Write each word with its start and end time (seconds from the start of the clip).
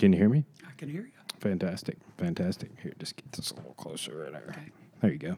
Can 0.00 0.14
you 0.14 0.18
hear 0.18 0.30
me? 0.30 0.46
I 0.66 0.70
can 0.78 0.88
hear 0.88 1.02
you. 1.02 1.10
Fantastic, 1.40 1.98
fantastic. 2.16 2.70
Here, 2.82 2.94
just 2.98 3.16
get 3.16 3.30
this 3.32 3.50
a 3.50 3.54
little 3.56 3.74
closer 3.74 4.16
right 4.16 4.32
there. 4.32 4.46
Okay. 4.48 4.70
There 5.02 5.12
you 5.12 5.18
go. 5.18 5.36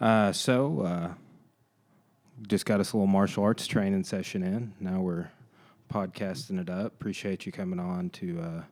Uh, 0.00 0.32
so, 0.32 0.80
uh, 0.80 1.14
just 2.48 2.66
got 2.66 2.80
us 2.80 2.92
a 2.92 2.96
little 2.96 3.06
martial 3.06 3.44
arts 3.44 3.68
training 3.68 4.02
session 4.02 4.42
in. 4.42 4.72
Now 4.80 5.00
we're 5.02 5.28
podcasting 5.88 6.60
it 6.60 6.68
up. 6.68 6.86
Appreciate 6.94 7.46
you 7.46 7.52
coming 7.52 7.78
on 7.78 8.10
to 8.10 8.40
uh, 8.40 8.62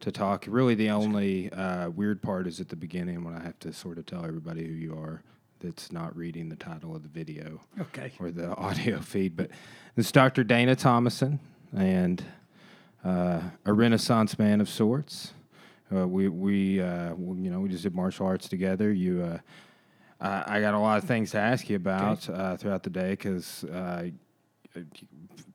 to 0.00 0.12
talk. 0.12 0.44
Really, 0.46 0.74
the 0.74 0.90
only 0.90 1.50
uh, 1.50 1.88
weird 1.88 2.20
part 2.20 2.46
is 2.46 2.60
at 2.60 2.68
the 2.68 2.76
beginning 2.76 3.24
when 3.24 3.34
I 3.34 3.42
have 3.42 3.58
to 3.60 3.72
sort 3.72 3.96
of 3.96 4.04
tell 4.04 4.26
everybody 4.26 4.66
who 4.66 4.74
you 4.74 4.92
are. 4.94 5.22
That's 5.60 5.90
not 5.90 6.14
reading 6.14 6.50
the 6.50 6.56
title 6.56 6.94
of 6.94 7.02
the 7.02 7.08
video 7.08 7.62
Okay. 7.80 8.12
or 8.20 8.30
the 8.30 8.54
audio 8.56 9.00
feed. 9.00 9.36
But 9.36 9.48
this 9.96 10.04
is 10.06 10.12
Dr. 10.12 10.44
Dana 10.44 10.76
Thomason 10.76 11.40
and 11.74 12.22
uh, 13.04 13.40
a 13.64 13.72
Renaissance 13.72 14.38
man 14.38 14.60
of 14.60 14.68
sorts. 14.68 15.32
Uh, 15.94 16.08
we 16.08 16.28
we 16.28 16.80
uh, 16.80 17.14
you 17.16 17.50
know 17.50 17.60
we 17.60 17.68
just 17.68 17.82
did 17.82 17.94
martial 17.94 18.26
arts 18.26 18.48
together. 18.48 18.90
You, 18.92 19.22
uh, 19.22 19.38
I, 20.20 20.56
I 20.56 20.60
got 20.60 20.74
a 20.74 20.78
lot 20.78 20.98
of 20.98 21.04
things 21.04 21.30
to 21.32 21.38
ask 21.38 21.68
you 21.68 21.76
about 21.76 22.28
uh, 22.28 22.56
throughout 22.56 22.82
the 22.82 22.90
day 22.90 23.10
because 23.10 23.64
uh, 23.64 24.06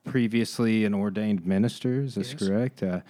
previously 0.06 0.86
an 0.86 0.94
ordained 0.94 1.46
minister. 1.46 2.02
Is 2.02 2.16
this 2.16 2.32
Yes. 2.34 2.48
correct? 2.48 2.84
Uh, 2.84 3.02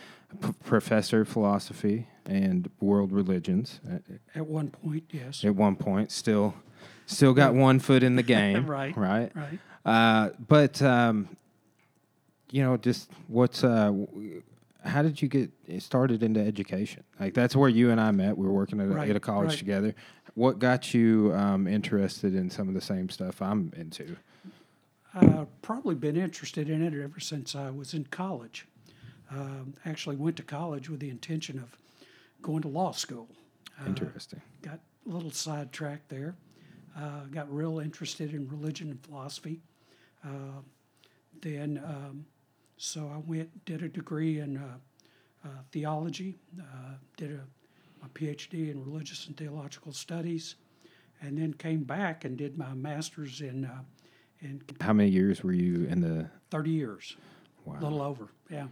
p- 0.41 0.53
professor 0.63 1.21
of 1.21 1.27
philosophy 1.27 2.07
and 2.25 2.69
world 2.79 3.11
religions 3.11 3.79
at, 3.89 4.01
At 4.35 4.47
one 4.47 4.69
point, 4.69 5.03
yes. 5.11 5.43
at 5.43 5.55
one 5.55 5.75
point. 5.75 6.11
Still, 6.11 6.53
still 7.05 7.33
got 7.33 7.53
one 7.53 7.79
foot 7.79 8.03
in 8.03 8.15
the 8.15 8.23
game. 8.37 8.65
Right. 8.65 8.95
Right. 8.95 9.31
Right. 9.35 9.59
Uh, 9.85 10.29
but 10.47 10.81
um, 10.81 11.29
you 12.51 12.63
know, 12.63 12.77
just 12.77 13.09
what's 13.27 13.63
uh, 13.63 13.93
how 14.83 15.01
did 15.01 15.21
you 15.21 15.27
get 15.27 15.51
started 15.79 16.23
into 16.23 16.39
education? 16.39 17.03
Like 17.19 17.33
that's 17.33 17.55
where 17.55 17.69
you 17.69 17.91
and 17.91 17.99
I 17.99 18.11
met. 18.11 18.37
We 18.37 18.45
were 18.47 18.53
working 18.53 18.79
at 18.79 18.87
a, 18.87 18.91
Right, 18.91 19.09
at 19.09 19.15
a 19.15 19.19
college 19.19 19.49
right. 19.49 19.57
together. 19.57 19.95
What 20.35 20.59
got 20.59 20.93
you 20.93 21.33
um, 21.35 21.67
interested 21.67 22.33
in 22.35 22.49
some 22.49 22.67
of 22.67 22.73
the 22.73 22.81
same 22.81 23.09
stuff 23.09 23.41
I'm 23.41 23.71
into? 23.75 24.15
Uh, 25.13 25.45
probably 25.61 25.95
been 25.95 26.15
interested 26.15 26.69
in 26.69 26.81
it 26.83 26.93
ever 26.93 27.19
since 27.19 27.55
I 27.55 27.71
was 27.71 27.93
in 27.93 28.05
college. 28.05 28.67
Um, 29.31 29.73
actually, 29.85 30.15
went 30.15 30.37
to 30.37 30.43
college 30.43 30.89
with 30.89 30.99
the 30.99 31.09
intention 31.09 31.59
of 31.59 31.77
going 32.41 32.61
to 32.61 32.67
law 32.67 32.91
school. 32.91 33.27
Uh, 33.79 33.87
Interesting. 33.87 34.41
got 34.61 34.79
a 35.05 35.09
little 35.09 35.31
sidetracked 35.31 36.09
there. 36.09 36.35
Uh, 36.97 37.25
got 37.31 37.51
real 37.53 37.79
interested 37.79 38.33
in 38.33 38.47
religion 38.49 38.89
and 38.89 38.99
philosophy. 39.05 39.61
Uh, 40.23 40.61
then, 41.41 41.81
um, 41.85 42.25
so 42.79 43.11
I 43.13 43.17
went 43.17 43.65
did 43.65 43.83
a 43.83 43.89
degree 43.89 44.39
in 44.39 44.57
uh, 44.57 44.77
uh, 45.45 45.49
theology. 45.71 46.35
Uh, 46.59 46.93
did 47.17 47.31
a 47.31 47.41
my 48.01 48.07
PhD 48.13 48.71
in 48.71 48.83
religious 48.83 49.27
and 49.27 49.35
theological 49.35 49.91
studies, 49.91 50.55
and 51.21 51.37
then 51.37 51.53
came 51.53 51.83
back 51.83 52.23
and 52.23 52.37
did 52.37 52.57
my 52.57 52.73
master's 52.73 53.41
in 53.41 53.65
uh, 53.65 53.81
in 54.41 54.61
How 54.81 54.93
many 54.93 55.09
years 55.09 55.43
were 55.43 55.51
you 55.51 55.85
in 55.85 55.99
the? 56.01 56.29
30 56.51 56.71
years, 56.71 57.15
Wow. 57.65 57.75
a 57.79 57.81
little 57.83 58.01
over. 58.01 58.29
Yeah. 58.49 58.67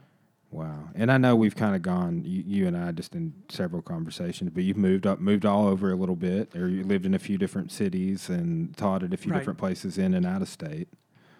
Wow. 0.50 0.90
And 0.96 1.12
I 1.12 1.18
know 1.18 1.36
we've 1.36 1.56
kind 1.58 1.76
of 1.76 1.82
gone, 1.84 2.24
you, 2.26 2.42
you 2.48 2.68
and 2.68 2.76
I, 2.76 2.92
just 2.94 3.14
in 3.14 3.34
several 3.50 3.82
conversations, 3.84 4.50
but 4.52 4.64
you've 4.64 4.78
moved 4.78 5.06
up, 5.06 5.20
moved 5.20 5.46
all 5.46 5.68
over 5.68 5.92
a 5.92 5.96
little 5.96 6.16
bit, 6.16 6.56
or 6.56 6.70
you 6.70 6.84
lived 6.86 7.06
in 7.06 7.14
a 7.14 7.20
few 7.20 7.38
different 7.38 7.72
cities 7.72 8.30
and 8.30 8.76
taught 8.78 9.04
at 9.04 9.14
a 9.14 9.18
few 9.18 9.32
Right. 9.34 9.40
different 9.40 9.60
places 9.60 9.98
in 10.00 10.14
and 10.16 10.26
out 10.26 10.42
of 10.42 10.48
state. 10.50 10.88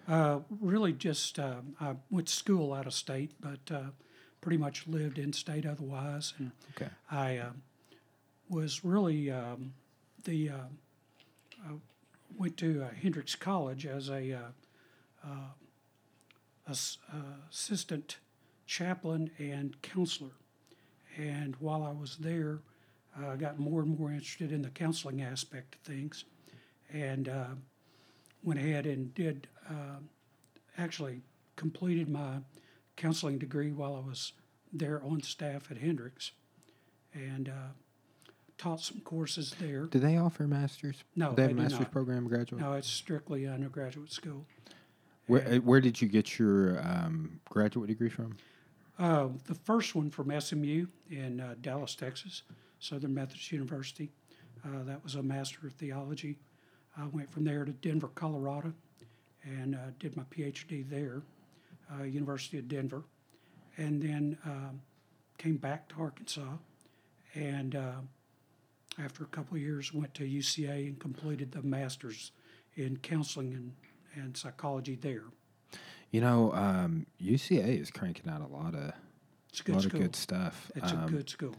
Uh, 0.08 0.40
really, 0.60 0.92
just 0.92 1.38
uh, 1.38 1.56
I 1.80 1.96
went 2.10 2.28
to 2.28 2.32
school 2.32 2.72
out 2.72 2.86
of 2.86 2.94
state, 2.94 3.32
but 3.40 3.70
uh, 3.70 3.90
pretty 4.40 4.56
much 4.56 4.86
lived 4.86 5.18
in 5.18 5.32
state 5.32 5.66
otherwise. 5.66 6.32
And 6.38 6.52
Okay. 6.76 6.90
I 7.10 7.36
uh, 7.36 7.50
was 8.48 8.84
really 8.84 9.30
um, 9.30 9.74
the 10.24 10.48
uh, 10.50 10.68
I 11.66 11.72
went 12.36 12.56
to 12.58 12.84
uh, 12.84 12.88
Hendrix 13.02 13.34
College 13.34 13.84
as 13.84 14.08
a 14.08 14.32
uh, 14.32 14.38
uh, 15.26 15.50
ass- 16.68 16.98
uh, 17.12 17.42
assistant 17.50 18.16
chaplain 18.66 19.30
and 19.38 19.80
counselor. 19.82 20.30
And 21.16 21.56
while 21.56 21.82
I 21.82 21.92
was 21.92 22.16
there, 22.18 22.60
I 23.20 23.36
got 23.36 23.58
more 23.58 23.82
and 23.82 23.98
more 23.98 24.12
interested 24.12 24.52
in 24.52 24.62
the 24.62 24.70
counseling 24.70 25.20
aspect 25.20 25.74
of 25.74 25.80
things, 25.80 26.24
and 26.92 27.28
uh, 27.28 27.46
went 28.42 28.58
ahead 28.58 28.86
and 28.86 29.14
did 29.14 29.48
uh, 29.68 29.98
actually 30.76 31.20
completed 31.56 32.08
my 32.08 32.38
counseling 32.96 33.38
degree 33.38 33.72
while 33.72 33.96
I 33.96 34.06
was 34.06 34.32
there 34.72 35.02
on 35.02 35.22
staff 35.22 35.70
at 35.70 35.78
Hendrix, 35.78 36.32
and 37.14 37.48
uh, 37.48 37.72
taught 38.58 38.80
some 38.80 39.00
courses 39.00 39.54
there. 39.58 39.86
Do 39.86 39.98
they 39.98 40.18
offer 40.18 40.46
masters? 40.46 41.04
No, 41.16 41.32
they 41.32 41.42
have 41.42 41.56
they 41.56 41.60
a 41.60 41.62
master's 41.62 41.88
program 41.88 42.28
graduate. 42.28 42.60
No, 42.60 42.74
it's 42.74 42.88
strictly 42.88 43.46
undergraduate 43.46 44.12
school. 44.12 44.44
Where, 45.26 45.46
uh, 45.46 45.56
where 45.56 45.80
did 45.80 46.00
you 46.00 46.08
get 46.08 46.38
your 46.38 46.80
um, 46.80 47.40
graduate 47.48 47.88
degree 47.88 48.08
from? 48.08 48.36
Uh, 48.98 49.28
the 49.46 49.54
first 49.54 49.94
one 49.94 50.10
from 50.10 50.38
SMU 50.40 50.86
in 51.10 51.40
uh, 51.40 51.54
Dallas, 51.60 51.94
Texas, 51.94 52.42
Southern 52.80 53.14
Methodist 53.14 53.52
University. 53.52 54.10
Uh, 54.64 54.82
that 54.84 55.02
was 55.04 55.14
a 55.14 55.22
Master 55.22 55.66
of 55.66 55.72
Theology. 55.74 56.36
I 57.00 57.06
went 57.06 57.30
from 57.30 57.44
there 57.44 57.64
to 57.64 57.72
Denver, 57.72 58.08
Colorado, 58.14 58.72
and 59.44 59.74
uh, 59.74 59.78
did 59.98 60.16
my 60.16 60.24
PhD 60.24 60.88
there, 60.88 61.22
uh, 61.98 62.02
University 62.02 62.58
of 62.58 62.68
Denver, 62.68 63.02
and 63.76 64.02
then 64.02 64.36
um, 64.44 64.80
came 65.38 65.56
back 65.56 65.88
to 65.90 65.94
Arkansas, 66.00 66.56
and 67.34 67.76
uh, 67.76 67.92
after 69.02 69.22
a 69.22 69.28
couple 69.28 69.56
of 69.56 69.62
years 69.62 69.94
went 69.94 70.12
to 70.14 70.24
UCA 70.24 70.88
and 70.88 70.98
completed 70.98 71.52
the 71.52 71.62
Master's 71.62 72.32
in 72.76 72.96
Counseling 72.98 73.52
and, 73.54 73.72
and 74.14 74.36
Psychology 74.36 74.96
there. 75.00 75.24
You 76.10 76.20
know, 76.20 76.52
um, 76.54 77.06
UCA 77.22 77.80
is 77.80 77.90
cranking 77.90 78.30
out 78.30 78.40
a 78.40 78.46
lot 78.46 78.74
of 78.74 78.80
a 78.80 78.86
lot 78.86 78.94
school. 79.52 79.76
of 79.76 79.88
good 79.90 80.16
stuff. 80.16 80.70
It's 80.74 80.92
Um, 80.92 81.04
a 81.04 81.10
good 81.10 81.28
school. 81.28 81.54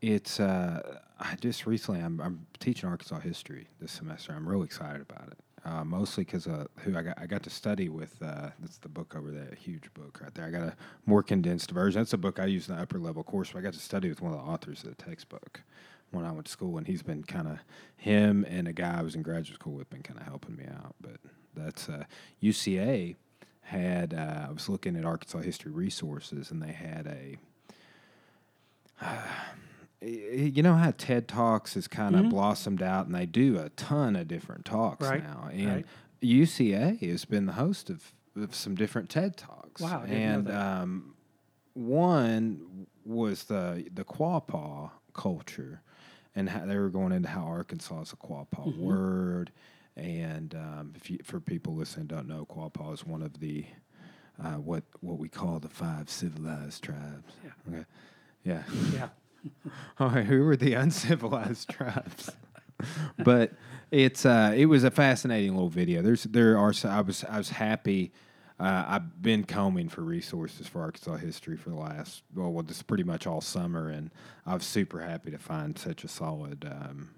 It's 0.00 0.38
uh, 0.38 0.98
I 1.18 1.34
just 1.40 1.66
recently 1.66 2.00
I'm, 2.00 2.20
I'm 2.20 2.46
teaching 2.60 2.88
Arkansas 2.88 3.20
history 3.20 3.66
this 3.80 3.92
semester. 3.92 4.32
I'm 4.32 4.48
real 4.48 4.62
excited 4.62 5.02
about 5.02 5.28
it. 5.28 5.38
Uh, 5.64 5.84
mostly 5.84 6.24
because 6.24 6.46
uh, 6.46 6.66
who 6.78 6.96
I 6.96 7.02
got 7.02 7.18
I 7.20 7.26
got 7.26 7.42
to 7.42 7.50
study 7.50 7.88
with. 7.88 8.14
Uh, 8.22 8.50
that's 8.60 8.78
the 8.78 8.88
book 8.88 9.16
over 9.16 9.32
there, 9.32 9.48
a 9.50 9.56
huge 9.56 9.92
book 9.94 10.20
right 10.22 10.32
there. 10.34 10.46
I 10.46 10.50
got 10.50 10.62
a 10.62 10.76
more 11.06 11.22
condensed 11.22 11.72
version. 11.72 12.00
That's 12.00 12.12
a 12.12 12.18
book 12.18 12.38
I 12.38 12.46
use 12.46 12.68
in 12.68 12.76
the 12.76 12.82
upper 12.82 12.98
level 12.98 13.24
course. 13.24 13.50
But 13.52 13.58
I 13.58 13.62
got 13.62 13.72
to 13.72 13.80
study 13.80 14.08
with 14.08 14.22
one 14.22 14.32
of 14.32 14.38
the 14.38 14.44
authors 14.44 14.84
of 14.84 14.96
the 14.96 15.02
textbook 15.02 15.62
when 16.12 16.24
I 16.24 16.30
went 16.30 16.46
to 16.46 16.52
school, 16.52 16.78
and 16.78 16.86
he's 16.86 17.02
been 17.02 17.24
kind 17.24 17.48
of 17.48 17.58
him 17.96 18.46
and 18.48 18.68
a 18.68 18.72
guy 18.72 19.00
I 19.00 19.02
was 19.02 19.16
in 19.16 19.22
graduate 19.22 19.56
school 19.60 19.74
with 19.74 19.90
been 19.90 20.02
kind 20.02 20.20
of 20.20 20.26
helping 20.26 20.56
me 20.56 20.64
out. 20.64 20.94
But 21.00 21.16
that's 21.56 21.88
uh, 21.88 22.04
UCA 22.40 23.16
had. 23.62 24.14
Uh, 24.14 24.46
I 24.48 24.52
was 24.52 24.68
looking 24.68 24.96
at 24.96 25.04
Arkansas 25.04 25.40
history 25.40 25.72
resources, 25.72 26.52
and 26.52 26.62
they 26.62 26.72
had 26.72 27.08
a 27.08 27.36
you 30.00 30.62
know 30.62 30.74
how 30.74 30.92
TED 30.96 31.26
Talks 31.28 31.74
has 31.74 31.88
kind 31.88 32.14
of 32.16 32.26
Mhm. 32.26 32.30
blossomed 32.30 32.82
out, 32.82 33.06
and 33.06 33.14
they 33.14 33.26
do 33.26 33.58
a 33.58 33.68
ton 33.70 34.14
of 34.16 34.28
different 34.28 34.64
talks 34.64 35.06
Right, 35.06 35.22
now. 35.22 35.48
And 35.52 35.66
right. 35.66 35.86
UCA 36.22 36.96
has 37.10 37.24
been 37.24 37.46
the 37.46 37.52
host 37.54 37.90
of, 37.90 38.12
of 38.36 38.54
some 38.54 38.74
different 38.74 39.08
TED 39.10 39.36
Talks. 39.36 39.80
Wow, 39.82 40.02
I 40.02 40.06
didn't 40.06 40.44
know 40.44 40.50
and 40.50 40.50
um, 40.50 41.14
one 41.74 42.86
was 43.04 43.44
the 43.44 43.86
the 43.92 44.04
Quapaw 44.04 44.90
culture, 45.14 45.80
and 46.34 46.48
how 46.50 46.66
they 46.66 46.76
were 46.78 46.90
going 46.90 47.12
into 47.12 47.28
how 47.28 47.42
Arkansas 47.44 48.02
is 48.02 48.12
a 48.12 48.16
Quapaw 48.16 48.74
Mhm. 48.74 48.78
word. 48.78 49.52
And 49.96 50.54
um, 50.54 50.92
if 50.94 51.10
you, 51.10 51.18
for 51.24 51.40
people 51.40 51.74
listening 51.74 52.08
who 52.08 52.14
don't 52.16 52.28
know, 52.28 52.46
Quapaw 52.46 52.94
is 52.94 53.04
one 53.04 53.22
of 53.22 53.40
the 53.40 53.66
uh, 54.40 54.54
what 54.54 54.84
what 55.00 55.18
we 55.18 55.28
call 55.28 55.58
the 55.58 55.68
five 55.68 56.08
civilized 56.08 56.84
tribes. 56.84 57.32
Yeah. 57.44 57.50
Okay. 57.68 57.84
Yeah. 58.44 58.62
Yeah. 58.92 59.08
All 59.98 60.10
right, 60.10 60.24
who 60.24 60.44
were 60.44 60.56
the 60.56 60.74
uncivilized 60.84 61.68
tribes? 61.68 62.30
but 63.18 63.52
it's 63.90 64.24
uh, 64.26 64.52
it 64.54 64.66
was 64.66 64.84
a 64.84 64.90
fascinating 64.90 65.52
little 65.52 65.68
video. 65.68 66.02
There's 66.02 66.24
there 66.24 66.58
are 66.58 66.72
I 66.84 67.00
was 67.00 67.24
I 67.24 67.38
was 67.38 67.50
happy. 67.50 68.12
Uh, 68.60 68.84
I've 68.88 69.22
been 69.22 69.44
combing 69.44 69.88
for 69.88 70.00
resources 70.00 70.66
for 70.66 70.82
Arkansas 70.82 71.16
history 71.16 71.56
for 71.56 71.70
the 71.70 71.76
last 71.76 72.22
well, 72.34 72.52
well, 72.52 72.62
this 72.64 72.82
pretty 72.82 73.04
much 73.04 73.26
all 73.26 73.40
summer, 73.40 73.88
and 73.88 74.10
I 74.46 74.54
was 74.54 74.64
super 74.64 75.00
happy 75.00 75.30
to 75.30 75.38
find 75.38 75.78
such 75.78 76.02
a 76.04 76.08
solid 76.08 76.64
um, 76.64 77.10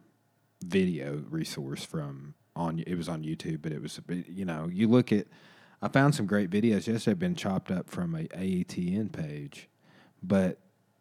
video 0.62 1.22
resource 1.30 1.84
from 1.84 2.34
on. 2.54 2.82
It 2.86 2.94
was 2.94 3.08
on 3.08 3.22
YouTube, 3.22 3.62
but 3.62 3.72
it 3.72 3.82
was 3.82 4.00
you 4.08 4.44
know 4.44 4.68
you 4.72 4.88
look 4.88 5.12
at. 5.12 5.26
I 5.82 5.88
found 5.88 6.14
some 6.14 6.26
great 6.26 6.50
videos 6.50 6.86
yesterday. 6.86 7.14
Been 7.14 7.34
chopped 7.34 7.70
up 7.70 7.88
from 7.88 8.14
a 8.14 8.24
AETN 8.24 9.12
page, 9.12 9.70
but 10.22 10.58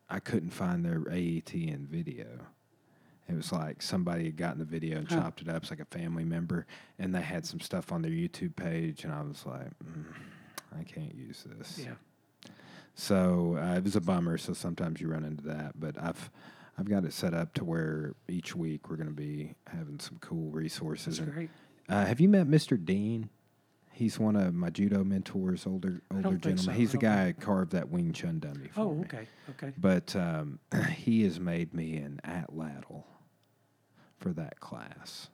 I 0.09 0.19
couldn't 0.19 0.49
find 0.51 0.83
their 0.83 0.99
AETN 0.99 1.87
video. 1.87 2.25
It 3.27 3.35
was 3.35 3.51
like 3.51 3.81
somebody 3.83 4.25
had 4.25 4.37
gotten 4.37 4.57
the 4.59 4.65
video 4.65 4.97
and 4.97 5.07
Huh. 5.07 5.21
chopped 5.21 5.41
it 5.41 5.49
up. 5.49 5.61
It's 5.61 5.69
like 5.69 5.79
a 5.79 5.85
family 5.85 6.25
member, 6.25 6.65
and 6.97 7.13
they 7.13 7.21
had 7.21 7.45
some 7.45 7.59
stuff 7.59 7.91
on 7.91 8.01
their 8.01 8.11
YouTube 8.11 8.55
page, 8.55 9.03
and 9.03 9.13
I 9.13 9.21
was 9.21 9.45
like, 9.45 9.69
mm, 9.85 10.05
I 10.79 10.83
can't 10.83 11.13
use 11.13 11.43
this. 11.47 11.77
Yeah. 11.85 11.93
So 12.95 13.57
uh, 13.61 13.75
it 13.77 13.83
was 13.83 13.95
a 13.95 14.01
bummer. 14.01 14.37
So 14.37 14.53
sometimes 14.53 14.99
you 14.99 15.09
run 15.09 15.23
into 15.23 15.43
that, 15.43 15.79
but 15.79 15.95
I've 16.01 16.31
I've 16.77 16.89
got 16.89 17.05
it 17.05 17.13
set 17.13 17.33
up 17.33 17.53
to 17.55 17.63
where 17.63 18.13
each 18.27 18.55
week 18.55 18.89
we're 18.89 18.95
going 18.95 19.09
to 19.09 19.13
be 19.13 19.53
having 19.67 19.99
some 19.99 20.17
cool 20.21 20.49
resources. 20.49 21.17
That's 21.17 21.27
And, 21.27 21.33
great. 21.33 21.49
Uh, 21.89 22.05
have 22.05 22.19
you 22.21 22.29
met 22.29 22.47
Mr. 22.47 22.83
Dean? 22.83 23.29
He's 23.99 24.17
one 24.17 24.37
of 24.37 24.53
my 24.53 24.69
judo 24.69 25.03
mentors, 25.03 25.67
older 25.67 26.01
older 26.09 26.37
gentleman. 26.37 26.57
so. 26.57 26.71
He's 26.71 26.93
the 26.93 26.97
guy 26.97 27.27
who 27.27 27.33
carved 27.33 27.73
that 27.73 27.89
Wing 27.89 28.13
Chun 28.13 28.39
dummy 28.39 28.69
for 28.69 28.79
me. 28.79 28.85
Oh, 28.85 28.93
me. 28.93 29.01
okay, 29.01 29.27
okay. 29.49 29.73
But 29.77 30.15
um, 30.15 30.59
he 30.95 31.23
has 31.23 31.37
made 31.37 31.73
me 31.73 31.97
an 31.97 32.21
atlatl 32.23 33.03
for 34.17 34.31
that 34.31 34.61
class. 34.61 35.27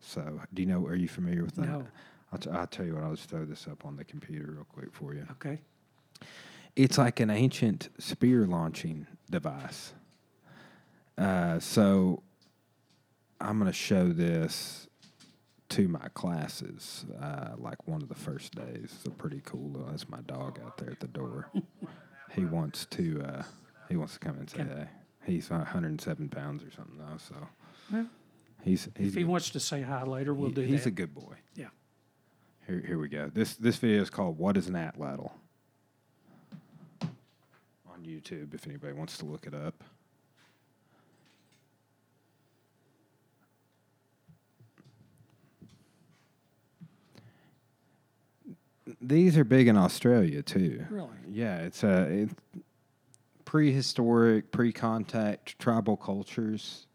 So, 0.00 0.40
do 0.54 0.62
you 0.62 0.68
know? 0.68 0.86
Are 0.86 0.94
you 0.94 1.06
familiar 1.06 1.44
with 1.44 1.56
that? 1.56 1.68
No. 1.68 1.86
I'll, 2.32 2.38
t- 2.38 2.48
I'll 2.48 2.66
tell 2.66 2.86
you 2.86 2.94
what. 2.94 3.04
I'll 3.04 3.14
just 3.14 3.28
throw 3.28 3.44
this 3.44 3.66
up 3.70 3.84
on 3.84 3.96
the 3.96 4.04
computer 4.04 4.52
real 4.52 4.64
quick 4.64 4.94
for 4.94 5.12
you. 5.12 5.26
Okay. 5.32 5.60
It's 6.76 6.96
like 6.96 7.20
an 7.20 7.28
ancient 7.28 7.90
spear 7.98 8.46
launching 8.46 9.06
device. 9.30 9.92
Uh, 11.18 11.60
so, 11.60 12.22
I'm 13.38 13.58
going 13.58 13.70
to 13.70 13.76
show 13.76 14.08
this 14.08 14.87
to 15.70 15.88
my 15.88 16.08
classes, 16.14 17.04
uh, 17.20 17.50
like 17.58 17.86
one 17.86 18.02
of 18.02 18.08
the 18.08 18.14
first 18.14 18.54
days. 18.54 18.94
So 19.04 19.10
pretty 19.10 19.42
cool. 19.44 19.84
Uh, 19.86 19.90
That's 19.90 20.08
my 20.08 20.20
dog 20.22 20.58
out 20.64 20.76
there 20.78 20.90
at 20.90 21.00
the 21.00 21.08
door. 21.08 21.50
he 22.34 22.44
wants 22.44 22.86
to. 22.86 23.22
Uh, 23.22 23.42
he 23.88 23.96
wants 23.96 24.14
to 24.14 24.18
come 24.20 24.36
and 24.38 24.48
say. 24.50 24.58
"Hey." 24.62 24.88
He's 25.26 25.50
107 25.50 26.30
pounds 26.30 26.64
or 26.64 26.70
something 26.70 26.96
though, 26.96 27.18
so 27.18 27.34
Well, 27.92 28.06
he's 28.62 28.88
he's 28.96 29.08
if 29.08 29.14
he 29.14 29.24
wants 29.24 29.50
to 29.50 29.60
say 29.60 29.82
hi 29.82 30.02
later, 30.04 30.32
we'll 30.32 30.48
he- 30.48 30.54
do 30.54 30.60
he's 30.62 30.84
that. 30.84 30.88
a 30.88 30.92
good 30.92 31.14
boy. 31.14 31.34
yeah. 31.54 31.66
Here, 32.66 32.82
here 32.86 32.98
we 32.98 33.08
go. 33.08 33.30
This 33.34 33.54
this 33.54 33.76
video 33.76 34.00
is 34.00 34.08
called 34.08 34.38
"What 34.38 34.56
is 34.56 34.68
an 34.68 34.74
atlatl?" 34.74 35.32
on 37.02 38.04
YouTube. 38.04 38.54
If 38.54 38.66
anybody 38.66 38.94
wants 38.94 39.18
to 39.18 39.26
look 39.26 39.46
it 39.46 39.54
up. 39.54 39.84
These 49.00 49.38
are 49.38 49.44
big 49.44 49.68
in 49.68 49.76
Australia 49.76 50.42
too. 50.42 50.84
Really? 50.90 51.08
Yeah, 51.30 51.58
it's 51.58 51.84
a 51.84 52.02
it, 52.02 52.30
prehistoric, 53.44 54.50
pre-contact 54.50 55.58
tribal 55.58 55.96
cultures. 55.96 56.86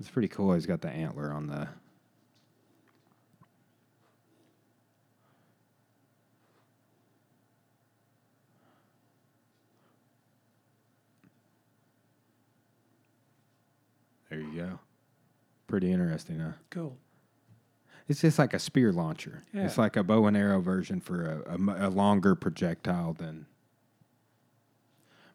It's 0.00 0.08
pretty 0.08 0.28
cool. 0.28 0.54
He's 0.54 0.66
got 0.66 0.80
the 0.80 0.90
antler 0.90 1.32
on 1.32 1.48
the. 1.48 1.68
There 14.38 14.46
you 14.48 14.60
go. 14.60 14.78
Pretty 15.66 15.90
interesting, 15.92 16.38
huh? 16.38 16.52
Cool. 16.70 16.96
It's 18.06 18.20
just 18.20 18.38
like 18.38 18.54
a 18.54 18.58
spear 18.58 18.92
launcher. 18.92 19.42
Yeah. 19.52 19.64
It's 19.66 19.76
like 19.76 19.96
a 19.96 20.02
bow 20.04 20.26
and 20.26 20.36
arrow 20.36 20.60
version 20.60 21.00
for 21.00 21.42
a, 21.46 21.54
a 21.54 21.88
a 21.88 21.90
longer 21.90 22.34
projectile 22.34 23.12
than. 23.14 23.46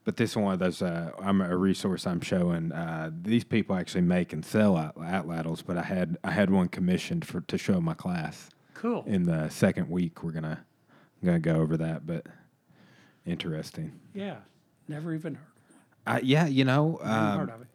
But 0.05 0.17
this 0.17 0.35
one, 0.35 0.57
there's 0.59 0.81
a, 0.81 1.13
I'm 1.21 1.39
a 1.39 1.55
resource 1.55 2.05
I'm 2.07 2.19
showing. 2.19 2.71
Uh, 2.73 3.09
these 3.21 3.44
people 3.45 3.75
actually 3.75 4.01
make 4.01 4.33
and 4.33 4.44
sell 4.44 4.77
at, 4.77 4.95
atlatls, 4.95 5.63
but 5.65 5.77
I 5.77 5.83
had 5.83 6.17
I 6.23 6.31
had 6.31 6.50
one 6.50 6.67
commissioned 6.69 7.25
for 7.25 7.41
to 7.41 7.57
show 7.57 7.79
my 7.79 7.94
class 7.94 8.50
Cool. 8.73 9.03
in 9.05 9.23
the 9.25 9.50
second 9.50 9.89
week. 9.89 10.23
We're 10.23 10.31
gonna 10.31 10.65
I'm 11.21 11.25
gonna 11.25 11.39
go 11.39 11.55
over 11.57 11.77
that, 11.77 12.07
but 12.07 12.25
interesting. 13.25 14.00
yeah. 14.13 14.38
Never 14.88 15.13
even 15.13 15.35
heard, 15.35 15.45
Uh, 16.05 16.19
yeah, 16.23 16.45
you 16.45 16.65
know, 16.65 17.00
um, 17.03 17.39
heard 17.39 17.50
of 17.50 17.61
it. 17.61 17.67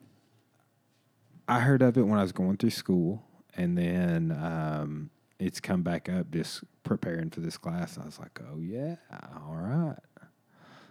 I 1.49 1.61
heard 1.61 1.81
of 1.83 1.97
it 1.97 2.03
when 2.03 2.19
I 2.19 2.23
was 2.23 2.33
going 2.33 2.59
through 2.59 2.71
school, 2.71 3.23
and 3.57 3.77
then 3.77 4.33
um, 4.33 5.11
it's 5.39 5.61
come 5.61 5.83
back 5.83 6.09
up 6.09 6.31
just 6.31 6.63
preparing 6.85 7.31
for 7.31 7.41
this 7.41 7.57
class. 7.57 7.99
I 7.99 8.05
was 8.05 8.19
like, 8.19 8.39
oh 8.53 8.59
yeah, 8.61 8.97
all 9.35 9.57
right. 9.57 9.97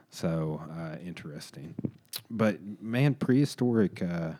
So 0.09 0.61
uh, 0.71 0.95
interesting, 1.05 1.75
but 2.29 2.57
man, 2.81 3.13
prehistoric 3.13 4.01
uh, 4.01 4.31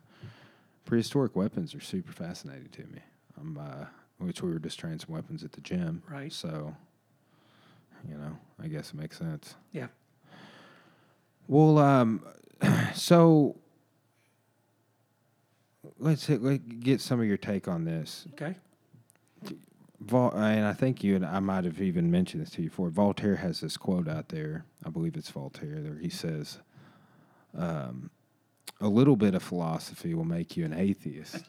prehistoric 0.86 1.36
weapons 1.36 1.76
are 1.76 1.82
super 1.82 2.12
fascinating 2.12 2.70
to 2.70 2.84
me. 2.84 3.02
I'm, 3.40 3.58
uh, 3.58 3.86
which 4.18 4.42
we 4.42 4.52
were 4.52 4.60
just 4.60 4.80
trying 4.80 4.98
some 4.98 5.14
weapons 5.14 5.44
at 5.44 5.52
the 5.52 5.62
gym, 5.62 6.02
Right. 6.10 6.34
So, 6.34 6.76
you 8.10 8.16
know, 8.18 8.36
I 8.62 8.68
guess 8.68 8.90
it 8.90 8.96
makes 8.96 9.18
sense. 9.20 9.54
Yeah. 9.72 9.88
Well, 11.48 11.78
um, 11.78 12.26
so 12.96 13.58
let's 16.00 16.26
hit, 16.26 16.42
let 16.42 16.80
get 16.80 17.02
some 17.02 17.20
of 17.20 17.26
your 17.28 17.38
take 17.38 17.68
on 17.68 17.86
this. 17.86 18.26
Okay. 18.34 18.56
Vol, 20.00 20.32
and 20.36 20.66
I 20.66 20.74
think 20.74 21.04
you 21.04 21.16
and 21.16 21.26
I 21.26 21.40
might 21.40 21.66
have 21.66 21.82
even 21.82 22.12
mentioned 22.12 22.44
this 22.44 22.52
to 22.52 22.62
you 22.62 22.70
before. 22.70 22.90
Voltaire 22.90 23.36
has 23.38 23.62
this 23.62 23.78
quote 23.78 24.08
out 24.08 24.30
there. 24.30 24.66
I 24.86 24.90
believe 24.90 25.16
it's 25.16 25.30
Voltaire. 25.30 25.82
There 25.82 25.98
he 26.00 26.10
says, 26.10 26.60
um, 27.58 28.12
"A 28.80 28.88
little 28.88 29.16
bit 29.16 29.34
of 29.34 29.42
philosophy 29.42 30.14
will 30.14 30.24
make 30.24 30.56
you 30.56 30.66
an 30.66 30.74
atheist, 30.74 31.44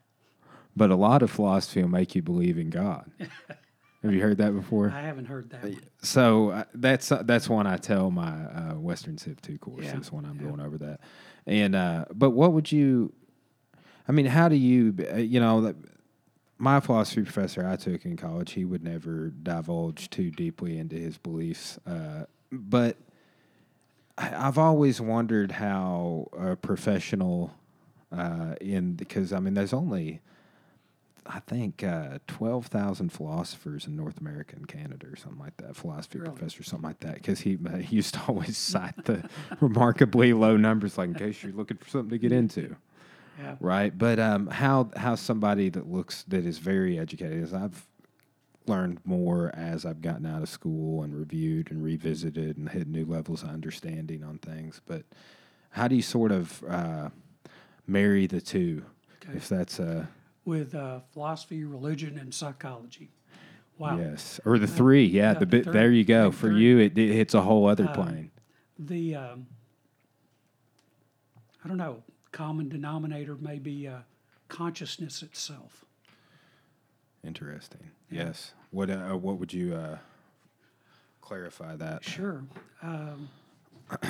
but 0.76 0.90
a 0.90 0.96
lot 0.96 1.22
of 1.22 1.30
philosophy 1.30 1.82
will 1.82 1.90
make 1.90 2.14
you 2.14 2.22
believe 2.22 2.56
in 2.56 2.70
God." 2.70 3.10
have 4.02 4.14
you 4.14 4.22
heard 4.22 4.38
that 4.38 4.54
before? 4.54 4.90
I 4.90 5.02
haven't 5.02 5.26
heard 5.26 5.50
that. 5.50 5.62
One. 5.62 5.80
So 6.00 6.48
uh, 6.50 6.64
that's 6.74 7.12
uh, 7.12 7.22
that's 7.24 7.46
one 7.46 7.66
I 7.66 7.76
tell 7.76 8.10
my 8.10 8.30
uh, 8.30 8.74
Western 8.76 9.18
Civ 9.18 9.42
two 9.42 9.58
courses 9.58 9.92
Yeah, 9.92 10.00
when 10.16 10.24
I'm 10.24 10.36
yeah. 10.40 10.48
going 10.48 10.60
over 10.60 10.78
that. 10.78 11.00
And 11.46 11.74
uh, 11.74 12.06
but 12.14 12.30
what 12.30 12.54
would 12.54 12.72
you? 12.72 13.12
I 14.08 14.12
mean, 14.12 14.26
how 14.26 14.48
do 14.48 14.56
you? 14.56 14.94
uh, 15.12 15.16
You 15.16 15.40
know, 15.40 15.74
my 16.58 16.80
philosophy 16.80 17.22
professor 17.22 17.66
I 17.66 17.76
took 17.76 18.04
in 18.04 18.16
college, 18.16 18.52
he 18.52 18.64
would 18.64 18.82
never 18.84 19.30
divulge 19.30 20.10
too 20.10 20.30
deeply 20.30 20.78
into 20.78 20.96
his 20.96 21.18
beliefs. 21.18 21.78
Uh, 21.86 22.24
but 22.50 22.96
I've 24.18 24.58
always 24.58 25.00
wondered 25.00 25.52
how 25.52 26.28
a 26.38 26.54
professional 26.56 27.54
uh, 28.16 28.54
in 28.60 28.92
because 28.94 29.32
I 29.32 29.40
mean, 29.40 29.54
there's 29.54 29.72
only 29.72 30.20
I 31.24 31.38
think 31.40 31.82
uh, 31.82 32.18
twelve 32.26 32.66
thousand 32.66 33.10
philosophers 33.10 33.86
in 33.86 33.96
North 33.96 34.18
America 34.20 34.54
and 34.56 34.68
Canada, 34.68 35.06
or 35.06 35.16
something 35.16 35.40
like 35.40 35.56
that. 35.58 35.76
Philosophy 35.76 36.18
Really? 36.18 36.32
professor, 36.34 36.62
something 36.62 36.86
like 36.88 37.00
that, 37.00 37.14
because 37.14 37.40
he, 37.40 37.58
he 37.80 37.96
used 37.96 38.14
to 38.14 38.20
always 38.28 38.58
cite 38.58 39.04
the 39.04 39.28
remarkably 39.60 40.32
low 40.32 40.56
numbers, 40.56 40.98
like 40.98 41.08
in 41.08 41.14
case 41.14 41.42
you're 41.42 41.52
looking 41.52 41.76
for 41.78 41.88
something 41.88 42.10
to 42.10 42.18
get 42.18 42.32
into, 42.32 42.76
Yeah. 43.40 43.56
right? 43.60 43.96
But 43.96 44.18
um, 44.18 44.46
how 44.48 44.90
how 44.96 45.14
somebody 45.14 45.68
that 45.70 45.90
looks 45.90 46.22
that 46.24 46.44
is 46.44 46.58
very 46.58 46.98
educated, 46.98 47.42
as 47.42 47.54
I've 47.54 47.86
learned 48.66 49.00
more 49.04 49.50
as 49.56 49.84
I've 49.84 50.00
gotten 50.02 50.24
out 50.26 50.42
of 50.42 50.48
school 50.48 51.02
and 51.02 51.14
reviewed 51.16 51.70
and 51.70 51.82
revisited 51.82 52.56
and 52.56 52.68
hit 52.68 52.86
new 52.86 53.04
levels 53.04 53.42
of 53.42 53.48
understanding 53.48 54.22
on 54.22 54.38
things. 54.38 54.80
But 54.86 55.02
how 55.70 55.88
do 55.88 55.96
you 55.96 56.02
sort 56.02 56.30
of 56.30 56.62
uh, 56.68 57.08
marry 57.86 58.26
the 58.26 58.40
two? 58.40 58.84
Okay. 59.24 59.36
If 59.36 59.48
that's 59.48 59.78
a 59.78 60.08
With 60.44 60.74
uh, 60.74 61.00
philosophy, 61.12 61.64
religion, 61.64 62.18
and 62.18 62.32
psychology. 62.34 63.10
Wow. 63.78 63.98
Yes, 63.98 64.38
or 64.44 64.58
the 64.58 64.66
three. 64.68 65.04
Yeah, 65.06 65.32
yeah, 65.32 65.38
the 65.40 65.46
bit. 65.46 65.72
there 65.72 65.90
you 65.90 66.04
go. 66.04 66.30
For 66.30 66.48
three. 66.48 66.60
you, 66.62 66.78
it, 66.78 66.96
it 66.96 67.12
hits 67.12 67.34
a 67.34 67.40
whole 67.40 67.66
other 67.66 67.88
Um, 67.88 67.92
plane. 67.94 68.30
The 68.78 69.16
um, 69.16 69.46
I 71.64 71.68
don't 71.68 71.78
know. 71.78 72.02
Common 72.32 72.68
denominator 72.68 73.36
may 73.36 73.58
be 73.58 73.86
uh, 73.86 73.98
consciousness 74.48 75.22
itself. 75.22 75.84
Interesting. 77.24 77.90
yeah. 78.10 78.24
Yes. 78.26 78.52
What 78.70 78.90
uh, 78.90 79.10
What 79.16 79.38
would 79.38 79.52
you 79.52 79.74
uh, 79.74 79.98
clarify 81.20 81.76
that? 81.76 82.02
Sure. 82.02 82.42
Um, 82.82 83.28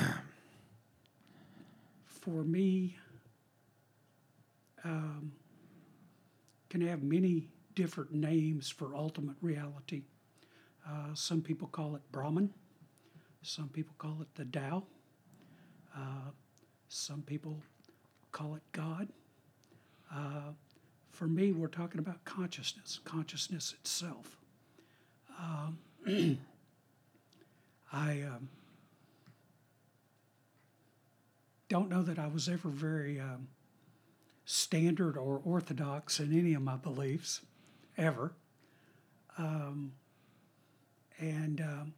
for 2.05 2.43
me, 2.43 2.97
um, 4.83 5.31
can 6.69 6.81
have 6.81 7.03
many 7.03 7.49
different 7.75 8.13
names 8.13 8.69
for 8.69 8.95
ultimate 8.95 9.35
reality. 9.41 10.03
Uh, 10.87 11.13
some 11.13 11.41
people 11.41 11.67
call 11.67 11.95
it 11.95 12.01
Brahman. 12.11 12.53
Some 13.41 13.69
people 13.69 13.93
call 13.97 14.17
it 14.21 14.27
the 14.35 14.45
Tao. 14.45 14.83
Uh, 15.95 16.31
some 16.87 17.21
people 17.21 17.61
call 18.33 18.55
it 18.55 18.63
God. 18.73 19.07
Uh, 20.13 20.51
for 21.11 21.27
me, 21.27 21.53
we're 21.53 21.67
talking 21.67 21.99
about 21.99 22.25
consciousness, 22.25 22.99
consciousness 23.05 23.73
itself. 23.79 24.37
Um, 25.39 25.77
I 27.93 28.23
um, 28.23 28.49
don't 31.69 31.89
know 31.89 32.01
that 32.01 32.17
I 32.19 32.27
was 32.27 32.49
ever 32.49 32.69
very 32.69 33.19
um, 33.19 33.47
standard 34.45 35.15
or 35.15 35.39
orthodox 35.45 36.19
in 36.19 36.37
any 36.37 36.55
of 36.55 36.63
my 36.63 36.75
beliefs, 36.75 37.41
ever. 37.97 38.33
Um, 39.37 39.93
and 41.19 41.61
um, 41.61 41.93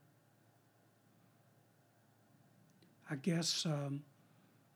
I 3.10 3.16
guess 3.16 3.66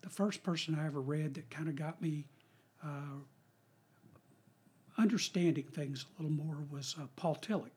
the 0.02 0.10
first 0.10 0.44
person 0.44 0.78
I 0.80 0.86
ever 0.86 1.02
read 1.02 1.34
that 1.36 1.50
kind 1.50 1.68
of 1.68 1.76
got 1.76 2.02
me 2.02 2.26
uh, 2.84 3.20
understanding 4.98 5.66
things 5.66 6.06
a 6.06 6.22
little 6.22 6.36
more 6.36 6.58
was 6.72 6.96
uh, 7.00 7.06
Paul 7.16 7.38
Tillich. 7.42 7.70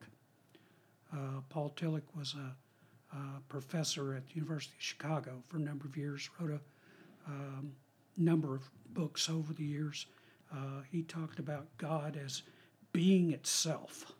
Uh, 1.11 1.41
Paul 1.49 1.73
Tillich 1.75 2.03
was 2.17 2.35
a, 2.35 3.15
a, 3.15 3.39
professor 3.49 4.15
at 4.15 4.27
the 4.27 4.35
University 4.35 4.73
of 4.77 4.83
Chicago 4.83 5.41
for 5.47 5.57
a 5.57 5.61
number 5.61 5.85
of 5.85 5.95
years, 5.95 6.29
wrote 6.39 6.51
a 6.51 7.31
um, 7.31 7.71
number 8.17 8.55
of 8.55 8.69
books 8.93 9.29
over 9.29 9.53
the 9.53 9.63
years. 9.63 10.07
Uh, 10.51 10.81
he 10.91 11.03
talked 11.03 11.39
about 11.39 11.67
God 11.77 12.19
as 12.23 12.43
being 12.91 13.31
itself, 13.31 14.11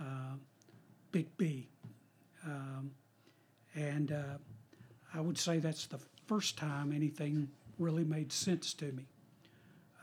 uh, 0.00 0.36
big 1.12 1.26
B. 1.36 1.68
Um, 2.44 2.90
and 3.74 4.12
uh, 4.12 4.38
I 5.12 5.20
would 5.20 5.38
say 5.38 5.58
that's 5.58 5.86
the 5.86 5.98
first 6.26 6.56
time 6.56 6.92
anything 6.92 7.48
really 7.78 8.04
made 8.04 8.32
sense 8.32 8.72
to 8.74 8.86
me 8.92 9.06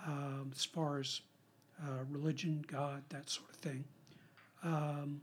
um, 0.05 0.51
as 0.55 0.65
far 0.65 0.99
as 0.99 1.21
uh, 1.83 2.03
religion, 2.09 2.63
God, 2.67 3.03
that 3.09 3.29
sort 3.29 3.49
of 3.49 3.55
thing. 3.55 3.83
Um, 4.63 5.21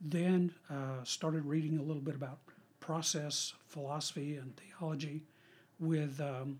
then 0.00 0.52
uh, 0.68 1.04
started 1.04 1.44
reading 1.46 1.78
a 1.78 1.82
little 1.82 2.02
bit 2.02 2.14
about 2.14 2.38
process 2.80 3.54
philosophy 3.68 4.36
and 4.36 4.52
theology 4.56 5.22
with 5.78 6.20
um, 6.20 6.58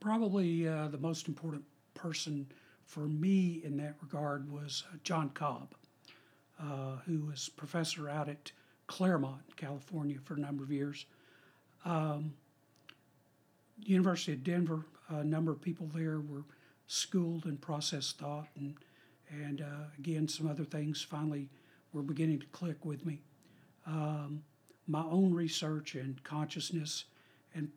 probably 0.00 0.68
uh, 0.68 0.88
the 0.88 0.98
most 0.98 1.28
important 1.28 1.64
person 1.94 2.46
for 2.84 3.00
me 3.00 3.62
in 3.64 3.76
that 3.78 3.96
regard 4.02 4.50
was 4.52 4.84
uh, 4.92 4.96
John 5.02 5.30
Cobb, 5.30 5.74
uh, 6.60 6.96
who 7.06 7.20
was 7.26 7.48
professor 7.48 8.08
out 8.08 8.28
at 8.28 8.52
Claremont, 8.86 9.56
California, 9.56 10.18
for 10.22 10.34
a 10.34 10.38
number 10.38 10.62
of 10.64 10.70
years. 10.70 11.06
Um, 11.84 12.34
University 13.82 14.32
of 14.32 14.44
Denver, 14.44 14.84
a 15.08 15.24
number 15.24 15.52
of 15.52 15.60
people 15.60 15.88
there 15.94 16.20
were 16.20 16.44
schooled 16.86 17.46
in 17.46 17.56
process 17.56 18.12
thought, 18.12 18.48
and 18.56 18.74
and 19.30 19.60
uh, 19.62 19.86
again 19.98 20.28
some 20.28 20.48
other 20.48 20.64
things 20.64 21.02
finally 21.02 21.48
were 21.92 22.02
beginning 22.02 22.38
to 22.40 22.46
click 22.46 22.84
with 22.84 23.04
me. 23.04 23.20
Um, 23.86 24.42
my 24.86 25.02
own 25.02 25.32
research 25.32 25.94
and 25.94 26.22
consciousness, 26.24 27.04
and 27.54 27.70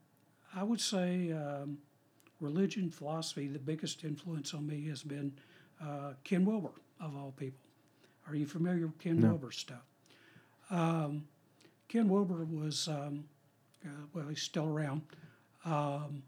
I 0.56 0.64
would 0.64 0.82
say 0.82 1.32
um, 1.32 1.78
religion, 2.40 2.90
philosophy. 2.92 3.48
The 3.48 3.60
biggest 3.60 4.04
influence 4.04 4.54
on 4.54 4.68
me 4.68 4.88
has 4.88 5.04
been 5.04 5.34
uh, 5.82 6.14
Ken 6.24 6.46
Wilber, 6.46 6.72
of 7.00 7.16
all 7.16 7.34
people. 7.38 7.60
Are 8.28 8.36
you 8.36 8.46
familiar 8.46 8.88
with 8.88 9.00
Ken 9.00 9.20
No. 9.20 9.30
Wilber's 9.30 9.58
stuff? 9.58 9.86
Um, 10.70 11.28
Ken 11.88 12.10
Wilber 12.10 12.44
was, 12.44 12.88
um, 12.88 13.26
uh, 13.86 13.90
well, 14.14 14.28
he's 14.28 14.42
still 14.42 14.68
around. 14.68 15.02
Um, 15.64 16.24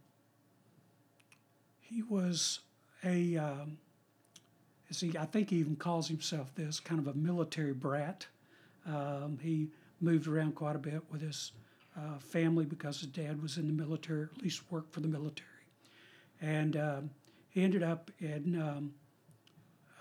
he 1.82 2.02
was 2.04 2.60
a, 3.04 3.36
um, 3.38 3.78
as 4.90 5.00
he, 5.02 5.18
I 5.18 5.26
think 5.26 5.50
he 5.50 5.58
even 5.58 5.76
calls 5.76 6.08
himself 6.08 6.54
this, 6.56 6.80
kind 6.80 7.00
of 7.00 7.08
a 7.08 7.14
military 7.14 7.74
brat. 7.74 8.26
Um, 8.86 9.38
he 9.42 9.70
moved 10.00 10.28
around 10.28 10.56
quite 10.56 10.76
a 10.76 10.80
bit 10.80 11.02
with 11.12 11.22
his 11.22 11.52
uh, 11.98 12.20
family 12.20 12.66
because 12.66 13.02
his 13.02 13.10
dad 13.10 13.42
was 13.42 13.58
in 13.58 13.68
the 13.68 13.74
military, 13.74 14.28
at 14.36 14.42
least 14.42 14.62
worked 14.72 14.94
for 14.94 15.02
the 15.02 15.08
military. 15.08 15.48
And 16.42 16.78
um, 16.78 17.10
he 17.50 17.64
ended 17.64 17.84
up 17.84 18.12
in 18.20 18.62
um, 18.62 18.94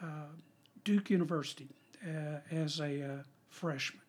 uh, 0.01 0.33
Duke 0.85 1.11
University 1.11 1.69
uh, 2.07 2.39
as 2.53 2.79
a 2.79 3.03
uh, 3.03 3.23
freshman 3.51 4.03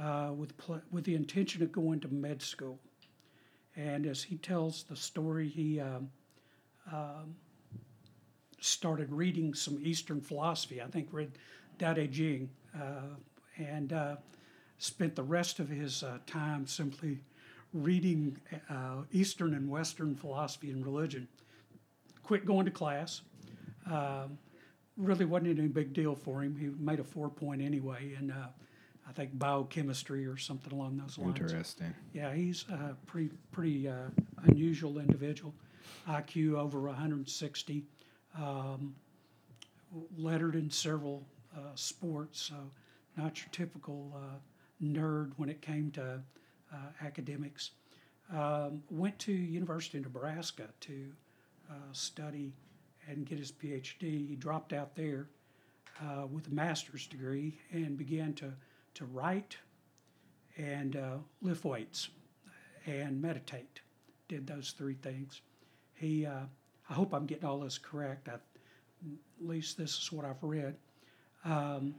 uh, 0.00 0.32
with, 0.36 0.56
pl- 0.56 0.82
with 0.90 1.04
the 1.04 1.14
intention 1.14 1.62
of 1.62 1.72
going 1.72 2.00
to 2.00 2.08
med 2.08 2.42
school. 2.42 2.78
And 3.76 4.06
as 4.06 4.22
he 4.22 4.36
tells 4.36 4.84
the 4.84 4.96
story, 4.96 5.48
he 5.48 5.80
um, 5.80 6.10
um, 6.92 7.34
started 8.60 9.12
reading 9.12 9.54
some 9.54 9.78
Eastern 9.82 10.20
philosophy. 10.20 10.82
I 10.82 10.86
think 10.86 11.08
read 11.12 11.32
Tao 11.78 11.94
Te 11.94 12.08
Ching, 12.08 12.50
uh, 12.74 13.14
and 13.56 13.92
uh, 13.92 14.16
spent 14.78 15.14
the 15.14 15.22
rest 15.22 15.60
of 15.60 15.68
his 15.68 16.02
uh, 16.02 16.18
time 16.26 16.66
simply 16.66 17.20
reading 17.72 18.36
uh, 18.70 19.02
Eastern 19.12 19.54
and 19.54 19.68
Western 19.68 20.14
philosophy 20.14 20.70
and 20.70 20.84
religion. 20.84 21.28
Quit 22.22 22.44
going 22.44 22.64
to 22.64 22.70
class. 22.70 23.22
Um, 23.90 24.38
really 24.96 25.24
wasn't 25.24 25.58
any 25.58 25.68
big 25.68 25.92
deal 25.92 26.14
for 26.14 26.42
him. 26.42 26.56
He 26.56 26.66
made 26.82 27.00
a 27.00 27.04
four 27.04 27.28
point 27.28 27.62
anyway 27.62 28.14
uh, 28.32 28.48
I 29.08 29.12
think, 29.12 29.38
biochemistry 29.38 30.26
or 30.26 30.36
something 30.36 30.72
along 30.72 30.98
those 30.98 31.16
lines. 31.18 31.40
Interesting. 31.40 31.94
Yeah, 32.12 32.34
he's 32.34 32.64
a 32.70 32.94
pretty 33.06 33.30
pretty 33.52 33.88
uh, 33.88 34.10
unusual 34.44 34.98
individual. 34.98 35.54
IQ 36.08 36.54
over 36.54 36.80
160, 36.80 37.84
um, 38.36 38.94
lettered 40.16 40.54
in 40.54 40.70
several 40.70 41.26
uh, 41.56 41.74
sports, 41.74 42.40
so 42.40 42.56
not 43.16 43.38
your 43.40 43.48
typical 43.52 44.12
uh, 44.14 44.36
nerd 44.82 45.32
when 45.36 45.48
it 45.48 45.62
came 45.62 45.90
to 45.92 46.20
uh, 46.72 46.76
academics. 47.02 47.70
Um, 48.34 48.82
went 48.90 49.18
to 49.20 49.32
University 49.32 49.98
of 49.98 50.04
Nebraska 50.04 50.64
to 50.80 51.06
uh, 51.70 51.74
study 51.92 52.52
and 53.08 53.24
get 53.24 53.38
his 53.38 53.50
PhD. 53.50 54.28
He 54.28 54.36
dropped 54.38 54.74
out 54.74 54.94
there 54.94 55.28
uh, 56.02 56.26
with 56.26 56.46
a 56.48 56.50
master's 56.50 57.06
degree 57.06 57.58
and 57.72 57.96
began 57.96 58.34
to 58.34 58.52
to 58.98 59.04
write 59.04 59.56
and 60.56 60.96
uh, 60.96 61.16
lift 61.40 61.64
weights 61.64 62.08
and 62.84 63.22
meditate. 63.22 63.80
Did 64.28 64.46
those 64.46 64.74
three 64.76 64.94
things. 64.94 65.40
He, 65.94 66.26
uh, 66.26 66.42
I 66.90 66.92
hope 66.92 67.14
I'm 67.14 67.24
getting 67.24 67.44
all 67.44 67.60
this 67.60 67.78
correct. 67.78 68.28
I, 68.28 68.34
at 68.34 68.40
least 69.40 69.78
this 69.78 69.96
is 69.96 70.10
what 70.10 70.24
I've 70.24 70.42
read. 70.42 70.74
Um, 71.44 71.94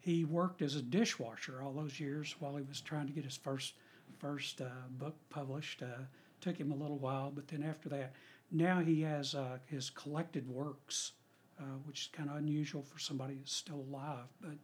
he 0.00 0.24
worked 0.24 0.62
as 0.62 0.76
a 0.76 0.82
dishwasher 0.82 1.62
all 1.62 1.72
those 1.72 2.00
years 2.00 2.34
while 2.40 2.56
he 2.56 2.62
was 2.62 2.80
trying 2.80 3.06
to 3.06 3.12
get 3.12 3.24
his 3.24 3.36
first 3.36 3.74
first 4.18 4.60
uh, 4.60 4.88
book 4.98 5.14
published. 5.28 5.82
Uh, 5.82 6.04
took 6.40 6.56
him 6.56 6.72
a 6.72 6.74
little 6.74 6.98
while, 6.98 7.30
but 7.30 7.46
then 7.48 7.62
after 7.62 7.88
that, 7.88 8.14
now 8.50 8.80
he 8.80 9.02
has 9.02 9.34
uh, 9.34 9.58
his 9.66 9.90
collected 9.90 10.48
works, 10.48 11.12
uh, 11.60 11.76
which 11.84 12.00
is 12.00 12.08
kind 12.12 12.30
of 12.30 12.36
unusual 12.36 12.82
for 12.82 12.98
somebody 12.98 13.34
that's 13.34 13.54
still 13.54 13.84
alive. 13.88 14.26
But 14.40 14.56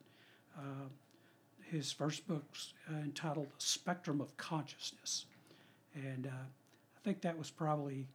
his 1.70 1.92
first 1.92 2.26
book's 2.26 2.72
uh, 2.90 2.96
entitled 2.98 3.48
Spectrum 3.58 4.20
of 4.20 4.37
Consciousness. 4.37 5.26
And 5.94 6.26
uh, 6.26 6.30
I 6.30 7.00
think 7.04 7.20
that 7.22 7.37
was 7.37 7.50
probably, 7.50 8.06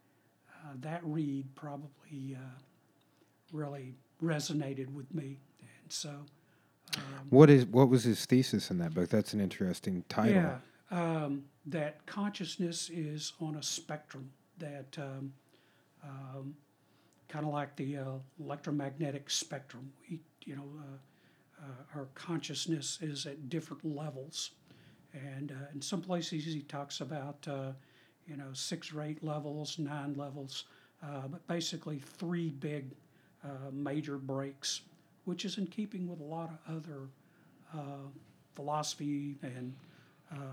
uh, 0.49 0.73
that 0.81 1.01
read 1.03 1.45
probably 1.55 2.35
uh, 2.35 2.59
really 3.51 3.95
resonated 4.23 4.91
with 4.93 5.13
me. 5.13 5.39
And 5.61 5.91
so, 5.91 6.09
um, 6.97 7.03
What 7.29 7.49
is 7.49 7.65
what 7.65 7.89
was 7.89 8.03
his 8.03 8.25
thesis 8.25 8.71
in 8.71 8.77
that 8.79 8.93
book? 8.93 9.09
That's 9.09 9.33
an 9.33 9.41
interesting 9.41 10.03
title. 10.09 10.33
yeah, 10.33 10.57
um, 10.91 11.43
that 11.65 12.05
consciousness 12.05 12.89
is 12.89 13.33
on 13.39 13.55
a 13.55 13.63
spectrum 13.63 14.29
that 14.59 14.97
um, 14.97 15.33
um, 16.03 16.55
kind 17.27 17.45
of 17.45 17.53
like 17.53 17.75
the 17.75 17.97
uh, 17.97 18.03
electromagnetic 18.39 19.29
spectrum. 19.29 19.91
We, 20.09 20.19
you 20.45 20.55
know, 20.55 20.65
uh, 20.79 20.97
uh, 21.63 21.97
our 21.99 22.07
consciousness 22.13 22.99
is 23.01 23.25
at 23.25 23.49
different 23.49 23.85
levels, 23.85 24.51
and 25.13 25.51
uh, 25.51 25.71
in 25.73 25.81
some 25.81 26.01
places 26.01 26.43
he 26.43 26.61
talks 26.61 27.01
about, 27.01 27.47
uh, 27.47 27.71
you 28.27 28.35
know, 28.35 28.51
six 28.53 28.93
or 28.93 29.01
eight 29.01 29.23
levels, 29.23 29.79
nine 29.79 30.13
levels, 30.15 30.65
uh, 31.01 31.27
but 31.27 31.45
basically 31.47 31.99
three 31.99 32.49
big 32.49 32.91
uh, 33.43 33.71
major 33.71 34.17
breaks, 34.17 34.81
which 35.25 35.45
is 35.45 35.57
in 35.57 35.67
keeping 35.67 36.07
with 36.07 36.19
a 36.19 36.23
lot 36.23 36.49
of 36.49 36.75
other 36.77 37.01
uh, 37.73 38.07
philosophy 38.55 39.37
and 39.41 39.73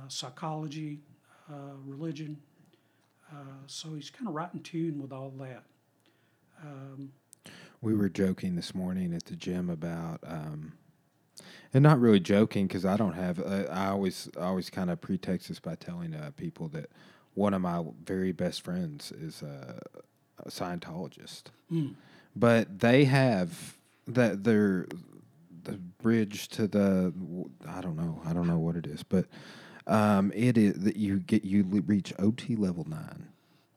psychology, 0.08 1.00
religion. 1.86 2.36
So 3.66 3.94
he's 3.94 4.10
kind 4.10 4.28
of 4.28 4.34
right 4.34 4.52
in 4.52 4.60
tune 4.60 5.00
with 5.00 5.12
all 5.12 5.32
that. 5.38 5.62
Um, 6.62 7.12
We 7.80 7.94
were 7.94 8.08
joking 8.10 8.56
this 8.56 8.74
morning 8.74 9.14
at 9.14 9.24
the 9.24 9.36
gym 9.36 9.70
about, 9.70 10.20
um, 10.24 10.72
and 11.72 11.82
not 11.82 12.00
really 12.00 12.20
joking 12.20 12.66
because 12.66 12.84
I 12.84 12.96
don't 12.96 13.14
have. 13.14 13.38
Uh, 13.40 13.64
I 13.70 13.86
always 13.88 14.28
I 14.38 14.44
always 14.44 14.70
kind 14.70 14.90
of 14.90 15.00
pretext 15.00 15.48
this 15.48 15.60
by 15.60 15.74
telling 15.76 16.14
uh, 16.14 16.30
people 16.36 16.68
that 16.68 16.90
one 17.34 17.54
of 17.54 17.60
my 17.62 17.84
very 18.04 18.32
best 18.32 18.62
friends 18.62 19.12
is 19.12 19.42
a, 19.42 19.80
a 20.44 20.48
Scientologist, 20.50 21.44
Mm. 21.72 21.94
but 22.34 22.80
they 22.80 23.04
have 23.04 23.76
that 24.06 24.42
they're 24.44 24.86
the 25.62 25.72
bridge 26.02 26.48
to 26.48 26.66
the 26.66 27.12
I 27.68 27.80
don't 27.80 27.96
know 27.96 28.20
I 28.24 28.32
don't 28.32 28.46
know 28.48 28.58
what 28.58 28.76
it 28.76 28.86
is, 28.86 29.02
but 29.02 29.26
um, 29.86 30.32
it 30.34 30.56
is 30.58 30.74
that 30.80 30.96
you 30.96 31.20
get 31.20 31.44
you 31.44 31.62
reach 31.86 32.12
OT 32.18 32.56
level 32.56 32.84
nine 32.88 33.28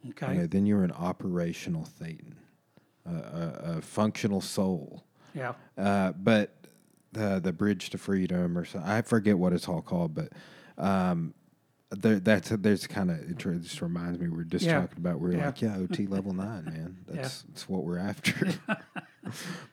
Okay. 0.10 0.26
Okay, 0.26 0.46
then 0.48 0.66
you're 0.66 0.84
an 0.84 0.92
operational 0.92 1.88
thetan, 2.02 2.34
a, 3.06 3.10
a, 3.10 3.78
a 3.78 3.82
functional 3.82 4.42
soul. 4.42 5.04
Yeah. 5.34 5.54
Uh, 5.78 6.12
but 6.12 6.63
the 7.14 7.40
the 7.42 7.54
bridge 7.54 7.90
to 7.92 7.98
freedom, 7.98 8.58
or 8.58 8.66
so, 8.66 8.82
I 8.84 9.02
forget 9.02 9.38
what 9.38 9.54
it's 9.54 9.68
all 9.68 9.82
called, 9.82 10.14
but 10.16 10.30
um, 10.78 11.34
there, 11.92 12.20
that's 12.20 12.50
there's 12.50 12.88
kind 12.88 13.12
of 13.12 13.20
it 13.20 13.38
just 13.38 13.82
reminds 13.82 14.20
me 14.20 14.28
we 14.30 14.42
are 14.42 14.46
just 14.46 14.66
Yeah. 14.66 14.82
talking 14.82 14.98
about 14.98 15.20
we're 15.20 15.34
Yeah. 15.34 15.46
like 15.48 15.62
yeah 15.62 15.78
OT 15.78 16.08
level 16.16 16.34
nine 16.34 16.66
man 16.66 16.98
that's 17.08 17.44
that's 17.44 17.70
what 17.70 17.84
we're 17.84 18.00
after. 18.00 18.50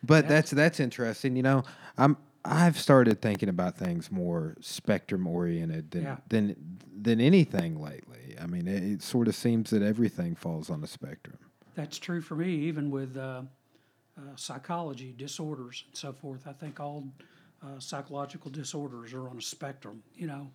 but 0.02 0.28
that's 0.28 0.50
that's 0.50 0.80
interesting. 0.80 1.36
You 1.36 1.42
know, 1.42 1.62
I'm 1.98 2.16
I've 2.44 2.78
started 2.78 3.20
thinking 3.20 3.48
about 3.48 3.76
things 3.76 4.10
more 4.10 4.56
spectrum 4.60 5.26
oriented 5.26 5.90
than 5.90 6.02
Yeah. 6.02 6.16
than 6.28 6.56
than 7.02 7.20
anything 7.20 7.80
lately. 7.80 8.36
I 8.40 8.46
mean, 8.46 8.66
it, 8.68 8.82
it 8.82 9.02
sort 9.02 9.28
of 9.28 9.34
seems 9.34 9.70
that 9.70 9.82
everything 9.82 10.34
falls 10.34 10.70
on 10.70 10.82
a 10.82 10.86
spectrum. 10.86 11.38
That's 11.74 11.98
true 11.98 12.20
for 12.20 12.34
me, 12.34 12.50
even 12.50 12.90
with 12.90 13.16
uh, 13.16 13.42
uh, 14.18 14.22
psychology 14.36 15.14
disorders 15.16 15.84
and 15.86 15.96
so 15.96 16.12
forth. 16.12 16.46
I 16.46 16.52
think 16.52 16.80
all 16.80 17.04
uh, 17.62 17.78
psychological 17.78 18.50
disorders 18.50 19.12
are 19.12 19.28
on 19.28 19.38
a 19.38 19.42
spectrum. 19.42 20.02
You 20.14 20.26
know, 20.26 20.50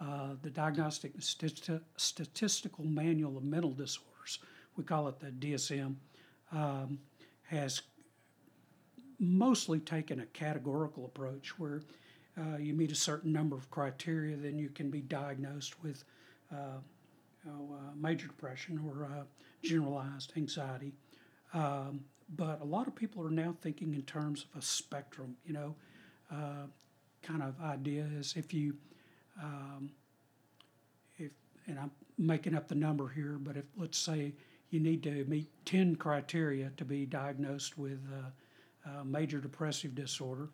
uh, 0.00 0.34
the 0.42 0.50
Diagnostic 0.50 1.12
Statistical 1.18 2.84
Manual 2.84 3.36
of 3.36 3.44
Mental 3.44 3.72
Disorders, 3.72 4.38
we 4.76 4.84
call 4.84 5.08
it 5.08 5.18
the 5.20 5.30
DSM, 5.30 5.96
um, 6.52 6.98
has 7.44 7.82
mostly 9.18 9.78
taken 9.78 10.20
a 10.20 10.26
categorical 10.26 11.04
approach 11.04 11.58
where 11.58 11.82
uh, 12.38 12.56
you 12.58 12.74
meet 12.74 12.90
a 12.90 12.96
certain 12.96 13.32
number 13.32 13.56
of 13.56 13.70
criteria, 13.70 14.36
then 14.36 14.58
you 14.58 14.68
can 14.68 14.90
be 14.90 15.00
diagnosed 15.00 15.82
with 15.82 16.04
uh, 16.52 16.78
you 17.44 17.50
know, 17.50 17.76
uh, 17.76 17.92
major 17.94 18.26
depression 18.26 18.80
or 18.84 19.26
generalized 19.62 20.32
anxiety. 20.36 20.92
Um, 21.52 22.00
but 22.36 22.60
a 22.60 22.64
lot 22.64 22.86
of 22.86 22.94
people 22.94 23.24
are 23.24 23.30
now 23.30 23.54
thinking 23.60 23.94
in 23.94 24.02
terms 24.02 24.46
of 24.52 24.60
a 24.60 24.64
spectrum, 24.64 25.36
you 25.44 25.52
know, 25.52 25.74
uh, 26.30 26.66
kind 27.22 27.42
of 27.42 27.54
idea 27.62 28.06
is 28.18 28.34
if 28.36 28.52
you, 28.52 28.74
um, 29.42 29.90
if, 31.18 31.30
and 31.66 31.78
I'm 31.78 31.90
making 32.18 32.54
up 32.54 32.68
the 32.68 32.74
number 32.74 33.08
here, 33.08 33.38
but 33.40 33.56
if, 33.56 33.64
let's 33.76 33.98
say, 33.98 34.32
you 34.70 34.80
need 34.80 35.02
to 35.04 35.24
meet 35.26 35.48
10 35.66 35.96
criteria 35.96 36.70
to 36.76 36.84
be 36.84 37.06
diagnosed 37.06 37.78
with 37.78 38.00
uh, 38.12 38.90
uh, 38.90 39.04
major 39.04 39.38
depressive 39.38 39.94
disorder, 39.94 40.48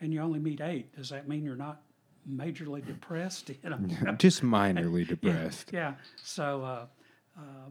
and 0.00 0.12
you 0.12 0.20
only 0.20 0.38
meet 0.38 0.60
eight, 0.60 0.94
does 0.96 1.10
that 1.10 1.28
mean 1.28 1.44
you're 1.44 1.56
not 1.56 1.82
majorly 2.30 2.84
depressed? 2.84 3.50
You 3.62 3.70
know? 3.70 4.12
just 4.18 4.42
minorly 4.42 5.00
Yeah, 5.22 5.32
depressed. 5.32 5.70
Yeah, 5.72 5.94
so 6.16 6.62
uh, 6.64 6.86
uh, 7.38 7.68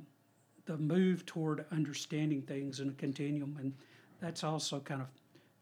the 0.65 0.77
move 0.77 1.25
toward 1.25 1.65
understanding 1.71 2.41
things 2.41 2.79
in 2.79 2.89
a 2.89 2.93
continuum, 2.93 3.57
and 3.59 3.73
that's 4.19 4.43
also 4.43 4.79
kind 4.79 5.01
of 5.01 5.07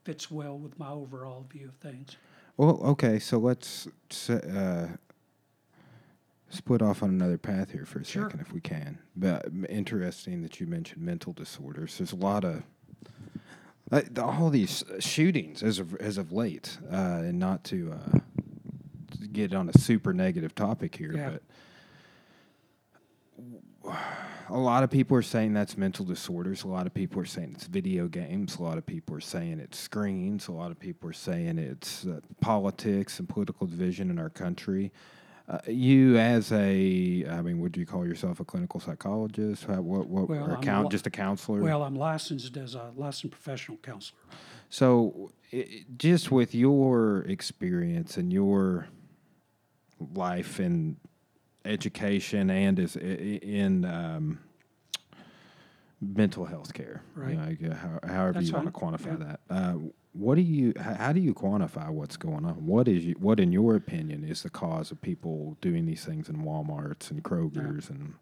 fits 0.03 0.29
well 0.29 0.57
with 0.57 0.77
my 0.77 0.89
overall 0.89 1.45
view 1.49 1.67
of 1.69 1.75
things. 1.75 2.17
Well, 2.57 2.79
okay, 2.83 3.17
so 3.19 3.37
let's 3.37 3.87
uh, 4.29 4.87
split 6.49 6.81
off 6.81 7.01
on 7.01 7.09
another 7.09 7.37
path 7.37 7.71
here 7.71 7.85
for 7.85 7.99
a 7.99 8.05
Sure. 8.05 8.25
second, 8.29 8.41
if 8.41 8.53
we 8.53 8.61
can. 8.61 8.99
But 9.15 9.47
interesting 9.69 10.41
that 10.43 10.59
you 10.59 10.67
mentioned 10.67 11.01
mental 11.03 11.33
disorders. 11.33 11.97
There's 11.97 12.11
a 12.11 12.15
lot 12.17 12.43
of 12.43 12.63
the- 13.89 14.23
all 14.23 14.49
these 14.49 14.83
shootings 14.99 15.63
as 15.63 15.79
of 15.79 15.95
as 15.95 16.17
of 16.17 16.31
late, 16.31 16.77
uh, 16.91 16.95
and 17.25 17.39
not 17.39 17.63
to 17.65 17.93
uh, 17.93 18.19
to 19.19 19.27
get 19.27 19.53
on 19.53 19.69
a 19.69 19.77
super 19.79 20.13
negative 20.13 20.53
topic 20.55 20.95
here, 20.95 21.13
Yeah. 21.15 21.37
but 23.83 23.95
a 24.49 24.57
lot 24.57 24.83
of 24.83 24.89
people 24.89 25.15
are 25.17 25.21
saying 25.21 25.53
that's 25.53 25.77
mental 25.77 26.05
disorders. 26.05 26.63
A 26.63 26.67
lot 26.67 26.85
of 26.85 26.93
people 26.93 27.21
are 27.21 27.25
saying 27.25 27.53
it's 27.55 27.65
video 27.67 28.07
games. 28.07 28.57
A 28.57 28.63
lot 28.63 28.77
of 28.77 28.85
people 28.85 29.15
are 29.15 29.21
saying 29.21 29.59
it's 29.59 29.77
screens. 29.79 30.47
A 30.47 30.51
lot 30.51 30.71
of 30.71 30.79
people 30.79 31.09
are 31.09 31.13
saying 31.13 31.57
it's 31.57 32.05
uh, 32.05 32.19
politics 32.41 33.19
and 33.19 33.27
political 33.29 33.67
division 33.67 34.09
in 34.09 34.19
our 34.19 34.29
country. 34.29 34.91
Uh, 35.47 35.59
you, 35.67 36.17
as 36.17 36.51
a, 36.53 37.25
I 37.29 37.41
mean, 37.41 37.59
would 37.59 37.75
you 37.75 37.85
call 37.85 38.05
yourself 38.05 38.39
a 38.39 38.45
clinical 38.45 38.79
psychologist? 38.79 39.65
How, 39.65 39.81
what, 39.81 40.07
what, 40.07 40.29
Well, 40.29 40.43
or 40.45 40.51
a 40.51 40.53
I'm 40.55 40.59
a 40.59 40.65
coun- 40.65 40.83
lo- 40.83 40.89
just 40.89 41.05
a 41.05 41.09
counselor? 41.09 41.61
Well, 41.61 41.83
I'm 41.83 41.95
licensed 41.95 42.55
as 42.55 42.75
a 42.75 42.91
licensed 42.95 43.31
professional 43.31 43.77
counselor. 43.77 44.17
So, 44.69 45.31
i 45.51 45.57
i- 45.57 45.85
just 45.97 46.31
with 46.31 46.55
your 46.55 47.23
experience 47.27 48.15
and 48.17 48.31
your 48.31 48.87
life 50.15 50.59
and 50.59 50.95
education, 51.65 52.49
and 52.49 52.79
as 52.79 52.97
i- 52.97 52.99
i- 53.01 53.39
in 53.41 53.85
um, 53.85 54.39
mental 56.01 56.45
health 56.45 56.73
care, 56.73 57.01
Right. 57.15 57.37
like, 57.37 57.63
uh, 57.63 57.73
how, 57.75 57.99
however 58.03 58.33
That's 58.33 58.47
you 58.47 58.53
want 58.53 58.65
to 58.65 58.71
quantify 58.71 59.19
yeah. 59.19 59.25
that. 59.25 59.39
Uh, 59.49 59.77
what 60.13 60.35
do 60.35 60.41
you? 60.41 60.73
How 60.77 61.11
do 61.11 61.19
you 61.19 61.33
quantify 61.33 61.89
what's 61.89 62.17
going 62.17 62.45
on? 62.45 62.65
What 62.67 62.87
is 62.87 63.03
you, 63.05 63.15
what, 63.19 63.39
in 63.39 63.51
your 63.51 63.75
opinion, 63.75 64.23
is 64.23 64.43
the 64.43 64.49
cause 64.49 64.91
of 64.91 65.01
people 65.01 65.57
doing 65.59 65.85
these 65.87 66.05
things 66.05 66.29
in 66.29 66.43
WalMarts 66.43 67.09
and 67.09 67.23
Krogers 67.23 67.89
and 67.89 68.13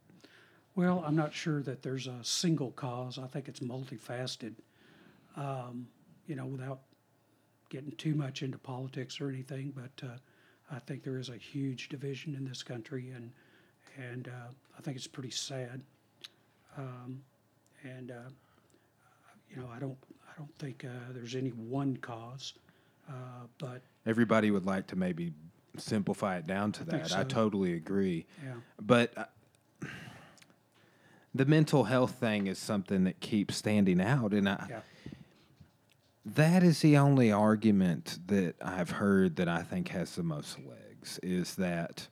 Well, 0.74 1.04
I'm 1.06 1.18
not 1.18 1.34
sure 1.34 1.62
that 1.64 1.82
there's 1.84 2.08
a 2.08 2.24
single 2.24 2.72
cause. 2.72 3.20
I 3.20 3.28
think 3.28 3.50
it's 3.50 3.60
multifaceted. 3.60 4.54
Um, 5.36 5.88
you 6.28 6.36
know, 6.36 6.46
without 6.46 6.84
getting 7.70 7.92
too 7.92 8.16
much 8.16 8.42
into 8.42 8.58
politics 8.58 9.20
or 9.20 9.28
anything, 9.28 9.72
but 9.76 10.06
uh, 10.08 10.16
I 10.72 10.80
think 10.80 11.04
there 11.04 11.18
is 11.18 11.30
a 11.30 11.38
huge 11.38 11.90
division 11.90 12.36
in 12.36 12.46
this 12.46 12.64
country, 12.64 13.12
and 13.16 13.32
and 13.98 14.28
uh, 14.28 14.52
I 14.78 14.82
think 14.82 14.98
it's 14.98 15.08
pretty 15.08 15.32
sad. 15.32 15.82
Um, 16.78 17.22
and 17.84 18.12
uh, 18.12 18.30
you 19.50 19.58
know, 19.58 19.70
I 19.74 19.80
don't 19.80 19.98
I 20.28 20.38
don't 20.38 20.54
think 20.58 20.86
uh, 20.86 21.12
there's 21.14 21.36
any 21.36 21.50
one 21.50 21.98
cause, 21.98 22.54
uh, 23.10 23.48
but 23.58 23.82
everybody 24.06 24.52
would 24.52 24.66
like 24.66 24.88
to 24.88 24.96
maybe 24.96 25.34
simplify 25.78 26.38
it 26.38 26.48
down 26.48 26.72
to 26.74 26.84
think 26.84 27.04
that. 27.04 27.18
I 27.18 27.24
totally 27.24 27.74
agree. 27.74 28.26
yeah, 28.44 28.54
But 28.80 29.18
uh, 29.18 29.88
the 31.34 31.46
mental 31.46 31.86
health 31.86 32.16
thing 32.16 32.48
is 32.48 32.58
something 32.60 33.04
that 33.06 33.20
keeps 33.20 33.56
standing 33.56 34.02
out, 34.02 34.34
and 34.34 34.48
I, 34.50 34.66
yeah, 34.70 34.80
that 36.26 36.64
is 36.64 36.82
the 36.82 36.98
only 36.98 37.32
argument 37.32 38.20
that 38.28 38.56
I've 38.62 38.92
heard 38.92 39.36
that 39.38 39.48
I 39.48 39.64
think 39.64 39.90
has 39.90 40.16
the 40.16 40.24
most 40.24 40.58
legs. 40.60 41.20
Is 41.24 41.56
that, 41.56 42.08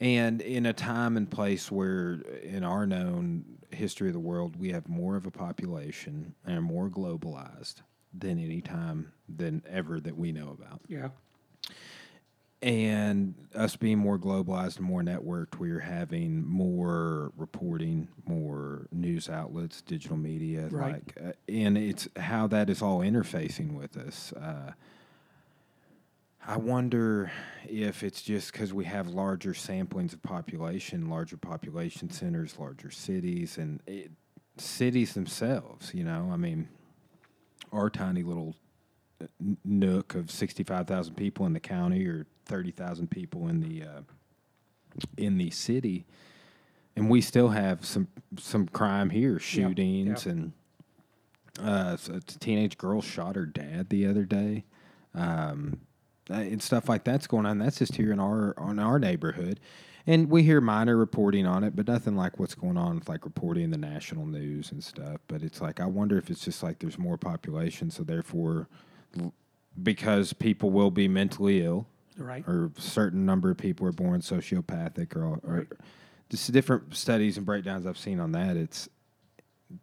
and 0.00 0.42
in 0.42 0.66
a 0.66 0.72
time 0.72 1.16
and 1.16 1.30
place 1.30 1.70
where, 1.70 2.14
in 2.42 2.64
our 2.64 2.86
known 2.86 3.44
history 3.70 4.08
of 4.08 4.14
the 4.14 4.20
world, 4.20 4.56
we 4.58 4.70
have 4.70 4.88
more 4.88 5.16
of 5.16 5.26
a 5.26 5.30
population 5.30 6.34
and 6.44 6.58
are 6.58 6.62
more 6.62 6.88
globalized 6.88 7.82
than 8.12 8.38
any 8.38 8.60
time 8.60 9.12
than 9.28 9.62
ever 9.68 10.00
that 10.00 10.16
we 10.16 10.32
know 10.32 10.48
about 10.48 10.80
yeah, 10.88 11.08
and 12.66 13.34
us 13.54 13.76
being 13.76 13.96
more 13.96 14.18
globalized 14.18 14.78
and 14.78 14.86
more 14.86 15.00
networked, 15.00 15.56
we're 15.60 15.78
having 15.78 16.44
more 16.44 17.30
reporting, 17.36 18.08
more 18.26 18.88
news 18.90 19.28
outlets, 19.28 19.82
digital 19.82 20.16
media, 20.16 20.66
Right. 20.66 20.94
like, 20.94 21.14
uh, 21.24 21.32
and 21.48 21.78
it's 21.78 22.08
how 22.16 22.48
that 22.48 22.68
is 22.68 22.82
all 22.82 22.98
interfacing 23.02 23.74
with 23.74 23.96
us. 23.96 24.32
Uh, 24.32 24.72
I 26.44 26.56
wonder 26.56 27.30
if 27.68 28.02
it's 28.02 28.20
just 28.20 28.50
because 28.52 28.74
we 28.74 28.84
have 28.86 29.06
larger 29.06 29.52
samplings 29.52 30.12
of 30.12 30.20
population, 30.22 31.08
larger 31.08 31.36
population 31.36 32.10
centers, 32.10 32.58
larger 32.58 32.90
cities, 32.90 33.58
and 33.58 33.80
it, 33.86 34.10
cities 34.56 35.14
themselves. 35.14 35.94
You 35.94 36.02
know, 36.02 36.30
I 36.32 36.36
mean, 36.36 36.68
our 37.70 37.90
tiny 37.90 38.24
little 38.24 38.56
nook 39.64 40.16
of 40.16 40.32
65,000 40.32 41.14
people 41.14 41.46
in 41.46 41.52
the 41.52 41.60
county 41.60 42.04
or 42.06 42.26
30,000 42.46 43.10
people 43.10 43.48
in 43.48 43.60
the 43.60 43.82
uh, 43.82 44.00
in 45.16 45.38
the 45.38 45.50
city. 45.50 46.06
And 46.94 47.10
we 47.10 47.20
still 47.20 47.48
have 47.48 47.84
some 47.84 48.08
some 48.38 48.66
crime 48.68 49.10
here 49.10 49.38
shootings 49.38 50.24
yeah. 50.24 50.32
and 50.32 50.52
uh, 51.60 51.96
so 51.96 52.14
a 52.14 52.20
teenage 52.20 52.76
girl 52.78 53.00
shot 53.00 53.36
her 53.36 53.46
dad 53.46 53.88
the 53.88 54.06
other 54.06 54.24
day. 54.24 54.64
Um, 55.14 55.80
uh, 56.28 56.34
and 56.34 56.60
stuff 56.62 56.88
like 56.88 57.04
that's 57.04 57.26
going 57.26 57.46
on. 57.46 57.58
That's 57.58 57.78
just 57.78 57.96
here 57.96 58.12
in 58.12 58.20
our 58.20 58.54
in 58.68 58.78
our 58.78 58.98
neighborhood. 58.98 59.60
And 60.08 60.30
we 60.30 60.44
hear 60.44 60.60
minor 60.60 60.96
reporting 60.96 61.46
on 61.46 61.64
it 61.64 61.74
but 61.74 61.88
nothing 61.88 62.16
like 62.16 62.38
what's 62.38 62.54
going 62.54 62.76
on 62.76 62.96
with 62.96 63.08
like 63.08 63.24
reporting 63.24 63.64
in 63.64 63.70
the 63.70 63.78
national 63.78 64.26
news 64.26 64.72
and 64.72 64.82
stuff. 64.82 65.20
But 65.28 65.42
it's 65.42 65.60
like 65.60 65.80
i 65.80 65.86
wonder 65.86 66.18
if 66.18 66.30
it's 66.30 66.44
just 66.44 66.62
like 66.62 66.78
there's 66.78 66.98
more 66.98 67.16
population 67.16 67.90
so 67.90 68.02
therefore 68.02 68.68
because 69.82 70.32
people 70.32 70.70
will 70.70 70.90
be 70.90 71.08
mentally 71.08 71.64
ill 71.64 71.86
right, 72.16 72.46
or 72.46 72.70
a 72.76 72.80
certain 72.80 73.24
number 73.26 73.50
of 73.50 73.56
people 73.58 73.86
are 73.86 73.92
born 73.92 74.20
sociopathic 74.20 75.16
or, 75.16 75.24
or 75.24 75.40
Right. 75.42 75.66
just 76.30 76.50
different 76.52 76.94
studies 76.94 77.36
and 77.36 77.46
breakdowns 77.46 77.86
I've 77.86 77.98
seen 77.98 78.20
on 78.20 78.32
that. 78.32 78.56
It's 78.56 78.88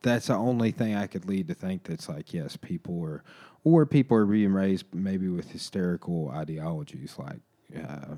that's 0.01 0.27
the 0.27 0.35
only 0.35 0.71
thing 0.71 0.95
I 0.95 1.07
could 1.07 1.25
lead 1.25 1.47
to 1.47 1.53
think 1.53 1.83
that's 1.83 2.07
like 2.07 2.33
yes, 2.33 2.55
people 2.57 3.03
are 3.03 3.23
or 3.63 3.85
people 3.85 4.17
are 4.17 4.25
being 4.25 4.53
raised 4.53 4.85
maybe 4.93 5.27
with 5.27 5.51
hysterical 5.51 6.29
ideologies 6.29 7.15
like 7.17 7.39
uh, 7.77 8.15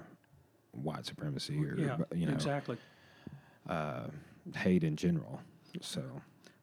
white 0.71 1.05
supremacy 1.05 1.57
or 1.63 1.75
yeah, 1.77 1.97
you 2.13 2.25
know 2.27 2.33
exactly, 2.33 2.77
uh, 3.69 4.07
hate 4.55 4.83
in 4.83 4.95
general. 4.95 5.41
So 5.81 6.01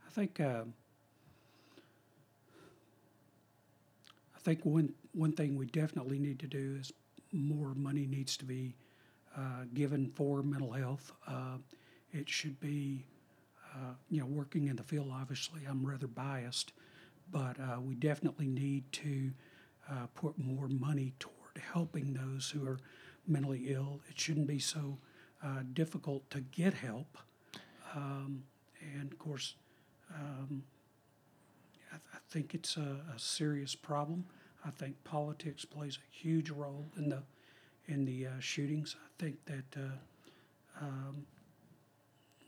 I 0.06 0.10
think 0.10 0.40
uh, 0.40 0.64
I 4.34 4.38
think 4.40 4.64
one 4.64 4.94
one 5.12 5.32
thing 5.32 5.56
we 5.56 5.66
definitely 5.66 6.18
need 6.18 6.38
to 6.40 6.46
do 6.46 6.76
is 6.80 6.92
more 7.32 7.74
money 7.74 8.06
needs 8.06 8.36
to 8.38 8.44
be 8.44 8.74
uh, 9.36 9.64
given 9.74 10.08
for 10.14 10.42
mental 10.42 10.72
health. 10.72 11.12
Uh, 11.26 11.56
it 12.12 12.28
should 12.28 12.60
be, 12.60 13.06
uh, 13.74 13.94
you 14.10 14.20
know, 14.20 14.26
working 14.26 14.68
in 14.68 14.76
the 14.76 14.82
field. 14.82 15.10
Obviously, 15.12 15.62
I'm 15.68 15.84
rather 15.84 16.06
biased, 16.06 16.72
but 17.30 17.58
uh, 17.58 17.80
we 17.80 17.94
definitely 17.94 18.46
need 18.46 18.90
to 18.92 19.30
uh, 19.90 20.06
put 20.14 20.38
more 20.38 20.68
money 20.68 21.14
toward 21.18 21.62
helping 21.72 22.12
those 22.12 22.50
who 22.50 22.66
are 22.66 22.78
mentally 23.26 23.66
ill. 23.68 24.00
It 24.08 24.18
shouldn't 24.18 24.46
be 24.46 24.58
so 24.58 24.98
difficult 25.72 26.28
to 26.30 26.40
get 26.40 26.72
help. 26.72 27.18
Um, 27.96 28.44
and 28.94 29.10
of 29.12 29.18
course, 29.18 29.54
um, 30.14 30.62
I, 31.92 31.96
I 31.96 32.18
think 32.30 32.54
it's 32.54 32.76
a, 32.76 33.00
a 33.14 33.18
serious 33.18 33.74
problem. 33.74 34.24
I 34.64 34.70
think 34.70 35.02
politics 35.04 35.64
plays 35.64 35.98
a 35.98 36.16
huge 36.16 36.50
role 36.50 36.86
in 36.96 37.08
the 37.08 37.22
in 37.88 38.04
the 38.04 38.26
uh, 38.26 38.30
shootings. 38.38 38.96
I 39.04 39.22
think 39.22 39.44
that, 39.46 39.80
uh, 39.80 40.84
um, 40.84 41.26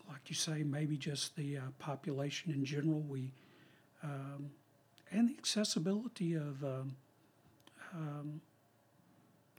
like 0.08 0.20
you 0.28 0.34
say, 0.34 0.62
maybe 0.62 0.96
just 0.96 1.34
the 1.36 1.58
uh, 1.58 1.60
population 1.78 2.52
in 2.52 2.64
general, 2.64 3.00
we 3.00 3.32
um, 4.02 4.50
and 5.10 5.28
the 5.28 5.34
accessibility 5.38 6.34
of 6.34 6.62
um, 6.62 6.96
um, 7.94 8.40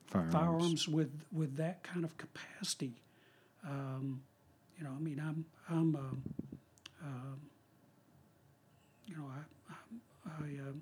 firearms. 0.07 0.33
firearms 0.33 0.87
with 0.87 1.11
with 1.31 1.57
that 1.57 1.83
kind 1.83 2.05
of 2.05 2.17
capacity. 2.17 2.93
Um, 3.67 4.21
you 4.77 4.83
know, 4.83 4.91
I 4.95 4.99
mean, 4.99 5.19
I'm 5.19 5.45
I'm 5.69 5.95
um, 5.95 6.21
um, 7.03 7.41
you 9.07 9.15
know 9.17 9.25
I 9.29 9.73
I, 9.73 10.43
I 10.43 10.69
um, 10.69 10.81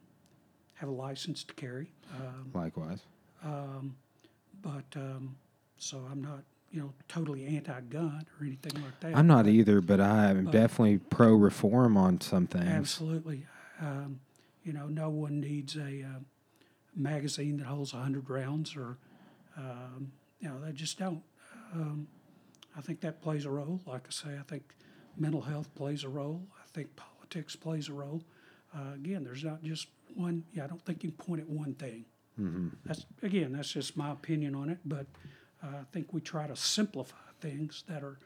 have 0.75 0.89
a 0.89 0.91
license 0.91 1.43
to 1.45 1.53
carry, 1.53 1.91
um, 2.15 2.51
Likewise. 2.53 2.99
um, 3.43 3.95
but 4.61 4.85
um, 4.95 5.35
so 5.77 6.05
I'm 6.11 6.21
not 6.21 6.43
you 6.71 6.79
know 6.81 6.93
totally 7.07 7.45
anti-gun 7.45 8.25
or 8.39 8.45
anything 8.45 8.81
like 8.83 8.99
that. 9.01 9.15
I'm 9.17 9.27
not 9.27 9.45
but 9.45 9.51
either, 9.51 9.81
but 9.81 9.99
I 10.01 10.29
am 10.31 10.45
but- 10.45 10.51
definitely 10.51 10.97
pro 10.97 11.33
reform 11.35 11.97
on 11.97 12.19
some 12.21 12.47
things. 12.47 12.65
Absolutely, 12.67 13.45
um, 13.81 14.19
you 14.63 14.73
know, 14.73 14.87
no 14.87 15.09
one 15.09 15.39
needs 15.39 15.75
a 15.75 16.03
uh, 16.03 16.19
magazine 16.95 17.57
that 17.57 17.65
holds 17.67 17.91
hundred 17.91 18.29
rounds, 18.29 18.75
or 18.75 18.97
um, 19.57 20.11
you 20.39 20.47
know, 20.49 20.59
they 20.59 20.71
just 20.71 20.97
don't. 20.99 21.21
Um, 21.73 22.07
I 22.77 22.81
think 22.81 23.01
that 23.01 23.21
plays 23.21 23.45
a 23.45 23.51
role. 23.51 23.81
Like 23.85 24.03
I 24.07 24.11
say, 24.11 24.37
I 24.39 24.43
think 24.43 24.63
mental 25.17 25.41
health 25.41 25.73
plays 25.75 26.03
a 26.03 26.09
role. 26.09 26.41
I 26.59 26.65
think 26.73 26.95
politics 26.95 27.55
plays 27.55 27.87
a 27.89 27.93
role. 27.93 28.23
Uh, 28.75 28.93
again, 28.95 29.23
there's 29.23 29.43
not 29.43 29.63
just 29.63 29.87
one. 30.15 30.43
Yeah, 30.53 30.63
I 30.65 30.67
don't 30.67 30.83
think 30.85 31.03
you 31.03 31.11
can 31.11 31.25
point 31.25 31.41
at 31.41 31.49
one 31.49 31.73
thing. 31.75 32.05
hmm 32.35 32.69
That's 32.85 33.05
again, 33.21 33.53
that's 33.53 33.71
just 33.71 33.95
my 33.97 34.11
opinion 34.11 34.55
on 34.55 34.69
it. 34.69 34.79
But 34.85 35.05
uh, 35.63 35.67
I 35.67 35.83
think 35.91 36.11
we 36.13 36.21
try 36.21 36.47
to 36.47 36.55
simplify 36.55 37.15
things 37.39 37.83
that 37.87 38.03
are 38.03 38.17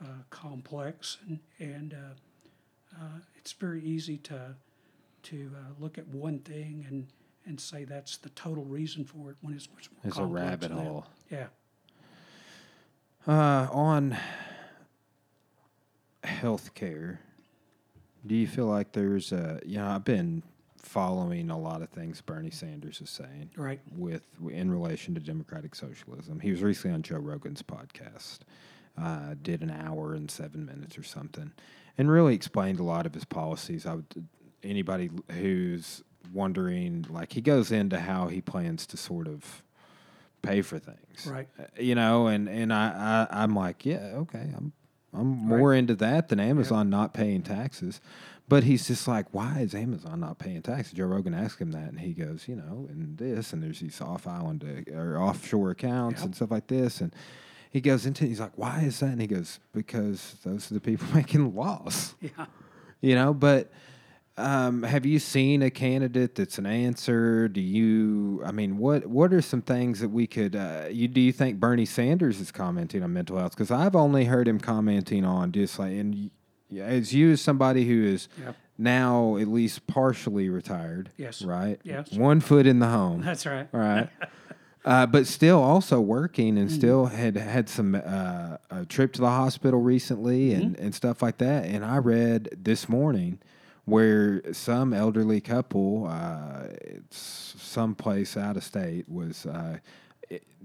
uh, 0.00 0.22
complex, 0.30 1.18
and 1.26 1.38
and 1.58 1.94
uh, 1.94 2.96
uh, 3.00 3.18
it's 3.36 3.52
very 3.52 3.82
easy 3.82 4.18
to 4.18 4.54
to 5.24 5.50
uh, 5.56 5.72
look 5.80 5.98
at 5.98 6.06
one 6.08 6.38
thing 6.40 6.84
and 6.88 7.06
and 7.46 7.60
say 7.60 7.84
that's 7.84 8.16
the 8.18 8.28
total 8.30 8.64
reason 8.64 9.04
for 9.04 9.30
it 9.30 9.36
when 9.40 9.54
it's 9.54 9.68
much 9.74 9.88
more 9.92 10.00
It's 10.04 10.18
a 10.18 10.24
rabbit 10.24 10.70
hole. 10.72 11.06
Yeah. 11.30 11.46
Uh, 13.26 13.66
on 13.72 14.16
healthcare, 16.24 17.18
do 18.26 18.34
you 18.34 18.46
feel 18.46 18.66
like 18.66 18.92
there's 18.92 19.32
a, 19.32 19.60
you 19.64 19.78
know, 19.78 19.86
I've 19.86 20.04
been 20.04 20.42
following 20.78 21.50
a 21.50 21.58
lot 21.58 21.82
of 21.82 21.88
things 21.90 22.20
Bernie 22.20 22.50
Sanders 22.50 23.00
is 23.00 23.10
saying 23.10 23.50
Right. 23.56 23.80
with 23.96 24.22
in 24.50 24.70
relation 24.70 25.14
to 25.14 25.20
democratic 25.20 25.74
socialism. 25.74 26.40
He 26.40 26.50
was 26.50 26.62
recently 26.62 26.94
on 26.94 27.02
Joe 27.02 27.18
Rogan's 27.18 27.62
podcast, 27.62 28.40
uh, 28.96 29.34
did 29.42 29.62
an 29.62 29.70
hour 29.70 30.14
and 30.14 30.30
seven 30.30 30.64
minutes 30.64 30.96
or 30.96 31.02
something, 31.02 31.52
and 31.98 32.10
really 32.10 32.34
explained 32.34 32.78
a 32.78 32.84
lot 32.84 33.04
of 33.06 33.14
his 33.14 33.24
policies. 33.24 33.84
I 33.84 33.94
would 33.96 34.28
anybody 34.62 35.10
who's 35.32 36.02
wondering, 36.32 37.04
like, 37.10 37.32
he 37.32 37.40
goes 37.40 37.70
into 37.72 38.00
how 38.00 38.28
he 38.28 38.40
plans 38.40 38.86
to 38.86 38.96
sort 38.96 39.26
of 39.28 39.62
pay 40.42 40.62
for 40.62 40.78
things, 40.78 41.26
Right. 41.26 41.48
Uh, 41.58 41.64
You 41.80 41.94
know, 41.96 42.28
and 42.28 42.48
and 42.48 42.72
I, 42.72 43.26
I 43.30 43.42
I'm 43.42 43.54
like, 43.56 43.84
yeah, 43.84 44.12
okay, 44.14 44.52
I'm 44.56 44.72
I'm 45.16 45.26
more 45.26 45.72
into 45.74 45.94
that 45.96 46.28
than 46.28 46.38
Amazon 46.40 46.90
not 46.90 47.14
paying 47.14 47.42
taxes. 47.42 48.00
But 48.48 48.62
he's 48.62 48.86
just 48.86 49.08
like, 49.08 49.26
why 49.32 49.58
is 49.58 49.74
Amazon 49.74 50.20
not 50.20 50.38
paying 50.38 50.62
taxes? 50.62 50.92
Joe 50.92 51.06
Rogan 51.06 51.34
asked 51.34 51.60
him 51.60 51.72
that, 51.72 51.88
and 51.88 51.98
he 51.98 52.12
goes, 52.12 52.46
you 52.46 52.54
know, 52.54 52.86
and 52.88 53.18
this, 53.18 53.52
and 53.52 53.60
there's 53.60 53.80
these 53.80 54.00
off 54.00 54.24
island 54.28 54.62
uh, 54.64 54.92
or 54.96 55.18
offshore 55.20 55.70
accounts 55.72 56.20
Yep. 56.20 56.26
and 56.26 56.36
stuff 56.36 56.50
like 56.52 56.68
this, 56.68 57.00
and 57.00 57.12
he 57.72 57.80
goes 57.80 58.06
into, 58.06 58.24
he's 58.24 58.38
like, 58.38 58.52
why 58.56 58.82
is 58.82 59.00
that? 59.00 59.06
And 59.10 59.20
he 59.20 59.26
goes, 59.26 59.58
because 59.72 60.36
those 60.44 60.70
are 60.70 60.74
the 60.74 60.80
people 60.80 61.08
making 61.14 61.56
laws, 61.56 62.14
Yeah. 62.20 62.46
you 63.00 63.16
know. 63.16 63.34
But 63.34 63.72
um, 64.38 64.82
have 64.82 65.06
you 65.06 65.18
seen 65.18 65.62
a 65.62 65.70
candidate 65.70 66.34
that's 66.34 66.58
an 66.58 66.66
answer? 66.66 67.48
Do 67.48 67.60
you? 67.60 68.42
I 68.44 68.52
mean, 68.52 68.76
what 68.78 69.06
what 69.06 69.32
are 69.32 69.40
some 69.42 69.62
things 69.62 70.00
that 70.00 70.10
we 70.10 70.26
could? 70.26 70.54
Uh, 70.54 70.84
you 70.90 71.08
do 71.08 71.20
you 71.20 71.32
think 71.32 71.58
Bernie 71.58 71.86
Sanders 71.86 72.40
is 72.40 72.52
commenting 72.52 73.02
on 73.02 73.12
mental 73.12 73.38
health? 73.38 73.52
Because 73.52 73.70
I've 73.70 73.96
only 73.96 74.24
heard 74.26 74.46
him 74.46 74.60
commenting 74.60 75.24
on 75.24 75.52
just 75.52 75.78
like 75.78 75.92
and 75.92 76.30
as 76.78 77.14
you 77.14 77.32
as 77.32 77.40
somebody 77.40 77.86
who 77.86 78.04
is 78.04 78.28
Yep. 78.42 78.56
now 78.76 79.36
at 79.36 79.46
least 79.48 79.86
partially 79.86 80.48
retired, 80.48 81.10
Yes. 81.16 81.40
right, 81.42 81.80
Yes. 81.84 82.12
one 82.12 82.40
foot 82.40 82.66
in 82.66 82.80
the 82.80 82.88
home, 82.88 83.22
That's 83.22 83.46
right. 83.46 83.68
right. 83.72 84.08
Uh, 84.84 85.04
but 85.04 85.26
still 85.26 85.60
also 85.60 86.00
working 86.00 86.50
Mm-hmm. 86.54 86.58
and 86.62 86.70
still 86.70 87.06
had 87.06 87.36
had 87.36 87.68
some 87.68 87.96
uh, 87.96 88.56
a 88.70 88.84
trip 88.88 89.12
to 89.14 89.20
the 89.20 89.28
hospital 89.30 89.80
recently 89.80 90.52
and, 90.52 90.76
Mm-hmm. 90.76 90.84
and 90.84 90.94
stuff 90.94 91.22
like 91.22 91.38
that. 91.38 91.64
And 91.64 91.84
I 91.84 91.96
read 91.98 92.50
this 92.56 92.88
morning 92.88 93.40
where 93.86 94.42
some 94.52 94.92
elderly 94.92 95.40
couple, 95.40 96.06
uh, 96.08 96.64
it's 96.82 97.54
someplace 97.58 98.36
out 98.36 98.56
of 98.56 98.64
state, 98.64 99.08
was 99.08 99.46
uh, 99.46 99.78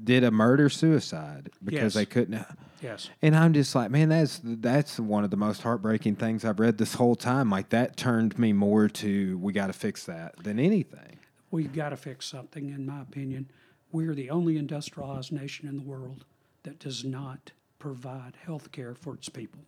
did 0.04 0.24
a 0.24 0.32
murder 0.32 0.70
suicide 0.70 1.52
because 1.64 1.82
Yes. 1.82 1.94
they 1.94 2.06
couldn't. 2.06 2.44
Yes. 2.82 3.10
And 3.22 3.36
I'm 3.36 3.54
just 3.54 3.76
like, 3.76 3.92
man, 3.92 4.10
that's 4.10 4.42
that's 4.44 5.00
one 5.00 5.24
of 5.24 5.30
the 5.30 5.38
most 5.38 5.62
heartbreaking 5.62 6.16
things 6.16 6.44
I've 6.44 6.60
read 6.60 6.80
this 6.80 6.96
whole 6.96 7.16
time. 7.16 7.50
Like 7.52 7.70
that 7.70 7.96
turned 7.96 8.38
me 8.40 8.54
more 8.54 8.88
to 8.90 9.38
we 9.38 9.54
got 9.54 9.68
to 9.68 9.74
fix 9.74 10.06
that 10.06 10.36
than 10.44 10.60
anything. 10.60 11.20
We've 11.52 11.72
got 11.74 11.90
to 11.90 11.98
fix 11.98 12.26
something, 12.26 12.70
in 12.70 12.86
my 12.88 13.02
opinion. 13.02 13.52
We're 13.92 14.16
the 14.16 14.30
only 14.32 14.58
industrialized 14.58 15.32
nation 15.32 15.68
in 15.68 15.76
the 15.78 15.84
world 15.84 16.26
that 16.64 16.80
does 16.80 17.04
not 17.04 17.52
provide 17.78 18.38
health 18.44 18.72
care 18.72 18.96
for 18.96 19.14
its 19.14 19.28
people. 19.30 19.60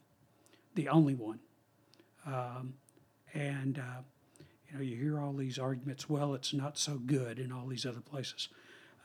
The 0.76 0.88
only 0.88 1.14
one. 1.14 1.40
Um, 2.26 2.76
and, 3.34 3.80
uh, 3.80 4.02
you 4.70 4.76
know, 4.76 4.82
you 4.82 4.96
hear 4.96 5.20
all 5.20 5.34
these 5.34 5.58
arguments, 5.60 6.10
well, 6.10 6.34
it's 6.34 6.54
not 6.54 6.78
so 6.78 6.96
good 6.98 7.40
in 7.40 7.52
all 7.52 7.68
these 7.68 7.86
other 7.86 8.02
places. 8.02 8.50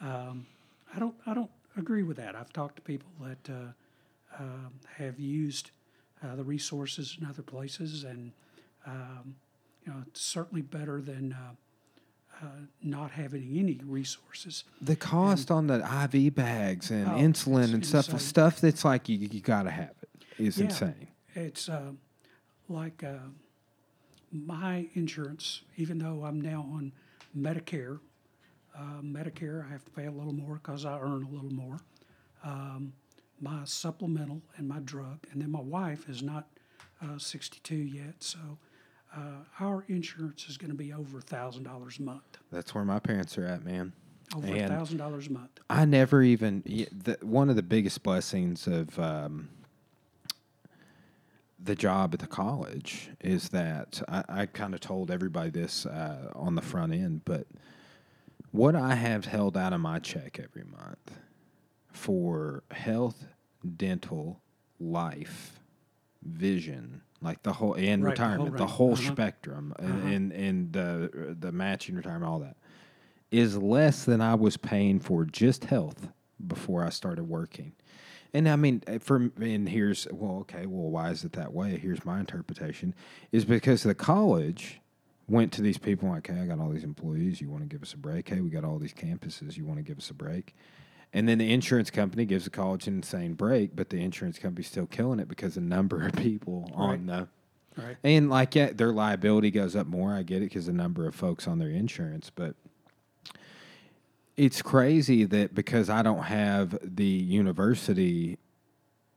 Um, 0.00 0.46
I, 0.94 0.98
don't, 0.98 1.14
I 1.26 1.34
don't 1.34 1.50
agree 1.76 2.02
with 2.02 2.16
that. 2.18 2.34
I've 2.36 2.52
talked 2.52 2.76
to 2.76 2.82
people 2.82 3.10
that 3.22 3.50
uh, 3.50 3.72
um 4.42 4.72
have 4.96 5.18
used 5.18 5.70
uh, 6.22 6.36
the 6.36 6.44
resources 6.44 7.16
in 7.20 7.26
other 7.26 7.42
places, 7.42 8.04
and, 8.04 8.32
um, 8.86 9.36
you 9.84 9.92
know, 9.92 9.98
it's 10.06 10.20
certainly 10.20 10.62
better 10.62 11.00
than. 11.00 11.32
Uh, 11.32 11.54
uh, 12.40 12.46
not 12.84 13.10
having 13.10 13.58
any 13.58 13.80
resources. 13.84 14.62
The 14.80 14.94
cost 14.94 15.50
on 15.50 15.66
the 15.66 15.78
IV 16.04 16.36
bags 16.36 16.92
and 16.92 17.08
Oh, 17.08 17.16
insulin 17.16 17.74
and 17.74 17.84
stuff, 17.84 18.08
insane. 18.10 18.20
stuff 18.20 18.60
that's 18.60 18.84
like 18.84 19.08
you, 19.08 19.18
you 19.18 19.40
got 19.40 19.64
to 19.64 19.70
have 19.70 19.90
it 20.02 20.24
is 20.38 20.56
Yeah. 20.56 20.66
insane. 20.66 21.08
It's 21.34 21.68
uh, 21.68 21.90
like 22.68 23.02
uh, 23.02 23.16
my 24.32 24.88
insurance, 24.94 25.62
even 25.76 25.98
though 25.98 26.24
I'm 26.24 26.40
now 26.40 26.60
on 26.72 26.92
Medicare, 27.36 27.98
uh, 28.76 29.00
Medicare, 29.02 29.66
I 29.66 29.72
have 29.72 29.84
to 29.84 29.90
pay 29.90 30.06
a 30.06 30.10
little 30.10 30.32
more 30.32 30.54
because 30.62 30.84
I 30.84 30.98
earn 30.98 31.24
a 31.24 31.28
little 31.28 31.52
more. 31.52 31.78
Um, 32.44 32.92
my 33.40 33.60
supplemental 33.64 34.42
and 34.56 34.68
my 34.68 34.78
drug, 34.80 35.18
and 35.32 35.40
then 35.42 35.50
my 35.50 35.60
wife 35.60 36.08
is 36.08 36.22
not 36.22 36.48
uh, 37.02 37.18
62 37.18 37.74
yet, 37.74 38.14
so 38.20 38.38
uh, 39.16 39.20
our 39.60 39.84
insurance 39.88 40.46
is 40.48 40.56
going 40.56 40.70
to 40.70 40.76
be 40.76 40.92
over 40.92 41.18
$1,000 41.20 41.98
a 41.98 42.02
month. 42.02 42.38
That's 42.52 42.74
where 42.74 42.84
my 42.84 42.98
parents 42.98 43.38
are 43.38 43.46
at, 43.46 43.64
man. 43.64 43.92
Over 44.36 44.46
And- 44.48 44.70
$1,000 44.72 45.28
a 45.28 45.32
month. 45.32 45.50
I 45.70 45.84
never 45.84 46.22
even 46.22 46.62
the, 46.64 47.16
one 47.22 47.48
of 47.50 47.56
the 47.56 47.62
biggest 47.62 48.02
blessings 48.02 48.66
of 48.66 48.98
um, 48.98 49.48
the 51.62 51.74
job 51.74 52.14
at 52.14 52.20
the 52.20 52.26
college 52.26 53.10
is 53.20 53.48
that 53.50 54.00
I, 54.08 54.24
I 54.28 54.46
kind 54.46 54.74
of 54.74 54.80
told 54.80 55.10
everybody 55.10 55.50
this 55.50 55.86
uh, 55.86 56.30
on 56.34 56.54
the 56.54 56.62
front 56.62 56.92
end, 56.92 57.22
but 57.24 57.46
what 58.52 58.74
I 58.76 58.94
have 58.94 59.24
held 59.26 59.56
out 59.56 59.72
of 59.72 59.80
my 59.80 59.98
check 59.98 60.38
every 60.42 60.64
month 60.64 61.18
for 61.92 62.62
health, 62.70 63.26
dental, 63.76 64.40
life, 64.78 65.60
vision, 66.22 67.02
like 67.20 67.42
the 67.42 67.52
whole 67.54 67.74
and 67.74 68.04
Right, 68.04 68.16
the 68.16 68.22
whole 68.22 68.36
retirement, 68.46 68.56
the 68.56 68.66
whole 68.66 68.92
Uh-huh. 68.92 69.10
spectrum, 69.12 69.74
and, 69.78 69.88
Uh-huh. 69.88 70.06
and 70.08 70.32
and 70.32 70.72
the 70.72 71.36
the 71.38 71.52
matching 71.52 71.96
retirement, 71.96 72.24
all 72.30 72.38
that 72.40 72.56
is 73.30 73.56
less 73.58 74.04
than 74.04 74.20
I 74.22 74.34
was 74.36 74.56
paying 74.56 75.00
for 75.00 75.24
just 75.24 75.64
health 75.64 76.08
before 76.46 76.82
I 76.84 76.88
started 76.88 77.24
working. 77.24 77.72
And 78.34 78.48
I 78.48 78.56
mean, 78.56 78.82
uh, 78.86 78.98
for 78.98 79.30
and 79.40 79.68
here's 79.68 80.06
well, 80.10 80.38
okay, 80.40 80.66
well, 80.66 80.90
why 80.90 81.10
is 81.10 81.24
it 81.24 81.32
that 81.32 81.52
way? 81.52 81.78
Here's 81.78 82.04
my 82.04 82.20
interpretation: 82.20 82.94
is 83.32 83.44
because 83.44 83.82
the 83.82 83.94
college 83.94 84.80
went 85.28 85.52
to 85.52 85.62
these 85.62 85.78
people 85.78 86.08
like, 86.08 86.26
hey, 86.26 86.40
I 86.40 86.46
got 86.46 86.58
all 86.58 86.70
these 86.70 86.84
employees. 86.84 87.40
You 87.40 87.50
want 87.50 87.62
to 87.62 87.68
give 87.68 87.82
us 87.82 87.92
a 87.92 87.98
break? 87.98 88.28
Hey, 88.28 88.40
we 88.40 88.48
got 88.50 88.64
all 88.64 88.78
these 88.78 88.94
campuses. 88.94 89.56
You 89.56 89.64
want 89.66 89.78
to 89.78 89.82
give 89.82 89.98
us 89.98 90.10
a 90.10 90.14
break? 90.14 90.54
And 91.12 91.28
then 91.28 91.38
the 91.38 91.52
insurance 91.52 91.90
company 91.90 92.24
gives 92.26 92.44
the 92.44 92.50
college 92.50 92.86
an 92.86 92.96
insane 92.96 93.34
break, 93.34 93.74
but 93.74 93.88
the 93.90 94.02
insurance 94.02 94.38
company's 94.38 94.66
still 94.68 94.86
killing 94.86 95.20
it 95.20 95.28
because 95.28 95.54
the 95.54 95.60
number 95.60 96.06
of 96.06 96.12
people 96.14 96.70
on 96.74 97.06
the 97.06 97.28
Right. 97.76 97.96
and 98.02 98.28
like 98.28 98.54
yeah, 98.56 98.72
their 98.72 98.92
liability 98.92 99.50
goes 99.52 99.76
up 99.76 99.86
more. 99.86 100.12
I 100.12 100.22
get 100.24 100.38
it 100.38 100.46
because 100.46 100.66
the 100.66 100.72
number 100.72 101.06
of 101.06 101.14
folks 101.14 101.46
on 101.46 101.58
their 101.60 101.70
insurance, 101.70 102.28
but 102.34 102.56
it's 104.38 104.62
crazy 104.62 105.24
that 105.24 105.52
because 105.52 105.90
I 105.90 106.02
don't 106.02 106.22
have 106.22 106.78
the 106.80 107.04
university 107.04 108.38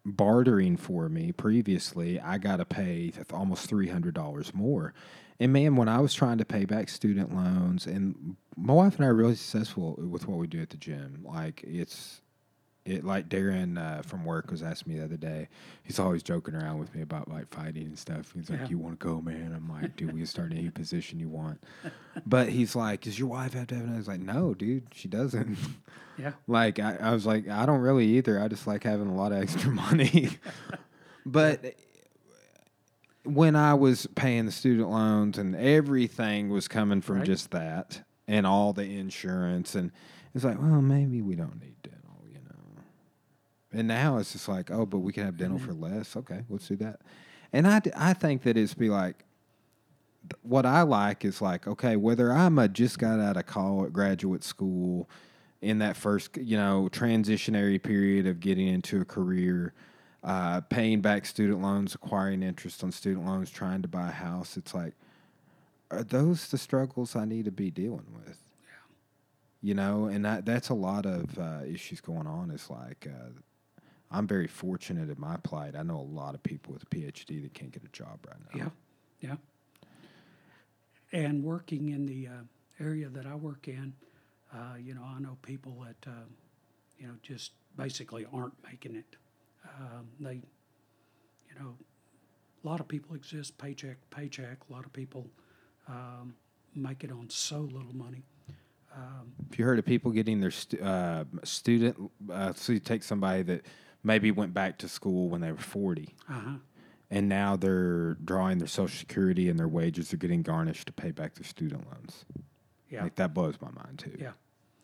bartering 0.03 0.77
for 0.77 1.09
me 1.09 1.31
previously, 1.31 2.19
I 2.19 2.39
got 2.39 2.57
to 2.57 2.65
pay 2.65 3.13
almost 3.31 3.69
three 3.69 3.87
hundred 3.87 4.15
dollars 4.15 4.51
more. 4.53 4.95
And 5.39 5.53
man, 5.53 5.75
when 5.75 5.87
I 5.87 5.99
was 5.99 6.15
trying 6.15 6.39
to 6.39 6.45
pay 6.45 6.65
back 6.65 6.89
student 6.89 7.35
loans, 7.35 7.85
and 7.85 8.35
my 8.57 8.73
wife 8.73 8.95
and 8.95 9.05
I 9.05 9.09
are 9.09 9.13
really 9.13 9.35
successful 9.35 9.95
with 9.97 10.27
what 10.27 10.39
we 10.39 10.47
do 10.47 10.59
at 10.59 10.71
the 10.71 10.77
gym. 10.77 11.23
Like 11.23 11.63
it's 11.63 12.20
it 12.83 13.03
like 13.05 13.29
Darren 13.29 13.77
uh, 13.77 14.01
from 14.01 14.25
work 14.25 14.49
was 14.49 14.63
asking 14.63 14.93
me 14.93 14.99
the 14.99 15.05
other 15.05 15.17
day. 15.17 15.49
He's 15.83 15.99
always 15.99 16.23
joking 16.23 16.55
around 16.55 16.79
with 16.79 16.93
me 16.95 17.01
about 17.03 17.27
like 17.29 17.47
fighting 17.53 17.83
and 17.85 17.99
stuff. 17.99 18.31
He's 18.33 18.49
like, 18.49 18.61
Yeah. 18.61 18.69
"You 18.69 18.77
want 18.79 18.99
to 18.99 19.05
go, 19.05 19.21
man?" 19.21 19.53
I'm 19.55 19.69
like, 19.69 19.95
"Dude, 19.95 20.11
we 20.11 20.19
can 20.19 20.25
start 20.25 20.51
any 20.51 20.69
position 20.71 21.19
you 21.19 21.29
want." 21.29 21.63
But 22.25 22.49
he's 22.49 22.75
like, 22.75 23.01
"Does 23.01 23.19
your 23.19 23.27
wife 23.27 23.53
have 23.53 23.67
to 23.67 23.75
have?" 23.75 23.85
it?" 23.87 23.93
I 23.93 23.97
was 23.97 24.07
like, 24.07 24.19
"No, 24.21 24.53
dude, 24.55 24.87
she 24.93 25.07
doesn't." 25.07 25.57
Yeah. 26.17 26.31
like 26.47 26.79
I, 26.79 26.97
I 26.99 27.13
was 27.13 27.25
like, 27.25 27.47
I 27.47 27.65
don't 27.67 27.81
really 27.81 28.05
either. 28.17 28.41
I 28.41 28.47
just 28.47 28.65
like 28.65 28.83
having 28.83 29.07
a 29.07 29.15
lot 29.15 29.31
of 29.31 29.41
extra 29.41 29.69
money. 29.71 30.29
but 31.25 31.75
when 33.23 33.55
I 33.55 33.75
was 33.75 34.07
paying 34.15 34.47
the 34.47 34.51
student 34.51 34.89
loans 34.89 35.37
and 35.37 35.55
everything 35.55 36.49
was 36.49 36.67
coming 36.67 37.01
from 37.01 37.17
Right. 37.17 37.25
just 37.25 37.51
that 37.51 38.01
and 38.27 38.47
all 38.47 38.73
the 38.73 38.83
insurance 38.97 39.75
and 39.75 39.91
it's 40.33 40.43
like, 40.43 40.59
well, 40.59 40.81
maybe 40.81 41.21
we 41.21 41.35
don't 41.35 41.59
need 41.61 41.75
know. 41.83 41.90
And 43.73 43.87
now 43.87 44.17
it's 44.17 44.33
just 44.33 44.47
like, 44.47 44.69
oh, 44.69 44.85
but 44.85 44.99
we 44.99 45.13
can 45.13 45.25
have 45.25 45.37
dental 45.37 45.59
for 45.59 45.73
less. 45.73 46.15
Okay, 46.15 46.43
let's 46.49 46.67
do 46.67 46.75
that. 46.77 47.01
And 47.53 47.67
I, 47.67 47.81
I 47.95 48.13
think 48.13 48.43
that 48.43 48.57
it's 48.57 48.73
be 48.73 48.89
like, 48.89 49.23
what 50.43 50.65
I 50.65 50.81
like 50.81 51.25
is 51.25 51.41
like, 51.41 51.67
okay, 51.67 51.95
whether 51.95 52.31
I'm 52.31 52.59
a 52.59 52.67
just 52.67 52.99
got 52.99 53.19
out 53.19 53.37
of 53.37 53.45
college, 53.45 53.91
graduate 53.91 54.43
school, 54.43 55.09
in 55.61 55.77
that 55.79 55.95
first, 55.95 56.37
you 56.37 56.57
know, 56.57 56.89
transitionary 56.91 57.81
period 57.81 58.25
of 58.25 58.39
getting 58.39 58.67
into 58.67 59.01
a 59.01 59.05
career, 59.05 59.73
uh, 60.23 60.61
paying 60.61 61.01
back 61.01 61.25
student 61.25 61.61
loans, 61.61 61.95
acquiring 61.95 62.43
interest 62.43 62.83
on 62.83 62.91
student 62.91 63.25
loans, 63.25 63.49
trying 63.49 63.81
to 63.81 63.87
buy 63.87 64.09
a 64.09 64.11
house, 64.11 64.57
it's 64.57 64.73
like, 64.73 64.93
are 65.91 66.03
those 66.03 66.47
the 66.47 66.57
struggles 66.57 67.15
I 67.15 67.25
need 67.25 67.45
to 67.45 67.51
be 67.51 67.69
dealing 67.69 68.07
with? 68.13 68.37
You 69.61 69.75
know, 69.75 70.05
and 70.05 70.25
that, 70.25 70.45
that's 70.45 70.69
a 70.69 70.73
lot 70.73 71.05
of 71.05 71.37
uh, 71.37 71.59
issues 71.67 72.01
going 72.01 72.25
on. 72.25 72.49
Is 72.49 72.69
like, 72.69 73.07
uh, 73.07 73.29
I'm 74.11 74.27
very 74.27 74.47
fortunate 74.47 75.09
in 75.09 75.19
my 75.19 75.37
plight. 75.37 75.75
I 75.75 75.83
know 75.83 75.97
a 75.97 76.01
lot 76.01 76.35
of 76.35 76.43
people 76.43 76.73
with 76.73 76.83
a 76.83 76.85
PhD 76.87 77.41
that 77.41 77.53
can't 77.53 77.71
get 77.71 77.83
a 77.83 77.87
job 77.89 78.19
right 78.27 78.37
now. 78.53 78.71
Yeah, 79.21 79.29
yeah. 79.29 79.35
And 81.13 81.43
working 81.43 81.89
in 81.89 82.05
the 82.05 82.27
uh, 82.27 82.83
area 82.83 83.09
that 83.09 83.25
I 83.25 83.35
work 83.35 83.67
in, 83.67 83.93
uh, 84.53 84.75
you 84.79 84.93
know, 84.93 85.03
I 85.03 85.19
know 85.19 85.37
people 85.41 85.85
that, 85.85 86.09
uh, 86.09 86.25
you 86.99 87.07
know, 87.07 87.13
just 87.23 87.51
basically 87.77 88.25
aren't 88.33 88.53
making 88.69 88.95
it. 88.95 89.15
Um, 89.79 90.07
they, 90.19 90.35
you 90.35 91.59
know, 91.59 91.75
a 92.63 92.67
lot 92.67 92.79
of 92.79 92.87
people 92.87 93.15
exist 93.15 93.57
paycheck 93.57 93.97
paycheck. 94.09 94.57
A 94.69 94.73
lot 94.73 94.85
of 94.85 94.93
people 94.93 95.27
um, 95.87 96.35
make 96.75 97.03
it 97.03 97.11
on 97.11 97.29
so 97.29 97.59
little 97.59 97.95
money. 97.95 98.23
Um, 98.95 99.31
Have 99.49 99.59
you 99.59 99.65
heard 99.65 99.79
of 99.79 99.85
people 99.85 100.11
getting 100.11 100.41
their 100.41 100.51
stu- 100.51 100.81
uh, 100.81 101.23
student? 101.43 102.11
Uh, 102.29 102.53
so 102.53 102.73
you 102.73 102.79
take 102.79 103.03
somebody 103.03 103.41
that 103.43 103.65
maybe 104.03 104.31
went 104.31 104.53
back 104.53 104.77
to 104.79 104.87
school 104.87 105.29
when 105.29 105.41
they 105.41 105.51
were 105.51 105.57
40, 105.57 106.15
uh-huh. 106.29 106.51
and 107.09 107.29
now 107.29 107.55
they're 107.55 108.15
drawing 108.15 108.57
their 108.57 108.67
Social 108.67 108.97
Security 108.97 109.49
and 109.49 109.59
their 109.59 109.67
wages 109.67 110.13
are 110.13 110.17
getting 110.17 110.41
garnished 110.41 110.87
to 110.87 110.93
pay 110.93 111.11
back 111.11 111.35
their 111.35 111.45
student 111.45 111.85
loans. 111.91 112.25
Yeah, 112.89 113.03
Like 113.03 113.15
that 113.15 113.33
blows 113.33 113.55
my 113.61 113.71
mind 113.71 113.99
too. 113.99 114.17
yeah. 114.19 114.31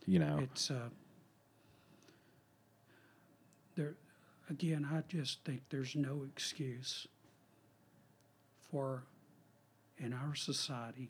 You 0.06 0.20
know, 0.20 0.40
It's 0.42 0.72
uh, 0.72 0.88
there 3.76 3.96
again. 4.50 4.88
I 4.90 5.02
just 5.12 5.44
think 5.44 5.64
there's 5.70 5.96
no 5.96 6.24
excuse 6.26 7.08
for 8.72 9.04
in 9.98 10.14
our 10.14 10.34
society 10.36 11.10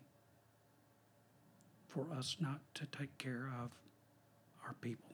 for 1.86 2.06
us 2.16 2.36
not 2.40 2.60
to 2.74 2.86
take 2.86 3.16
care 3.18 3.48
of 3.62 3.70
our 4.66 4.74
people. 4.80 5.07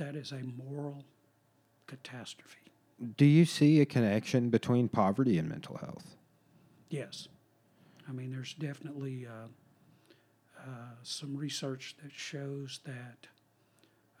That 0.00 0.16
is 0.16 0.32
a 0.32 0.40
moral 0.56 1.04
catastrophe. 1.86 2.72
do 3.18 3.26
you 3.26 3.44
see 3.44 3.82
a 3.82 3.84
connection 3.84 4.48
between 4.48 4.88
poverty 4.88 5.36
and 5.36 5.46
mental 5.46 5.76
health? 5.76 6.16
Yes, 6.88 7.28
I 8.08 8.12
mean 8.12 8.32
there's 8.32 8.54
definitely 8.54 9.26
uh, 9.26 9.48
uh, 10.58 10.94
some 11.02 11.36
research 11.36 11.96
that 12.02 12.12
shows 12.12 12.80
that 12.86 13.26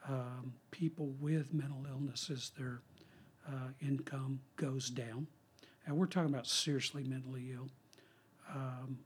um, 0.06 0.52
people 0.70 1.14
with 1.18 1.54
mental 1.54 1.86
illnesses, 1.90 2.52
their 2.58 2.82
uh, 3.48 3.68
income 3.80 4.40
goes 4.56 4.90
down, 4.90 5.28
and 5.86 5.96
we're 5.96 6.04
talking 6.04 6.28
about 6.28 6.46
seriously 6.46 7.04
mentally 7.04 7.52
ill. 7.54 7.68
Um, 8.54 8.98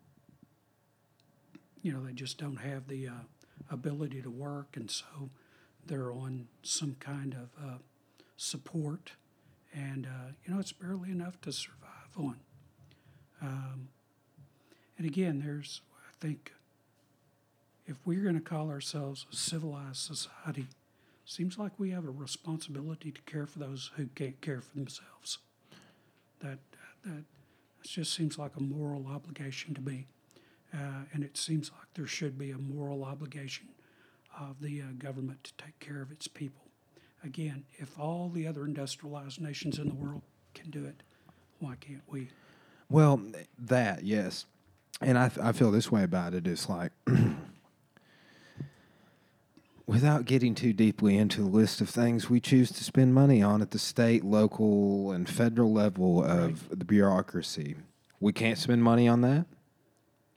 you 1.82 1.92
know, 1.92 2.02
they 2.04 2.14
just 2.14 2.36
don't 2.36 2.56
have 2.56 2.88
the 2.88 3.06
uh, 3.06 3.12
ability 3.70 4.22
to 4.22 4.30
work, 4.30 4.76
and 4.76 4.90
so 4.90 5.30
they're 5.86 6.12
on 6.12 6.48
some 6.62 6.96
kind 7.00 7.34
of 7.34 7.50
uh, 7.62 7.78
support, 8.36 9.12
and 9.72 10.06
uh, 10.06 10.32
you 10.44 10.52
know, 10.52 10.60
it's 10.60 10.72
barely 10.72 11.10
enough 11.10 11.40
to 11.42 11.52
survive 11.52 12.16
on. 12.16 12.36
Um, 13.42 13.88
and 14.96 15.06
again, 15.06 15.42
there's, 15.44 15.82
I 15.92 16.12
think, 16.24 16.52
if 17.86 17.96
we're 18.04 18.22
going 18.22 18.36
to 18.36 18.40
call 18.40 18.70
ourselves 18.70 19.26
a 19.32 19.36
civilized 19.36 19.98
society, 19.98 20.66
seems 21.24 21.58
like 21.58 21.72
we 21.78 21.90
have 21.90 22.06
a 22.06 22.10
responsibility 22.10 23.10
to 23.10 23.20
care 23.22 23.46
for 23.46 23.58
those 23.58 23.90
who 23.96 24.06
can't 24.14 24.40
care 24.40 24.60
for 24.60 24.74
themselves. 24.74 25.38
That 26.40 26.58
that 27.04 27.24
just 27.82 28.14
seems 28.14 28.38
like 28.38 28.56
a 28.56 28.62
moral 28.62 29.06
obligation 29.06 29.74
to 29.74 29.80
me, 29.80 30.06
uh, 30.72 31.04
and 31.12 31.22
it 31.22 31.36
seems 31.36 31.70
like 31.70 31.88
there 31.94 32.06
should 32.06 32.38
be 32.38 32.50
a 32.50 32.58
moral 32.58 33.04
obligation 33.04 33.68
of 34.38 34.60
the 34.60 34.80
uh, 34.82 34.86
government 34.98 35.44
to 35.44 35.52
take 35.56 35.78
care 35.80 36.02
of 36.02 36.10
its 36.10 36.28
people. 36.28 36.62
Again, 37.22 37.64
if 37.78 37.98
all 37.98 38.28
the 38.28 38.46
other 38.46 38.64
industrialized 38.64 39.40
nations 39.40 39.78
in 39.78 39.88
the 39.88 39.94
world 39.94 40.22
can 40.52 40.70
do 40.70 40.84
it, 40.84 41.02
why 41.58 41.74
can't 41.80 42.02
we? 42.08 42.28
Well, 42.90 43.20
that 43.58 44.04
yes, 44.04 44.46
and 45.00 45.18
I 45.18 45.30
I 45.42 45.52
feel 45.52 45.70
this 45.70 45.90
way 45.90 46.02
about 46.02 46.34
it. 46.34 46.46
It's 46.46 46.68
like 46.68 46.92
without 49.86 50.24
getting 50.24 50.54
too 50.54 50.72
deeply 50.72 51.16
into 51.16 51.40
the 51.40 51.48
list 51.48 51.80
of 51.80 51.88
things 51.88 52.30
we 52.30 52.40
choose 52.40 52.70
to 52.72 52.84
spend 52.84 53.14
money 53.14 53.42
on 53.42 53.62
at 53.62 53.70
the 53.70 53.78
state, 53.78 54.24
local, 54.24 55.12
and 55.12 55.28
federal 55.28 55.72
level 55.72 56.22
of 56.22 56.68
the 56.76 56.84
bureaucracy, 56.84 57.76
we 58.20 58.32
can't 58.32 58.58
spend 58.58 58.82
money 58.82 59.08
on 59.08 59.20
that. 59.22 59.46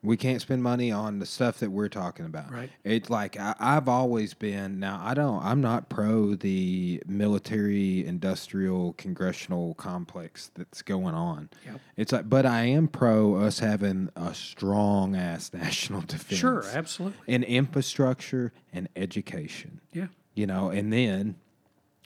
We 0.04 0.16
can't 0.16 0.40
spend 0.42 0.62
money 0.62 0.92
on 0.92 1.18
the 1.20 1.26
stuff 1.26 1.58
that 1.60 1.72
we're 1.72 1.90
talking 1.90 2.26
about. 2.28 2.52
Right. 2.54 2.70
It's 2.84 3.10
like 3.10 3.38
I, 3.40 3.56
I've 3.60 3.88
always 3.90 4.34
been. 4.36 4.80
Now 4.80 5.02
I 5.04 5.14
don't. 5.16 5.44
I'm 5.44 5.60
not 5.60 5.90
pro 5.90 6.36
the 6.36 7.02
military, 7.08 8.06
industrial, 8.06 8.94
congressional 8.94 9.74
complex 9.74 10.52
that's 10.56 10.82
going 10.84 11.16
on. 11.16 11.50
Yep. 11.66 11.82
It's 11.98 12.12
like, 12.12 12.30
but 12.30 12.46
I 12.46 12.66
am 12.66 12.88
pro 12.88 13.36
us 13.36 13.60
having 13.60 14.10
a 14.16 14.34
strong 14.36 15.16
ass 15.16 15.52
national 15.54 16.02
defense. 16.02 16.40
Sure, 16.40 16.64
absolutely. 16.72 17.18
And 17.28 17.44
infrastructure 17.44 18.54
and 18.72 18.88
education. 18.96 19.82
Yeah, 19.92 20.08
You 20.36 20.46
know, 20.46 20.70
and 20.70 20.94
then 20.94 21.36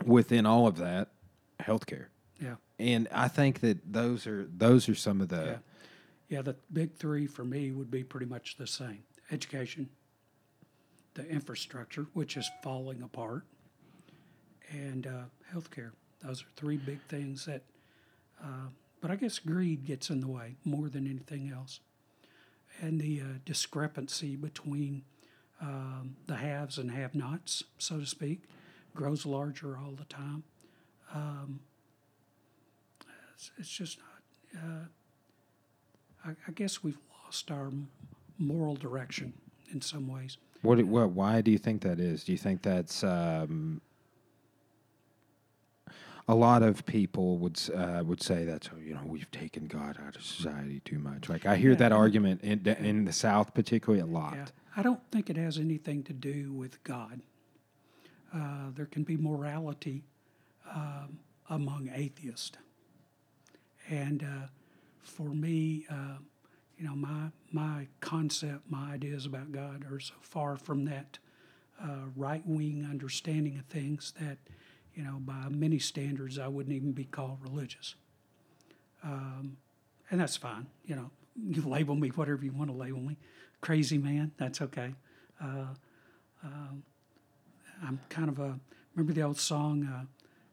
within 0.06 0.45
all 0.45 0.65
of 0.65 0.77
that, 0.77 1.10
healthcare. 1.62 2.06
yeah. 2.39 2.56
And 2.80 3.08
I 3.12 3.27
think 3.27 3.60
that 3.60 3.93
those 3.93 4.25
are 4.25 4.47
those 4.58 4.89
are 4.89 4.95
some 4.95 5.21
of 5.21 5.27
the 5.27 5.43
Yeah. 5.45 5.58
Yeah, 6.32 6.41
the 6.41 6.56
big 6.74 6.96
three 6.96 7.28
for 7.28 7.44
me 7.46 7.72
would 7.74 7.91
be 7.91 8.04
pretty 8.06 8.26
much 8.26 8.56
the 8.58 8.65
same 8.65 9.04
education, 9.32 9.89
the 11.13 11.28
infrastructure, 11.28 12.08
which 12.13 12.38
is 12.38 12.50
falling 12.63 13.04
apart, 13.04 13.44
and 14.72 15.06
uh, 15.08 15.24
healthcare. 15.54 15.91
Those 16.24 16.41
are 16.44 16.48
three 16.56 16.78
big 16.78 17.02
things 17.10 17.46
that 17.46 17.63
Uh, 18.41 18.70
but 19.02 19.12
I 19.12 19.15
guess 19.15 19.39
greed 19.39 19.86
gets 19.86 20.10
in 20.10 20.22
the 20.22 20.28
way 20.28 20.56
more 20.65 20.89
than 20.89 21.08
anything 21.08 21.52
else. 21.52 21.80
And 22.82 23.00
the 23.00 23.22
uh, 23.22 23.26
discrepancy 23.46 24.36
between 24.36 25.04
um, 25.62 26.15
the 26.28 26.36
haves 26.36 26.78
and 26.78 26.91
have 26.91 27.15
nots, 27.15 27.63
so 27.78 28.00
to 28.00 28.06
speak, 28.06 28.44
grows 28.96 29.26
larger 29.26 29.78
all 29.78 29.91
the 29.91 30.06
time. 30.06 30.44
Um, 31.13 31.62
it's, 33.36 33.52
it's, 33.58 33.70
just 33.70 34.00
not, 34.00 34.63
uh, 34.63 34.86
I, 36.25 36.31
I, 36.47 36.51
guess 36.53 36.84
we've 36.84 36.97
lost 37.25 37.51
our 37.51 37.71
moral 38.38 38.75
direction 38.75 39.34
in 39.71 39.81
some 39.81 40.07
ways. 40.07 40.38
What, 40.62 40.81
what, 40.84 41.10
why 41.12 41.41
do 41.41 41.51
you 41.51 41.57
think 41.57 41.81
that 41.81 41.99
is? 41.99 42.23
Do 42.23 42.31
you 42.31 42.38
think 42.38 42.62
that's 42.62 43.03
um, 43.03 43.81
a 46.27 46.36
lot 46.36 46.63
of 46.63 46.86
people 46.86 47.38
would 47.39 47.60
uh, 47.75 48.03
would 48.05 48.21
say 48.21 48.45
that 48.45 48.69
oh, 48.73 48.79
you 48.79 48.93
know 48.93 49.01
we've 49.05 49.29
taken 49.31 49.67
God 49.67 49.97
out 50.05 50.15
of 50.15 50.23
society 50.23 50.81
too 50.86 50.99
much. 50.99 51.29
Like 51.29 51.45
I 51.45 51.57
hear 51.57 51.71
yeah, 51.71 51.77
that 51.77 51.91
argument 51.91 52.41
in 52.41 52.65
in 52.65 53.05
the 53.05 53.13
South 53.13 53.53
particularly 53.53 54.01
a 54.01 54.05
lot. 54.05 54.36
Yeah. 54.36 54.45
I 54.77 54.84
don't 54.84 55.01
think 55.12 55.29
it 55.29 55.36
has 55.36 55.57
anything 55.57 56.03
to 56.03 56.13
do 56.13 56.53
with 56.53 56.81
God. 56.86 57.19
Uh, 58.34 58.69
there 58.73 58.86
can 58.86 59.03
be 59.03 59.17
morality 59.17 60.03
um, 60.73 61.19
among 61.49 61.89
atheists, 61.93 62.57
and 63.89 64.23
uh, 64.23 64.47
for 65.03 65.29
me, 65.29 65.85
uh, 65.89 66.17
you 66.77 66.85
know, 66.85 66.95
my 66.95 67.29
my 67.51 67.87
concept, 67.99 68.69
my 68.69 68.93
ideas 68.93 69.25
about 69.25 69.51
God 69.51 69.85
are 69.91 69.99
so 69.99 70.13
far 70.21 70.57
from 70.57 70.85
that 70.85 71.19
uh, 71.81 72.07
right 72.15 72.41
wing 72.45 72.87
understanding 72.89 73.57
of 73.57 73.65
things 73.65 74.13
that 74.19 74.37
you 74.95 75.03
know, 75.03 75.17
by 75.19 75.47
many 75.49 75.79
standards, 75.79 76.37
I 76.37 76.47
wouldn't 76.47 76.75
even 76.75 76.91
be 76.91 77.05
called 77.05 77.39
religious. 77.41 77.95
Um, 79.03 79.57
and 80.09 80.19
that's 80.19 80.35
fine. 80.35 80.67
You 80.85 80.95
know, 80.95 81.11
you 81.35 81.61
label 81.61 81.95
me 81.95 82.09
whatever 82.09 82.43
you 82.43 82.51
want 82.51 82.69
to 82.69 82.75
label 82.75 82.99
me. 82.99 83.17
Crazy 83.61 83.97
man, 83.97 84.31
that's 84.37 84.61
okay. 84.61 84.93
Uh, 85.41 85.73
uh, 86.43 86.73
I'm 87.83 87.99
kind 88.09 88.29
of 88.29 88.39
a, 88.39 88.59
remember 88.95 89.13
the 89.13 89.23
old 89.23 89.39
song, 89.39 89.85
uh, 89.85 90.05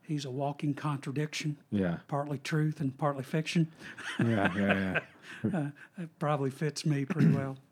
he's 0.09 0.25
a 0.25 0.31
walking 0.31 0.75
contradiction. 0.75 1.59
Yeah. 1.71 1.99
Partly 2.09 2.38
truth 2.38 2.81
and 2.81 2.97
partly 2.97 3.23
fiction. 3.23 3.71
Yeah, 4.18 4.51
yeah, 4.57 5.01
yeah. 5.44 5.51
uh, 5.59 5.71
it 5.99 6.09
probably 6.18 6.51
fits 6.51 6.85
me 6.85 7.05
pretty 7.05 7.29
well. 7.31 7.57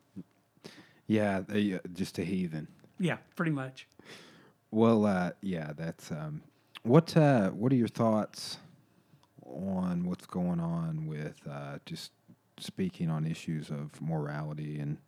Yeah, 1.09 1.43
uh, 1.49 1.79
just 1.95 2.19
a 2.19 2.25
heathen. 2.25 2.67
Yeah, 2.99 3.19
pretty 3.37 3.53
much. 3.53 3.87
Well, 4.73 5.07
uh, 5.07 5.31
yeah, 5.41 5.71
that's 5.77 6.11
um, 6.11 6.43
what 6.83 7.17
uh, 7.17 7.51
What 7.51 7.71
are 7.71 7.77
your 7.77 7.87
thoughts 7.87 8.59
on 9.45 10.05
what's 10.09 10.27
going 10.27 10.59
on 10.59 11.07
with 11.07 11.41
uh, 11.49 11.79
just 11.87 12.11
speaking 12.59 13.09
on 13.09 13.25
issues 13.25 13.71
of 13.71 14.03
morality 14.03 14.81
and 14.81 14.99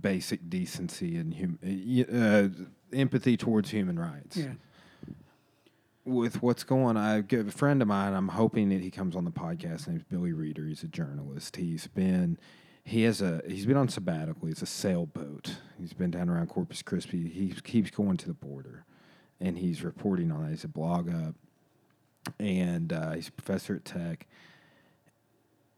basic 0.00 0.48
decency 0.48 1.16
and 1.16 1.34
hum- 1.34 2.06
uh, 2.14 2.96
empathy 2.96 3.36
towards 3.36 3.70
human 3.70 3.98
rights? 3.98 4.36
Yeah. 4.36 4.52
With 6.08 6.42
what's 6.42 6.64
going 6.64 6.96
on, 6.96 6.96
I 6.96 7.14
have 7.16 7.48
a 7.48 7.50
friend 7.50 7.82
of 7.82 7.88
mine. 7.88 8.14
I'm 8.14 8.28
hoping 8.28 8.70
that 8.70 8.80
he 8.80 8.90
comes 8.90 9.14
on 9.14 9.24
the 9.24 9.30
podcast. 9.30 9.70
His 9.72 9.88
name's 9.88 10.04
Billy 10.04 10.32
Reeder. 10.32 10.64
He's 10.64 10.82
a 10.82 10.88
journalist. 10.88 11.56
He's 11.56 11.86
been 11.86 12.38
he 12.82 13.02
has 13.02 13.20
a 13.20 13.42
he's 13.46 13.66
been 13.66 13.76
on 13.76 13.88
sabbatical. 13.88 14.48
He's 14.48 14.62
a 14.62 14.66
sailboat. 14.66 15.56
He's 15.78 15.92
been 15.92 16.10
down 16.10 16.30
around 16.30 16.48
Corpus 16.48 16.80
Christi. 16.80 17.28
He 17.28 17.50
keeps 17.62 17.90
going 17.90 18.16
to 18.16 18.26
the 18.26 18.34
border 18.34 18.86
and 19.40 19.58
he's 19.58 19.82
reporting 19.82 20.32
on 20.32 20.44
that. 20.44 20.50
He's 20.50 20.64
a 20.64 20.68
blog 20.68 21.08
up, 21.08 21.34
and 22.38 22.92
uh, 22.92 23.12
he's 23.12 23.28
a 23.28 23.32
professor 23.32 23.76
at 23.76 23.84
Tech. 23.84 24.26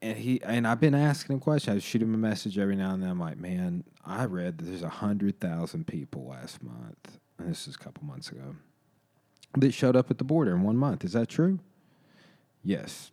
And 0.03 0.17
he 0.17 0.41
and 0.43 0.67
I've 0.67 0.81
been 0.81 0.95
asking 0.95 1.35
him 1.35 1.41
questions. 1.41 1.77
I 1.77 1.79
shoot 1.81 2.03
him 2.03 2.15
a 2.15 2.19
message 2.19 2.59
every 2.59 2.77
now 2.77 2.95
and 2.95 3.03
then. 3.03 3.11
I'm 3.11 3.21
like, 3.21 3.37
man, 3.37 3.85
I 4.05 4.25
read 4.25 4.59
that 4.59 4.65
there's 4.65 4.83
hundred 4.83 5.41
thousand 5.41 5.87
people 5.87 6.27
last 6.27 6.63
month, 6.63 7.19
and 7.39 7.51
this 7.51 7.69
is 7.69 7.75
a 7.75 7.79
couple 7.79 8.05
months 8.05 8.31
ago, 8.31 8.57
that 9.57 9.73
showed 9.73 9.97
up 9.97 10.11
at 10.11 10.19
the 10.19 10.25
border 10.25 10.55
in 10.55 10.63
one 10.63 10.77
month. 10.77 11.05
Is 11.05 11.13
that 11.13 11.29
true? 11.29 11.59
Yes. 12.63 13.11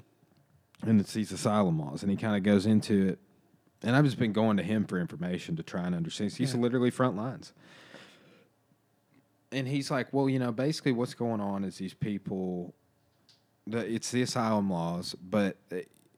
And 0.82 1.00
it's 1.00 1.14
these 1.14 1.32
asylum 1.32 1.80
laws, 1.80 2.04
and 2.04 2.12
he 2.12 2.18
kind 2.18 2.36
of 2.36 2.44
goes 2.44 2.66
into 2.66 3.08
it. 3.10 3.20
And 3.84 3.96
I've 3.96 4.06
just 4.06 4.20
been 4.20 4.34
going 4.34 4.58
to 4.58 4.64
him 4.64 4.86
for 4.86 5.00
information 5.00 5.56
to 5.56 5.64
try 5.64 5.86
and 5.86 5.96
understand. 5.96 6.34
He's 6.34 6.54
yeah. 6.54 6.60
literally 6.60 6.92
front 6.92 7.16
lines 7.16 7.54
and 9.52 9.68
he's 9.68 9.90
like, 9.90 10.12
well, 10.12 10.30
you 10.30 10.40
know, 10.40 10.52
basically 10.52 10.92
what's 10.92 11.14
going 11.14 11.42
on 11.42 11.64
is 11.64 11.78
these 11.78 11.94
people, 11.94 12.74
the, 13.66 13.80
it's 13.80 14.12
the 14.12 14.22
asylum 14.22 14.70
laws, 14.70 15.16
but 15.16 15.58
uh, 15.72 15.78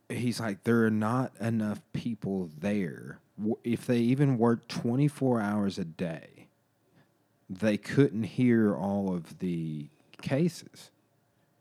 he's 0.09 0.39
like, 0.39 0.63
there 0.63 0.85
are 0.85 0.91
not 0.91 1.31
enough 1.39 1.81
people 1.93 2.49
there. 2.57 3.19
If 3.63 3.85
they 3.85 3.99
even 3.99 4.37
work 4.37 4.67
24 4.67 5.41
hours 5.41 5.77
a 5.77 5.85
day, 5.85 6.47
they 7.49 7.77
couldn't 7.77 8.23
hear 8.23 8.75
all 8.75 9.13
of 9.13 9.39
the 9.39 9.89
cases. 10.21 10.91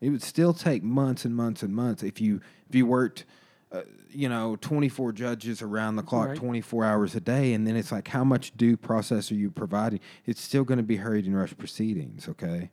It 0.01 0.11
would 0.11 0.23
still 0.23 0.55
take 0.55 0.83
months 0.83 1.25
and 1.25 1.35
months 1.35 1.62
and 1.62 1.75
months 1.75 2.03
if 2.03 2.21
you 2.21 2.40
if 2.68 2.75
you 2.75 2.87
worked 2.87 3.25
uh, 3.71 3.83
you 4.11 4.29
know, 4.29 4.57
24 4.57 5.12
judges 5.12 5.61
around 5.61 5.97
the 5.97 6.03
clock, 6.03 6.29
right. 6.29 6.37
24 6.37 6.85
hours 6.87 7.14
a 7.14 7.21
day. 7.21 7.53
And 7.53 7.66
then 7.66 7.77
it's 7.77 7.92
like, 7.92 8.09
how 8.09 8.25
much 8.25 8.57
due 8.57 8.79
process 8.79 9.31
are 9.31 9.35
you 9.35 9.51
providing? 9.51 10.01
It's 10.25 10.40
still 10.40 10.64
going 10.64 10.79
to 10.79 10.85
be 10.85 10.97
hurried 10.97 11.27
and 11.27 11.37
rush 11.37 11.55
proceedings, 11.57 12.29
okay? 12.29 12.71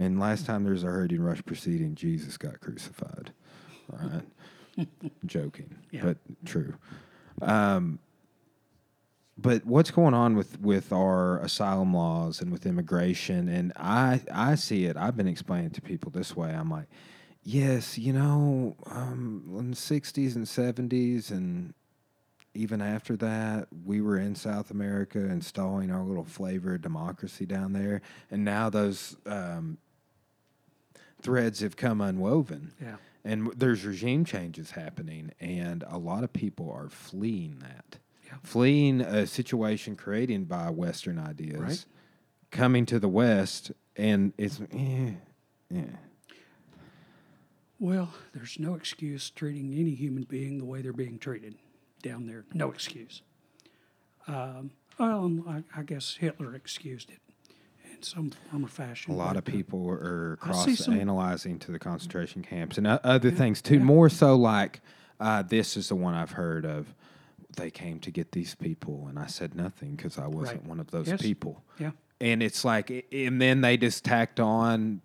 And 0.00 0.18
last 0.18 0.44
time 0.44 0.64
there 0.64 0.72
was 0.72 0.82
a 0.82 0.88
hurried 0.88 1.12
and 1.12 1.24
rush 1.24 1.44
proceeding, 1.44 1.94
Jesus 1.94 2.36
got 2.36 2.60
crucified. 2.60 3.30
right? 3.88 4.88
Joking, 5.26 5.76
yeah. 5.92 6.02
but 6.02 6.16
true. 6.44 6.74
Um, 7.40 8.00
but 9.38 9.64
what's 9.64 9.90
going 9.90 10.14
on 10.14 10.36
with, 10.36 10.60
with 10.60 10.92
our 10.92 11.38
asylum 11.38 11.94
laws 11.94 12.40
and 12.40 12.52
with 12.52 12.66
immigration? 12.66 13.48
And 13.48 13.72
I, 13.76 14.20
I 14.32 14.54
see 14.54 14.84
it, 14.84 14.96
I've 14.96 15.16
been 15.16 15.28
explaining 15.28 15.70
to 15.70 15.80
people 15.80 16.10
this 16.10 16.36
way. 16.36 16.50
I'm 16.50 16.70
like, 16.70 16.86
Yes, 17.44 17.98
you 17.98 18.12
know, 18.12 18.76
um, 18.86 19.42
in 19.58 19.70
the 19.70 19.76
60s 19.76 20.36
and 20.36 20.46
70s, 20.46 21.30
and 21.30 21.74
even 22.54 22.80
after 22.80 23.16
that, 23.16 23.66
we 23.84 24.00
were 24.00 24.18
in 24.18 24.36
South 24.36 24.70
America 24.70 25.18
installing 25.18 25.90
our 25.90 26.02
little 26.02 26.24
flavor 26.24 26.74
of 26.74 26.82
democracy 26.82 27.44
down 27.44 27.72
there. 27.72 28.00
And 28.30 28.44
now 28.44 28.70
those 28.70 29.16
um, 29.26 29.78
threads 31.20 31.60
have 31.60 31.76
come 31.76 32.00
unwoven. 32.00 32.72
Yeah. 32.80 32.96
And 33.24 33.52
there's 33.56 33.84
regime 33.84 34.24
changes 34.24 34.72
happening, 34.72 35.32
and 35.40 35.84
a 35.88 35.98
lot 35.98 36.24
of 36.24 36.32
people 36.32 36.70
are 36.70 36.88
fleeing 36.88 37.58
that. 37.60 37.98
Yeah. 38.32 38.38
Fleeing 38.42 39.00
a 39.00 39.26
situation 39.26 39.96
created 39.96 40.48
by 40.48 40.70
Western 40.70 41.18
ideas, 41.18 41.60
right. 41.60 41.84
coming 42.50 42.86
to 42.86 42.98
the 42.98 43.08
West, 43.08 43.72
and 43.96 44.32
it's, 44.38 44.60
eh, 44.72 45.12
yeah. 45.70 45.82
Well, 47.78 48.14
there's 48.32 48.58
no 48.58 48.74
excuse 48.74 49.28
treating 49.30 49.74
any 49.74 49.94
human 49.94 50.22
being 50.22 50.58
the 50.58 50.64
way 50.64 50.82
they're 50.82 50.92
being 50.92 51.18
treated 51.18 51.56
down 52.00 52.26
there. 52.26 52.44
No 52.54 52.70
excuse. 52.70 53.22
Um, 54.28 54.70
well, 54.98 55.42
I, 55.48 55.64
I, 55.76 55.82
guess 55.82 56.16
Hitler 56.20 56.54
excused 56.54 57.10
it 57.10 57.18
in 57.92 58.02
some 58.02 58.30
form 58.30 58.64
or 58.64 58.68
fashion. 58.68 59.12
A 59.12 59.16
lot 59.16 59.36
of 59.36 59.48
uh, 59.48 59.50
people 59.50 59.88
are 59.90 60.36
cross 60.40 60.86
analyzing 60.86 61.58
to 61.60 61.72
the 61.72 61.78
concentration 61.78 62.42
camps 62.42 62.78
and 62.78 62.86
other 62.86 63.30
yeah, 63.30 63.34
things 63.34 63.60
too. 63.60 63.78
Yeah. 63.78 63.82
More 63.82 64.08
so, 64.08 64.36
like 64.36 64.80
uh, 65.18 65.42
this 65.42 65.76
is 65.76 65.88
the 65.88 65.96
one 65.96 66.14
I've 66.14 66.32
heard 66.32 66.64
of. 66.64 66.94
They 67.56 67.70
came 67.70 67.98
to 68.00 68.10
get 68.10 68.32
these 68.32 68.54
people, 68.54 69.06
and 69.08 69.18
I 69.18 69.26
said 69.26 69.54
nothing 69.54 69.96
because 69.96 70.18
I 70.18 70.26
wasn't 70.26 70.60
right. 70.60 70.68
one 70.68 70.80
of 70.80 70.90
those 70.90 71.08
yes. 71.08 71.20
people. 71.20 71.62
Yeah. 71.78 71.90
And 72.20 72.42
it's 72.42 72.64
like, 72.64 73.06
and 73.12 73.40
then 73.40 73.60
they 73.62 73.76
just 73.76 74.04
tacked 74.04 74.40
on 74.40 75.02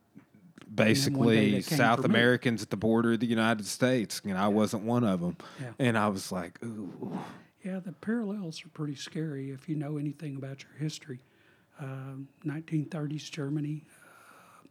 basically 0.73 1.61
South 1.61 2.05
Americans 2.05 2.61
at 2.61 2.69
the 2.69 2.77
border 2.77 3.13
of 3.13 3.19
the 3.19 3.25
United 3.25 3.65
States. 3.65 4.21
You 4.23 4.33
know, 4.33 4.39
I 4.39 4.47
wasn't 4.47 4.83
one 4.83 5.03
of 5.03 5.21
them, 5.21 5.37
yeah. 5.59 5.71
and 5.79 5.97
I 5.97 6.07
was 6.09 6.31
like, 6.31 6.63
ooh. 6.63 7.17
Yeah, 7.63 7.79
the 7.79 7.91
parallels 7.91 8.63
are 8.63 8.69
pretty 8.69 8.95
scary 8.95 9.51
if 9.51 9.67
you 9.67 9.75
know 9.75 9.97
anything 9.97 10.37
about 10.37 10.63
your 10.63 10.71
history. 10.79 11.19
Um, 11.79 12.27
1930s 12.45 13.29
Germany, 13.29 13.83
uh, 14.01 14.67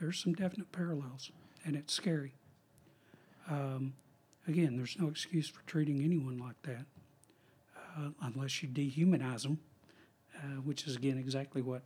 there's 0.00 0.22
some 0.22 0.34
definite 0.34 0.70
parallels, 0.70 1.30
and 1.64 1.76
it's 1.76 1.94
scary. 1.94 2.34
Um, 3.48 3.94
again, 4.46 4.76
there's 4.76 4.96
no 4.98 5.08
excuse 5.08 5.48
for 5.48 5.62
treating 5.66 6.02
anyone 6.02 6.38
like 6.38 6.60
that 6.62 6.86
uh, 7.96 8.10
unless 8.22 8.62
you 8.62 8.68
dehumanize 8.68 9.42
them, 9.42 9.58
uh, 10.38 10.60
which 10.62 10.86
is 10.86 10.96
again 10.96 11.18
exactly 11.18 11.62
what 11.62 11.82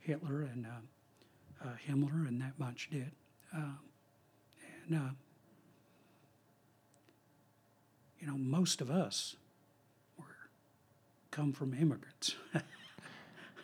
Hitler 0.00 0.42
and 0.42 0.66
uh, 0.66 1.64
uh, 1.64 1.72
Himmler 1.88 2.28
and 2.28 2.40
that 2.40 2.58
bunch 2.58 2.88
did. 2.90 3.12
Um, 3.54 3.78
and, 4.88 4.98
uh, 4.98 5.10
you 8.18 8.26
know, 8.26 8.36
most 8.36 8.80
of 8.80 8.90
us 8.90 9.36
were 10.18 10.24
come 11.30 11.52
from 11.52 11.74
immigrants. 11.74 12.34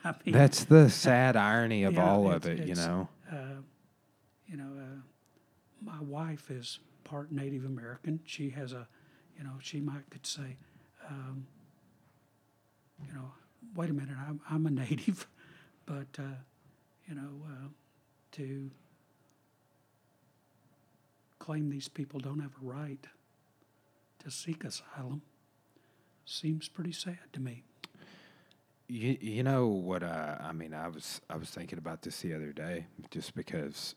I 0.05 0.15
mean, 0.25 0.33
That's 0.35 0.65
the 0.65 0.89
sad 0.91 1.37
irony 1.37 1.85
of 1.85 1.99
all 1.99 2.31
of 2.31 2.47
it, 2.47 2.67
you 2.67 2.75
know. 2.75 3.09
Uh, 3.31 3.61
you 4.47 4.57
know, 4.57 4.71
uh, 4.79 5.01
my 5.83 6.01
wife 6.01 6.51
is 6.51 6.79
part 7.05 7.31
Native 7.31 7.65
American. 7.65 8.21
She 8.25 8.51
has 8.51 8.73
a, 8.73 8.89
you 9.37 9.45
know, 9.45 9.55
she 9.61 9.81
might 9.81 10.09
could 10.11 10.27
say, 10.27 10.57
um, 11.09 11.47
you 13.07 13.15
know, 13.15 13.33
wait 13.75 13.91
a 13.91 13.93
minute, 13.93 14.17
I'm, 14.29 14.41
I'm 14.51 14.67
a 14.67 14.71
native, 14.89 15.27
but, 15.87 16.09
uh, 16.19 16.39
you 17.09 17.15
know, 17.15 17.31
uh, 17.47 17.69
to 18.33 18.71
claim 21.39 21.71
these 21.71 21.89
people 21.89 22.21
don't 22.21 22.41
have 22.41 22.53
a 22.63 22.65
right 22.65 23.07
to 24.23 24.31
seek 24.31 24.65
asylum 24.65 25.23
seems 26.31 26.69
pretty 26.69 26.93
sad 26.93 27.19
to 27.33 27.41
me. 27.41 27.65
You, 28.89 29.17
you 29.21 29.43
know 29.43 29.67
what? 29.67 30.03
Uh, 30.03 30.37
I 30.41 30.53
mean, 30.53 30.75
I 30.75 30.89
was 30.89 31.21
I 31.29 31.37
was 31.37 31.51
thinking 31.51 31.79
about 31.79 32.03
this 32.03 32.21
the 32.21 32.35
other 32.35 32.53
day, 32.53 32.87
just 33.11 33.35
because. 33.35 33.95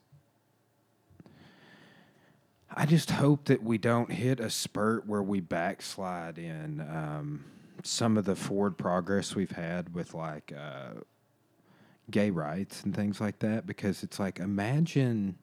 I 2.76 2.88
just 2.88 3.12
hope 3.12 3.46
that 3.46 3.62
we 3.62 3.78
don't 3.78 4.12
hit 4.12 4.40
a 4.40 4.50
spurt 4.50 5.06
where 5.06 5.22
we 5.22 5.42
backslide 5.42 6.40
in 6.40 6.82
um, 6.82 7.44
some 7.84 8.18
of 8.18 8.26
the 8.26 8.36
forward 8.36 8.78
progress 8.78 9.36
we've 9.36 9.52
had 9.52 9.94
with 9.94 10.14
like 10.14 10.52
uh, 10.58 11.02
gay 12.10 12.32
rights 12.32 12.84
and 12.84 12.96
things 12.96 13.22
like 13.22 13.40
that. 13.40 13.68
Because 13.68 14.04
it's 14.04 14.20
like, 14.20 14.40
imagine, 14.40 15.38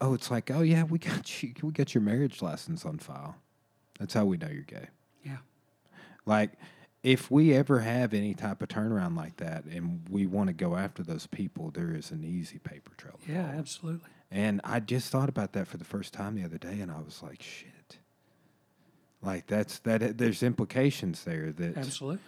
oh, 0.00 0.14
it's 0.14 0.30
like, 0.30 0.50
oh 0.50 0.62
yeah, 0.62 0.82
we 0.82 0.98
got 0.98 1.42
you, 1.42 1.54
we 1.62 1.70
got 1.70 1.94
your 1.94 2.02
marriage 2.02 2.42
license 2.42 2.84
on 2.84 2.98
file. 2.98 3.36
That's 3.98 4.14
how 4.14 4.24
we 4.24 4.36
know 4.36 4.48
you're 4.48 4.62
gay. 4.62 4.88
Yeah. 5.24 5.38
Like, 6.26 6.52
if 7.02 7.30
we 7.30 7.54
ever 7.54 7.80
have 7.80 8.12
any 8.12 8.34
type 8.34 8.60
of 8.60 8.68
turnaround 8.68 9.16
like 9.16 9.36
that 9.36 9.64
and 9.64 10.02
we 10.10 10.26
want 10.26 10.48
to 10.48 10.52
go 10.52 10.76
after 10.76 11.02
those 11.02 11.26
people, 11.26 11.70
there 11.70 11.94
is 11.94 12.10
an 12.10 12.24
easy 12.24 12.58
paper 12.58 12.92
trail. 12.96 13.18
Yeah, 13.26 13.46
follow. 13.46 13.58
absolutely. 13.58 14.08
And 14.30 14.60
I 14.64 14.80
just 14.80 15.10
thought 15.10 15.28
about 15.28 15.52
that 15.52 15.68
for 15.68 15.78
the 15.78 15.84
first 15.84 16.12
time 16.12 16.34
the 16.34 16.44
other 16.44 16.58
day, 16.58 16.80
and 16.80 16.90
I 16.90 16.98
was 16.98 17.22
like, 17.22 17.40
shit. 17.40 17.70
Like 19.22 19.46
that's 19.46 19.78
that. 19.80 20.16
There's 20.18 20.42
implications 20.42 21.24
there 21.24 21.50
that, 21.52 21.76
Absolutely. 21.76 22.18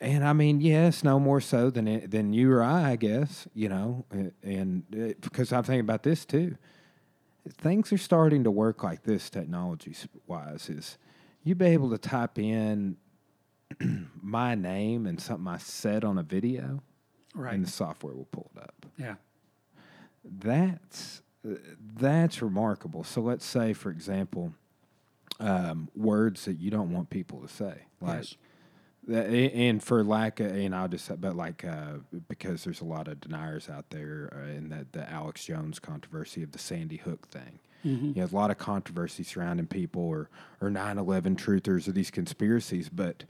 and 0.00 0.24
I 0.24 0.32
mean, 0.34 0.60
yes, 0.60 1.02
no 1.02 1.18
more 1.18 1.40
so 1.40 1.70
than 1.70 1.88
it, 1.88 2.10
than 2.10 2.32
you 2.32 2.52
or 2.52 2.62
I, 2.62 2.92
I 2.92 2.96
guess. 2.96 3.48
You 3.54 3.68
know, 3.70 4.04
and, 4.42 4.84
it, 4.92 5.20
because 5.20 5.52
I'm 5.52 5.62
thinking 5.62 5.80
about 5.80 6.02
this 6.02 6.24
too. 6.24 6.56
Things 7.48 7.90
are 7.92 7.98
starting 7.98 8.44
to 8.44 8.50
work 8.50 8.82
like 8.84 9.02
this, 9.04 9.30
technology 9.30 9.94
wise. 10.26 10.68
Is 10.68 10.98
you 11.42 11.54
be 11.54 11.66
able 11.66 11.88
to 11.90 11.98
type 11.98 12.38
in 12.38 12.98
my 14.22 14.54
name 14.54 15.06
and 15.06 15.18
something 15.18 15.48
I 15.48 15.56
said 15.56 16.04
on 16.04 16.18
a 16.18 16.22
video, 16.22 16.82
Right. 17.34 17.54
and 17.54 17.64
the 17.64 17.70
software 17.70 18.12
will 18.12 18.28
pull 18.30 18.50
it 18.54 18.62
up. 18.62 18.86
yeah. 18.98 19.14
That's 20.24 21.22
uh, 21.48 21.54
that's 21.96 22.42
remarkable. 22.42 23.04
So 23.04 23.22
let's 23.22 23.46
say, 23.46 23.72
for 23.72 23.90
example, 23.90 24.52
um, 25.40 25.88
words 25.96 26.44
that 26.44 26.58
you 26.58 26.70
don't 26.70 26.92
want 26.92 27.10
people 27.10 27.40
to 27.40 27.48
say, 27.48 27.82
like, 28.00 28.16
yes. 28.18 28.36
that- 29.08 29.26
and 29.30 29.82
for 29.82 30.04
lack 30.04 30.38
of, 30.40 30.52
and 30.52 30.74
I'll 30.74 30.88
just 30.88 31.06
say, 31.06 31.16
but 31.18 31.34
like 31.34 31.64
uh, 31.64 31.94
because 32.28 32.62
there's 32.64 32.80
a 32.82 32.84
lot 32.84 33.08
of 33.08 33.20
deniers 33.20 33.68
out 33.68 33.90
there 33.90 34.30
uh, 34.36 34.50
in 34.50 34.68
that 34.68 34.92
the 34.92 35.10
Alex 35.10 35.44
Jones 35.44 35.78
controversy 35.78 36.42
of 36.42 36.52
the 36.52 36.58
Sandy 36.58 36.98
Hook 36.98 37.28
thing. 37.28 37.58
Mhm. 37.84 38.14
You 38.14 38.20
know, 38.22 38.28
a 38.30 38.36
lot 38.36 38.50
of 38.50 38.58
controversy 38.58 39.22
surrounding 39.22 39.66
people 39.66 40.02
or 40.02 40.28
or 40.60 40.68
9/11 40.70 41.34
truthers 41.36 41.88
or 41.88 41.92
these 41.92 42.10
conspiracies, 42.10 42.90
but 42.90 43.24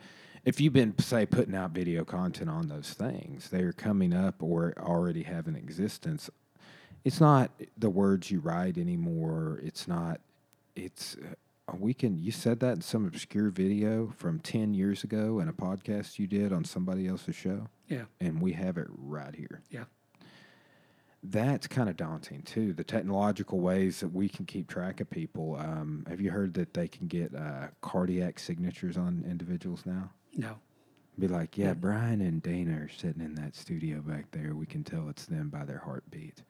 if 0.45 0.61
you've 0.61 0.73
been 0.73 0.99
say 0.99 1.25
putting 1.25 1.55
out 1.55 1.71
video 1.71 2.05
content 2.05 2.51
on 2.51 2.67
those 2.67 2.93
things, 2.93 3.51
they're 3.51 3.73
coming 3.73 4.13
up 4.13 4.43
or 4.43 4.75
already 4.79 5.23
have 5.23 5.47
an 5.47 5.55
existence. 5.55 6.29
It's 7.05 7.21
not 7.21 7.53
the 7.79 7.91
words 7.91 8.31
you 8.33 8.41
write 8.41 8.77
anymore. 8.77 9.61
It's 9.63 9.87
not. 9.87 10.21
It's 10.75 11.17
we 11.79 11.95
can. 11.95 12.19
You 12.19 12.31
said 12.33 12.61
that 12.61 12.77
in 12.77 12.81
some 12.81 13.07
obscure 13.07 13.51
video 13.51 14.13
from 14.17 14.41
ten 14.41 14.75
years 14.75 15.05
ago 15.05 15.39
in 15.41 15.49
a 15.49 15.53
podcast 15.53 16.19
you 16.19 16.27
did 16.27 16.53
on 16.53 16.65
somebody 16.65 17.07
else's 17.07 17.37
show, 17.37 17.69
Yeah. 17.89 18.05
and 18.21 18.41
we 18.41 18.53
have 18.53 18.77
it 18.79 18.87
right 18.91 19.35
here 19.35 19.63
Yeah. 19.71 19.85
that's 21.23 21.67
kind 21.67 21.89
of 21.91 21.97
daunting 21.97 22.43
too. 22.43 22.73
The 22.73 22.85
technological 22.85 23.61
ways 23.61 24.01
that 24.01 24.09
we 24.09 24.29
can 24.29 24.47
keep 24.47 24.69
track 24.69 25.01
of 25.01 25.11
people. 25.11 25.57
Um, 25.57 26.07
have 26.09 26.21
you 26.21 26.31
heard 26.31 26.55
that 26.55 26.73
they 26.75 26.89
can 26.89 27.09
get 27.09 27.35
uh, 27.35 27.69
cardiac 27.83 28.39
signatures 28.39 28.97
on 28.97 29.25
individuals 29.29 29.85
now? 29.85 30.11
No. 30.35 30.57
Be 31.19 31.29
like, 31.29 31.59
yeah, 31.59 31.67
Yeah. 31.67 31.75
Brian 31.75 32.21
and 32.23 32.43
Dana 32.43 32.81
are 32.85 32.89
sitting 32.89 33.21
in 33.23 33.35
that 33.35 33.55
studio 33.55 34.01
back 34.01 34.31
there. 34.31 34.55
We 34.55 34.65
can 34.65 34.83
tell 34.83 35.09
it's 35.11 35.27
them 35.27 35.51
by 35.51 35.65
their 35.67 35.79
heartbeat, 35.85 36.43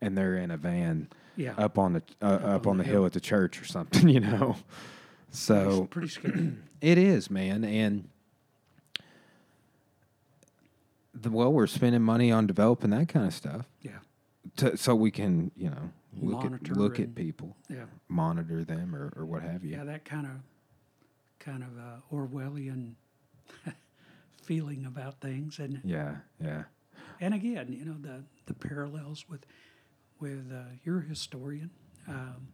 and 0.00 0.16
they're 0.16 0.36
in 0.36 0.50
a 0.50 0.56
van 0.56 1.08
Yeah. 1.36 1.54
up 1.58 1.78
on 1.78 1.94
the 1.94 2.02
uh, 2.22 2.26
up, 2.26 2.66
on 2.66 2.78
the 2.78 2.84
hill 2.84 3.04
at 3.06 3.12
the 3.12 3.20
church 3.20 3.60
or 3.60 3.64
something, 3.64 4.08
you 4.16 4.20
know. 4.20 4.56
So 5.30 5.82
It's 5.84 5.90
pretty 5.92 6.08
scary. 6.08 6.52
it 6.80 6.98
is, 6.98 7.30
man, 7.30 7.64
and 7.64 8.08
the, 11.14 11.30
well, 11.30 11.52
we're 11.52 11.66
spending 11.66 12.02
money 12.02 12.30
on 12.30 12.46
developing 12.46 12.90
that 12.90 13.08
kind 13.08 13.26
of 13.26 13.34
stuff 13.34 13.66
yeah. 13.80 13.98
to, 14.56 14.76
so 14.76 14.94
we 14.94 15.10
can, 15.10 15.50
you 15.56 15.70
know, 15.70 15.90
look 16.20 16.42
Monitor 16.44 16.72
at 16.72 16.76
look 16.76 17.00
at 17.00 17.14
people, 17.14 17.56
Yeah. 17.68 17.84
monitor 18.08 18.64
them, 18.64 18.94
or, 18.94 19.12
or 19.16 19.24
what 19.26 19.42
have 19.42 19.64
you. 19.64 19.72
Yeah. 19.76 19.84
That 19.84 20.04
kind 20.04 20.26
of, 20.26 20.32
kind 21.38 21.62
of 21.62 21.70
uh, 21.78 22.14
Orwellian 22.14 22.94
feeling 24.42 24.84
about 24.86 25.20
things, 25.20 25.58
and 25.58 25.80
Yeah, 25.84 26.16
yeah. 26.42 26.64
and 27.20 27.34
again, 27.34 27.72
you 27.72 27.84
know, 27.84 27.96
the 28.00 28.22
the 28.46 28.54
parallels 28.54 29.24
with 29.28 29.44
with 30.20 30.52
uh, 30.52 30.74
your 30.84 31.00
historian. 31.00 31.70
Um, 32.08 32.48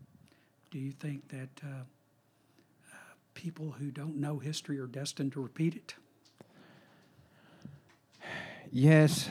do 0.71 0.79
you 0.79 0.93
think 0.93 1.29
that 1.29 1.51
uh, 1.65 1.69
uh, 1.69 2.97
people 3.35 3.73
who 3.73 3.91
don't 3.91 4.17
know 4.17 4.39
history 4.39 4.79
are 4.79 4.87
destined 4.87 5.33
to 5.33 5.41
repeat 5.43 5.75
it? 5.75 5.95
Yes, 8.71 9.29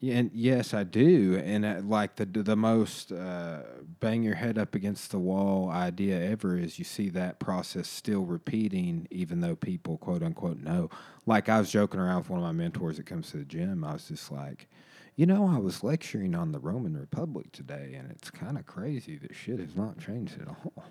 and 0.00 0.30
yes, 0.32 0.72
I 0.72 0.84
do. 0.84 1.40
And 1.44 1.64
uh, 1.64 1.80
like 1.82 2.16
the 2.16 2.26
the 2.26 2.56
most 2.56 3.10
uh, 3.10 3.62
bang 4.00 4.22
your 4.22 4.36
head 4.36 4.58
up 4.58 4.74
against 4.74 5.10
the 5.10 5.18
wall 5.18 5.68
idea 5.68 6.20
ever 6.30 6.56
is 6.56 6.78
you 6.78 6.84
see 6.84 7.08
that 7.10 7.40
process 7.40 7.88
still 7.88 8.24
repeating, 8.24 9.08
even 9.10 9.40
though 9.40 9.56
people 9.56 9.98
quote 9.98 10.22
unquote 10.22 10.60
know. 10.60 10.90
Like 11.26 11.48
I 11.48 11.58
was 11.58 11.70
joking 11.70 12.00
around 12.00 12.18
with 12.18 12.30
one 12.30 12.38
of 12.40 12.44
my 12.44 12.52
mentors 12.52 12.98
that 12.98 13.06
comes 13.06 13.30
to 13.30 13.38
the 13.38 13.44
gym. 13.44 13.82
I 13.82 13.94
was 13.94 14.08
just 14.08 14.30
like, 14.30 14.68
you 15.16 15.26
know, 15.26 15.46
I 15.46 15.58
was 15.58 15.84
lecturing 15.84 16.34
on 16.34 16.52
the 16.52 16.58
Roman 16.58 16.96
Republic 16.96 17.52
today, 17.52 17.94
and 17.96 18.10
it's 18.10 18.30
kind 18.30 18.58
of 18.58 18.66
crazy 18.66 19.16
that 19.18 19.34
shit 19.34 19.60
has 19.60 19.76
not 19.76 19.98
changed 19.98 20.40
at 20.40 20.48
all. 20.48 20.84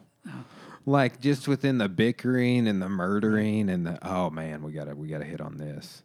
Like 0.86 1.19
just 1.19 1.47
within 1.47 1.78
the 1.78 1.89
bickering 1.89 2.67
and 2.67 2.82
the 2.82 2.89
murdering 2.89 3.69
and 3.69 3.86
the 3.86 3.99
oh 4.07 4.30
man, 4.30 4.63
we 4.63 4.71
gotta 4.71 4.95
we 4.95 5.07
gotta 5.07 5.26
hit 5.26 5.41
on 5.41 5.57
this. 5.57 6.03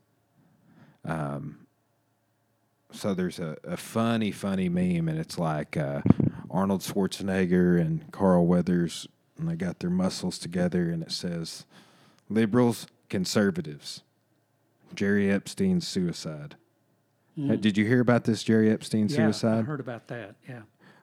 Um, 1.04 1.66
so 2.90 3.14
there's 3.14 3.38
a, 3.38 3.56
a 3.64 3.76
funny, 3.76 4.30
funny 4.30 4.68
meme, 4.68 5.08
and 5.08 5.18
it's 5.18 5.38
like 5.38 5.76
uh, 5.76 6.02
Arnold 6.50 6.80
Schwarzenegger 6.80 7.80
and 7.80 8.10
Carl 8.12 8.46
Weathers, 8.46 9.06
and 9.38 9.48
they 9.48 9.56
got 9.56 9.80
their 9.80 9.90
muscles 9.90 10.38
together, 10.38 10.90
and 10.90 11.02
it 11.02 11.12
says, 11.12 11.64
"Liberals, 12.28 12.86
conservatives." 13.08 14.02
Jerry 14.94 15.30
Epstein's 15.30 15.86
suicide. 15.86 16.56
Uh, 17.39 17.57
Did 17.57 17.76
you 17.78 17.84
hear 17.84 18.01
about 18.01 18.24
this 18.24 18.43
Jerry 18.43 18.70
Epstein 18.70 19.07
Mm. 19.09 19.11
yeah, 19.11 19.16
I 19.16 19.30
suicide? 19.30 19.64
heard 19.64 19.80
about 19.80 20.09
that. 20.09 20.34
Yeah. 20.49 20.62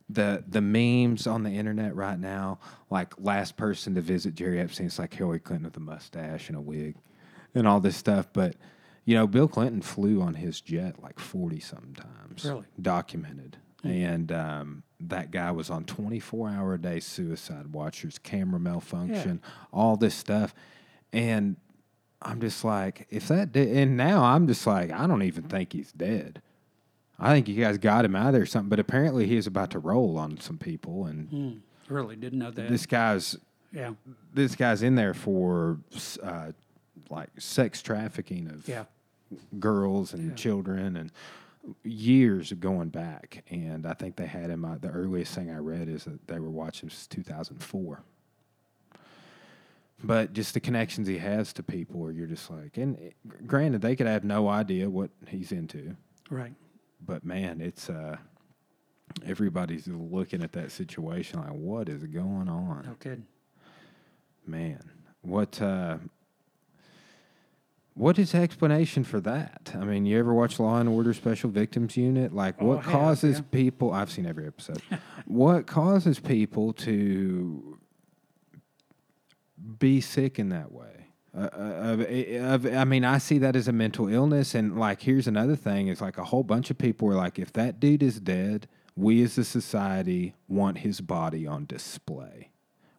the 0.09 0.43
the 0.47 0.61
memes 0.61 1.25
on 1.27 1.43
the 1.43 1.49
internet 1.51 1.95
right 1.95 2.19
now, 2.19 2.59
like 2.91 3.13
last 3.19 3.57
person 3.57 3.95
to 3.95 4.01
visit 4.01 4.35
Jerry 4.35 4.59
Epstein, 4.59 4.85
it's 4.87 4.99
like 4.99 5.13
Hillary 5.13 5.39
Clinton 5.39 5.65
with 5.65 5.77
a 5.77 5.79
mustache 5.79 6.47
and 6.49 6.57
a 6.57 6.61
wig, 6.61 6.95
and 7.55 7.67
all 7.67 7.79
this 7.79 7.95
stuff. 7.97 8.27
But 8.33 8.55
you 9.05 9.15
know, 9.15 9.25
Bill 9.27 9.47
Clinton 9.47 9.81
flew 9.81 10.21
on 10.21 10.33
his 10.35 10.61
jet 10.61 11.01
like 11.01 11.19
forty 11.19 11.59
sometimes, 11.59 12.43
Really? 12.45 12.65
documented. 12.81 13.57
And 13.83 14.31
um, 14.31 14.83
that 14.99 15.29
guy 15.31 15.51
was 15.51 15.69
on 15.69 15.85
twenty 15.85 16.19
four 16.19 16.49
hour 16.49 16.73
a 16.73 16.81
day 16.81 16.99
suicide 16.99 17.67
watchers, 17.73 18.17
camera 18.19 18.59
malfunction, 18.59 19.41
all 19.71 19.95
this 19.97 20.15
stuff, 20.15 20.53
and 21.13 21.55
I'm 22.21 22.41
just 22.41 22.63
like, 22.63 23.07
if 23.09 23.27
that 23.27 23.51
did, 23.51 23.75
and 23.75 23.97
now 23.97 24.23
I'm 24.23 24.47
just 24.47 24.65
like, 24.65 24.91
I 24.91 25.05
don't 25.07 25.21
even 25.23 25.43
think 25.43 25.73
he's 25.73 25.91
dead. 25.91 26.41
I 27.19 27.33
think 27.33 27.47
you 27.47 27.61
guys 27.63 27.77
got 27.77 28.03
him 28.03 28.15
out 28.15 28.27
of 28.27 28.33
there 28.33 28.41
or 28.41 28.45
something, 28.45 28.69
but 28.69 28.79
apparently 28.79 29.25
he 29.27 29.37
is 29.37 29.47
about 29.47 29.71
to 29.71 29.79
roll 29.79 30.17
on 30.17 30.39
some 30.39 30.57
people, 30.57 31.05
and 31.05 31.29
Mm, 31.29 31.59
really 31.87 32.15
didn't 32.15 32.39
know 32.39 32.51
that. 32.51 32.69
this 32.69 32.85
guy's 32.85 33.37
yeah. 33.71 33.91
this 34.33 34.55
guy's 34.55 34.81
in 34.81 34.95
there 34.95 35.13
for 35.13 35.79
uh, 36.23 36.51
like 37.09 37.29
sex 37.37 37.81
trafficking 37.81 38.47
of 38.49 38.67
Yeah. 38.67 38.85
girls 39.59 40.13
and 40.13 40.29
Yeah. 40.29 40.35
children 40.35 40.97
and 40.97 41.11
years 41.83 42.51
of 42.51 42.59
going 42.59 42.89
back. 42.89 43.43
And 43.49 43.85
I 43.85 43.93
think 43.93 44.15
they 44.17 44.27
had 44.27 44.49
him. 44.49 44.63
Uh, 44.65 44.77
the 44.77 44.89
earliest 44.89 45.33
thing 45.35 45.49
I 45.51 45.57
read 45.57 45.87
is 45.89 46.03
that 46.05 46.27
they 46.27 46.39
were 46.39 46.49
watching 46.49 46.89
since 46.89 47.07
2004. 47.07 48.03
But 50.07 50.33
just 50.33 50.53
the 50.53 50.59
connections 50.59 51.07
he 51.07 51.17
has 51.17 51.51
to 51.53 51.63
people, 51.63 51.99
where 51.99 52.11
you're 52.11 52.27
just 52.27 52.49
like, 52.49 52.77
and 52.77 52.97
eh, 52.99 53.09
granted, 53.47 53.81
they 53.81 53.95
could 53.95 54.07
have 54.07 54.23
no 54.23 54.47
idea 54.47 54.89
what 54.89 55.09
he's 55.27 55.51
into 55.51 55.95
Right. 56.29 56.53
but 57.05 57.23
man, 57.23 57.61
it's 57.61 57.89
uh, 57.89 58.17
everybody's 59.25 59.87
looking 59.87 60.43
at 60.43 60.51
that 60.53 60.71
situation 60.71 61.39
like, 61.39 61.51
what 61.51 61.89
is 61.89 62.03
going 62.03 62.49
on? 62.49 62.83
No. 62.85 62.91
Man, 64.47 64.79
what 65.21 65.61
uh, 65.61 65.97
what 67.93 68.19
is 68.19 68.33
the 68.33 68.39
explanation 68.39 69.03
for 69.05 69.21
that? 69.21 69.71
I 69.73 69.85
mean, 69.85 70.05
you 70.05 70.19
ever 70.19 70.33
watch 70.33 70.59
Law 70.59 70.79
and 70.79 70.89
Order 70.89 71.13
Special 71.13 71.49
Victims 71.49 71.95
Unit? 71.95 72.33
Like, 72.33 72.55
Oh, 72.59 72.65
what 72.65 72.83
have, 72.83 72.91
causes 72.91 73.37
yeah. 73.37 73.43
people? 73.51 73.93
I've 73.93 74.11
seen 74.11 74.25
every 74.25 74.45
episode. 74.47 74.81
what 75.25 75.65
causes 75.65 76.19
people 76.19 76.73
to 76.73 77.77
be 79.79 80.01
sick 80.01 80.39
in 80.39 80.49
that 80.49 80.71
way? 80.71 81.07
Uh, 81.35 81.49
uh, 81.53 81.95
of, 81.99 82.65
of, 82.65 82.73
I 82.73 82.85
mean, 82.85 83.03
I 83.03 83.17
see 83.17 83.37
that 83.39 83.55
as 83.57 83.67
a 83.67 83.73
mental 83.73 84.07
illness, 84.07 84.55
and 84.55 84.79
like, 84.79 85.01
here's 85.01 85.27
another 85.27 85.55
thing: 85.55 85.87
it's 85.89 86.01
like 86.01 86.17
a 86.17 86.23
whole 86.23 86.43
bunch 86.43 86.69
of 86.71 86.77
people 86.77 87.09
are 87.09 87.15
like, 87.15 87.37
if 87.39 87.51
that 87.53 87.79
dude 87.79 88.01
is 88.03 88.19
dead, 88.21 88.67
we 88.95 89.21
as 89.23 89.37
a 89.37 89.43
society 89.43 90.33
want 90.47 90.77
his 90.79 91.01
body 91.01 91.45
on 91.45 91.65
display. 91.65 92.51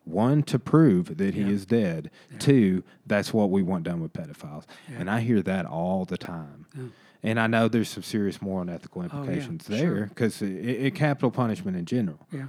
One, 0.04 0.42
to 0.44 0.58
prove 0.58 1.16
that 1.16 1.34
Yeah. 1.34 1.46
he 1.46 1.52
is 1.52 1.66
dead. 1.66 2.10
Two, 2.38 2.84
that's 3.06 3.32
what 3.34 3.50
we 3.50 3.62
want 3.62 3.84
done 3.84 4.00
with 4.00 4.12
pedophiles. 4.12 4.64
Yeah. 4.88 4.98
And 5.00 5.10
I 5.10 5.20
hear 5.20 5.42
that 5.42 5.66
all 5.66 6.04
the 6.04 6.18
time. 6.18 6.66
Yeah. 6.76 6.84
And 7.24 7.40
I 7.40 7.46
know 7.48 7.66
there's 7.66 7.88
some 7.88 8.04
serious 8.04 8.40
moral 8.40 8.60
and 8.60 8.70
ethical 8.70 9.02
Oh, 9.02 9.04
yeah, 9.06 9.18
implications 9.20 9.64
sure. 9.66 9.76
there 9.76 10.06
because 10.06 10.42
it, 10.42 10.48
it, 10.48 10.94
capital 10.94 11.30
punishment 11.32 11.76
in 11.76 11.86
general. 11.86 12.24
Yeah. 12.30 12.46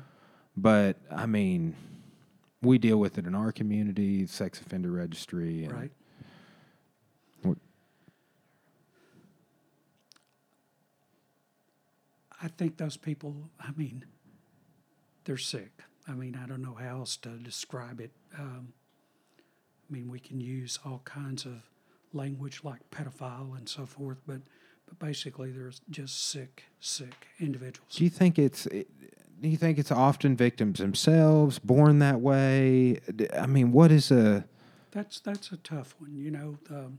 But 0.55 0.97
I 1.09 1.25
mean, 1.25 1.75
we 2.61 2.77
deal 2.77 2.97
with 2.97 3.17
it 3.17 3.25
in 3.25 3.35
our 3.35 3.51
community, 3.51 4.25
sex 4.27 4.59
offender 4.61 4.91
registry, 4.91 5.63
and 5.63 5.73
Right. 5.73 5.91
I 12.41 12.49
think 12.49 12.77
those 12.77 12.97
people, 12.97 13.49
I 13.59 13.71
mean, 13.75 14.05
they're 15.25 15.37
sick. 15.37 15.81
I 16.07 16.11
mean, 16.13 16.39
I 16.41 16.45
don't 16.47 16.61
know 16.61 16.75
how 16.79 16.99
else 16.99 17.17
to 17.17 17.29
describe 17.29 17.99
it. 17.99 18.11
Um, 18.37 18.73
I 19.89 19.93
mean, 19.93 20.09
we 20.11 20.19
can 20.19 20.39
use 20.39 20.77
all 20.85 21.01
kinds 21.03 21.45
of 21.45 21.63
language 22.13 22.61
like 22.63 22.89
pedophile 22.91 23.57
and 23.57 23.67
so 23.67 23.85
forth, 23.85 24.19
but 24.27 24.41
but 24.85 24.99
basically, 24.99 25.51
they're 25.51 25.73
just 25.89 26.29
sick, 26.29 26.63
sick 26.79 27.27
individuals. 27.39 27.89
Do 27.95 28.05
you 28.05 28.09
think 28.09 28.39
it's? 28.39 28.65
it- 28.67 28.87
Do 29.39 29.49
you 29.49 29.57
think 29.57 29.77
it's 29.77 29.91
often 29.91 30.35
victims 30.35 30.79
themselves 30.79 31.59
born 31.59 31.99
that 31.99 32.21
way? 32.21 32.99
I 33.37 33.45
mean, 33.45 33.71
what 33.71 33.91
is 33.91 34.09
a? 34.11 34.45
That's 34.91 35.19
that's 35.19 35.51
a 35.51 35.57
tough 35.57 35.95
one. 35.99 36.15
You 36.15 36.31
know, 36.31 36.57
the 36.67 36.91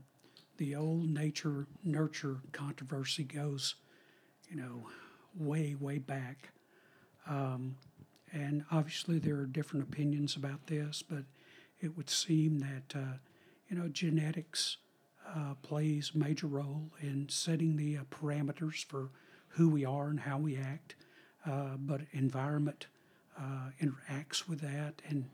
the 0.57 0.75
old 0.75 1.09
nature 1.09 1.67
nurture 1.83 2.37
controversy 2.53 3.23
goes, 3.23 3.75
you 4.49 4.55
know, 4.55 4.87
way 5.35 5.75
way 5.77 5.97
back, 5.97 6.49
um, 7.27 7.75
and 8.31 8.63
obviously 8.71 9.19
there 9.19 9.37
are 9.37 9.45
different 9.45 9.83
opinions 9.83 10.35
about 10.35 10.67
this, 10.67 11.03
but 11.03 11.23
it 11.81 11.97
would 11.97 12.09
seem 12.09 12.59
that 12.59 12.95
uh, 12.95 13.17
you 13.67 13.77
know 13.77 13.89
genetics 13.89 14.77
uh, 15.27 15.55
plays 15.61 16.15
major 16.15 16.47
role 16.47 16.89
in 17.01 17.27
setting 17.29 17.75
the 17.75 17.97
uh, 17.97 18.03
parameters 18.09 18.85
for 18.85 19.09
who 19.49 19.69
we 19.69 19.83
are 19.83 20.07
and 20.07 20.21
how 20.21 20.37
we 20.37 20.55
act, 20.57 20.95
uh, 21.45 21.75
but 21.77 22.01
environment 22.11 22.87
uh, 23.37 23.69
interacts 23.81 24.47
with 24.47 24.59
that 24.61 25.01
and 25.07 25.29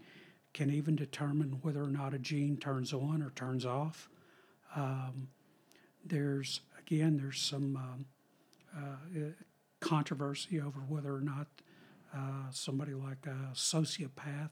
can 0.53 0.69
even 0.69 0.95
determine 0.95 1.59
whether 1.61 1.83
or 1.83 1.89
not 1.89 2.13
a 2.13 2.19
gene 2.19 2.57
turns 2.57 2.93
on 2.93 3.21
or 3.21 3.31
turns 3.31 3.65
off. 3.65 4.09
Um, 4.75 5.27
there's 6.05 6.61
again, 6.79 7.17
there's 7.17 7.41
some 7.41 7.75
um, 7.75 8.05
uh, 8.77 9.31
controversy 9.79 10.61
over 10.61 10.79
whether 10.87 11.13
or 11.13 11.21
not 11.21 11.47
uh, 12.15 12.49
somebody 12.51 12.93
like 12.93 13.25
a 13.25 13.53
sociopath, 13.53 14.49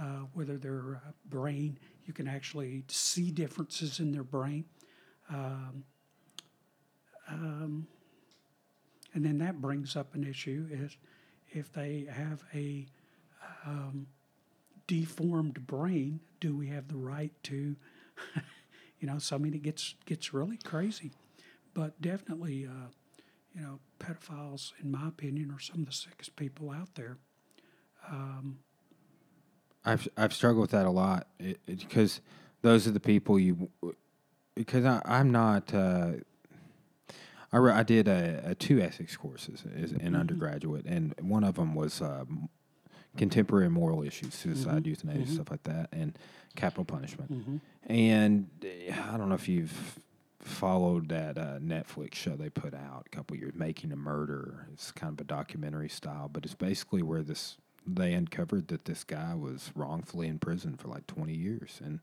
uh, 0.00 0.24
whether 0.34 0.56
their 0.56 1.00
brain, 1.26 1.78
you 2.06 2.12
can 2.12 2.26
actually 2.26 2.82
see 2.88 3.30
differences 3.30 4.00
in 4.00 4.12
their 4.12 4.24
brain. 4.24 4.64
Um, 5.30 5.84
um, 7.28 7.86
and 9.16 9.24
then 9.24 9.38
that 9.38 9.62
brings 9.62 9.96
up 9.96 10.14
an 10.14 10.24
issue 10.24 10.68
is 10.70 10.98
if 11.48 11.72
they 11.72 12.06
have 12.10 12.44
a 12.54 12.86
um, 13.64 14.08
deformed 14.86 15.66
brain, 15.66 16.20
do 16.38 16.54
we 16.54 16.68
have 16.68 16.88
the 16.88 16.98
right 16.98 17.32
to, 17.44 17.76
you 19.00 19.08
know, 19.08 19.18
so 19.18 19.36
I 19.36 19.38
mean, 19.38 19.54
it 19.54 19.62
gets, 19.62 19.94
gets 20.04 20.34
really 20.34 20.58
crazy. 20.58 21.12
But 21.72 22.00
definitely, 22.02 22.66
uh, 22.66 22.90
you 23.54 23.62
know, 23.62 23.80
pedophiles, 23.98 24.72
in 24.82 24.90
my 24.90 25.08
opinion, 25.08 25.50
are 25.50 25.60
some 25.60 25.80
of 25.80 25.86
the 25.86 25.92
sickest 25.92 26.36
people 26.36 26.70
out 26.70 26.94
there. 26.94 27.16
Um, 28.10 28.58
I've 29.82 30.06
I've 30.16 30.34
struggled 30.34 30.62
with 30.62 30.70
that 30.72 30.84
a 30.84 30.90
lot 30.90 31.28
because 31.64 32.20
those 32.60 32.86
are 32.86 32.90
the 32.90 33.00
people 33.00 33.38
you. 33.38 33.70
Because 34.54 34.84
I, 34.84 35.00
I'm 35.06 35.30
not. 35.30 35.72
Uh, 35.72 36.12
I, 37.56 37.58
re- 37.58 37.72
I 37.72 37.82
did 37.84 38.06
a, 38.06 38.42
a 38.44 38.54
two 38.54 38.80
ethics 38.82 39.16
courses 39.16 39.64
as 39.82 39.92
in 39.92 40.14
undergraduate, 40.14 40.84
and 40.84 41.14
one 41.22 41.42
of 41.42 41.54
them 41.54 41.74
was 41.74 42.02
um, 42.02 42.50
contemporary 43.16 43.70
moral 43.70 44.02
issues, 44.02 44.34
suicide, 44.34 44.86
euthanasia, 44.86 45.32
stuff 45.32 45.50
like 45.50 45.62
that, 45.62 45.88
and 45.90 46.18
capital 46.54 46.84
punishment. 46.84 47.30
And 47.86 48.48
uh, 48.62 49.12
I 49.14 49.16
don't 49.16 49.30
know 49.30 49.34
if 49.34 49.48
you've 49.48 49.98
followed 50.38 51.08
that 51.08 51.38
uh, 51.38 51.58
Netflix 51.58 52.14
show 52.16 52.36
they 52.36 52.50
put 52.50 52.74
out 52.74 53.06
a 53.06 53.16
couple 53.16 53.38
years, 53.38 53.54
Making 53.54 53.90
a 53.90 53.96
Murder. 53.96 54.66
It's 54.74 54.92
kind 54.92 55.14
of 55.14 55.20
a 55.20 55.24
documentary 55.24 55.88
style, 55.88 56.28
but 56.30 56.44
it's 56.44 56.54
basically 56.54 57.02
where 57.02 57.22
this 57.22 57.56
they 57.86 58.12
uncovered 58.12 58.68
that 58.68 58.84
this 58.84 59.02
guy 59.02 59.34
was 59.34 59.70
wrongfully 59.74 60.26
in 60.26 60.38
prison 60.40 60.76
for 60.76 60.88
like 60.88 61.06
20 61.06 61.32
years, 61.32 61.80
and 61.82 62.00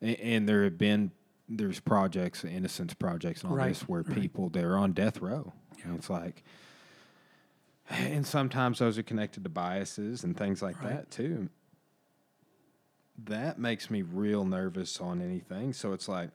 and 0.00 0.48
there 0.48 0.64
have 0.64 0.78
been 0.78 1.10
there's 1.48 1.80
projects, 1.80 2.44
innocence 2.44 2.94
projects, 2.94 3.42
and 3.42 3.50
all 3.50 3.56
Right, 3.56 3.68
this 3.68 3.82
where 3.88 4.02
right. 4.02 4.14
people 4.20 4.48
they're 4.50 4.76
on 4.76 4.92
death 4.92 5.20
row, 5.20 5.52
and 5.84 5.96
it's 5.96 6.10
like. 6.10 6.42
And 7.90 8.26
sometimes 8.26 8.80
those 8.80 8.98
are 8.98 9.02
connected 9.02 9.44
to 9.44 9.48
biases 9.48 10.22
and 10.22 10.36
things 10.36 10.60
like 10.60 10.78
Right. 10.82 10.90
that 10.90 11.10
too. 11.10 11.48
That 13.24 13.58
makes 13.58 13.90
me 13.90 14.02
real 14.02 14.44
nervous 14.44 15.00
on 15.00 15.20
anything. 15.22 15.72
So 15.72 15.92
it's 15.94 16.06
like 16.06 16.30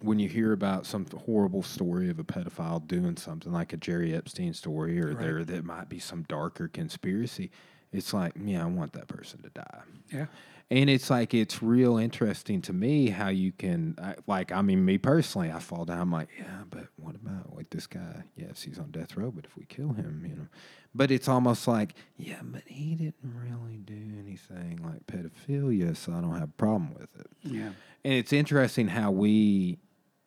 when 0.00 0.18
you 0.18 0.28
hear 0.28 0.52
about 0.52 0.84
some 0.86 1.06
horrible 1.24 1.62
story 1.62 2.08
of 2.10 2.18
a 2.18 2.24
pedophile 2.24 2.86
doing 2.86 3.16
something 3.16 3.50
like 3.50 3.72
a 3.72 3.76
Jerry 3.78 4.14
Epstein 4.14 4.52
story, 4.54 5.00
or 5.00 5.14
there 5.14 5.42
that 5.42 5.64
might 5.64 5.88
be 5.88 5.98
some 5.98 6.22
darker 6.28 6.68
conspiracy, 6.68 7.50
it's 7.90 8.12
like, 8.12 8.34
yeah, 8.38 8.62
I 8.62 8.66
want 8.66 8.92
that 8.92 9.08
person 9.08 9.42
to 9.42 9.48
die. 9.48 9.80
yeah. 10.12 10.26
And 10.70 10.90
it's 10.90 11.08
like 11.08 11.32
it's 11.32 11.62
real 11.62 11.96
interesting 11.96 12.60
to 12.62 12.74
me 12.74 13.08
how 13.08 13.28
you 13.28 13.52
can 13.52 13.96
like 14.26 14.52
I 14.52 14.60
mean 14.60 14.84
me 14.84 14.98
personally 14.98 15.50
I 15.50 15.60
fall 15.60 15.86
down 15.86 15.98
I'm 16.00 16.12
like 16.12 16.28
yeah 16.38 16.64
but 16.68 16.88
what 16.96 17.14
about 17.14 17.56
like 17.56 17.70
this 17.70 17.86
guy 17.86 18.24
yes 18.36 18.62
he's 18.62 18.78
on 18.78 18.90
death 18.90 19.16
row 19.16 19.30
but 19.30 19.46
if 19.46 19.56
we 19.56 19.64
kill 19.64 19.92
him 19.94 20.26
you 20.28 20.36
know 20.36 20.46
but 20.94 21.10
it's 21.10 21.26
almost 21.26 21.66
like 21.68 21.94
yeah 22.18 22.40
but 22.42 22.64
he 22.66 22.94
didn't 22.94 23.14
really 23.22 23.78
do 23.78 24.12
anything 24.18 24.80
like 24.84 25.06
pedophilia 25.06 25.96
so 25.96 26.12
I 26.12 26.20
don't 26.20 26.34
have 26.34 26.50
a 26.50 26.58
problem 26.58 26.92
with 26.92 27.16
it 27.18 27.30
Yeah. 27.44 27.70
and 28.04 28.12
it's 28.12 28.34
interesting 28.34 28.88
how 28.88 29.10
we 29.10 29.78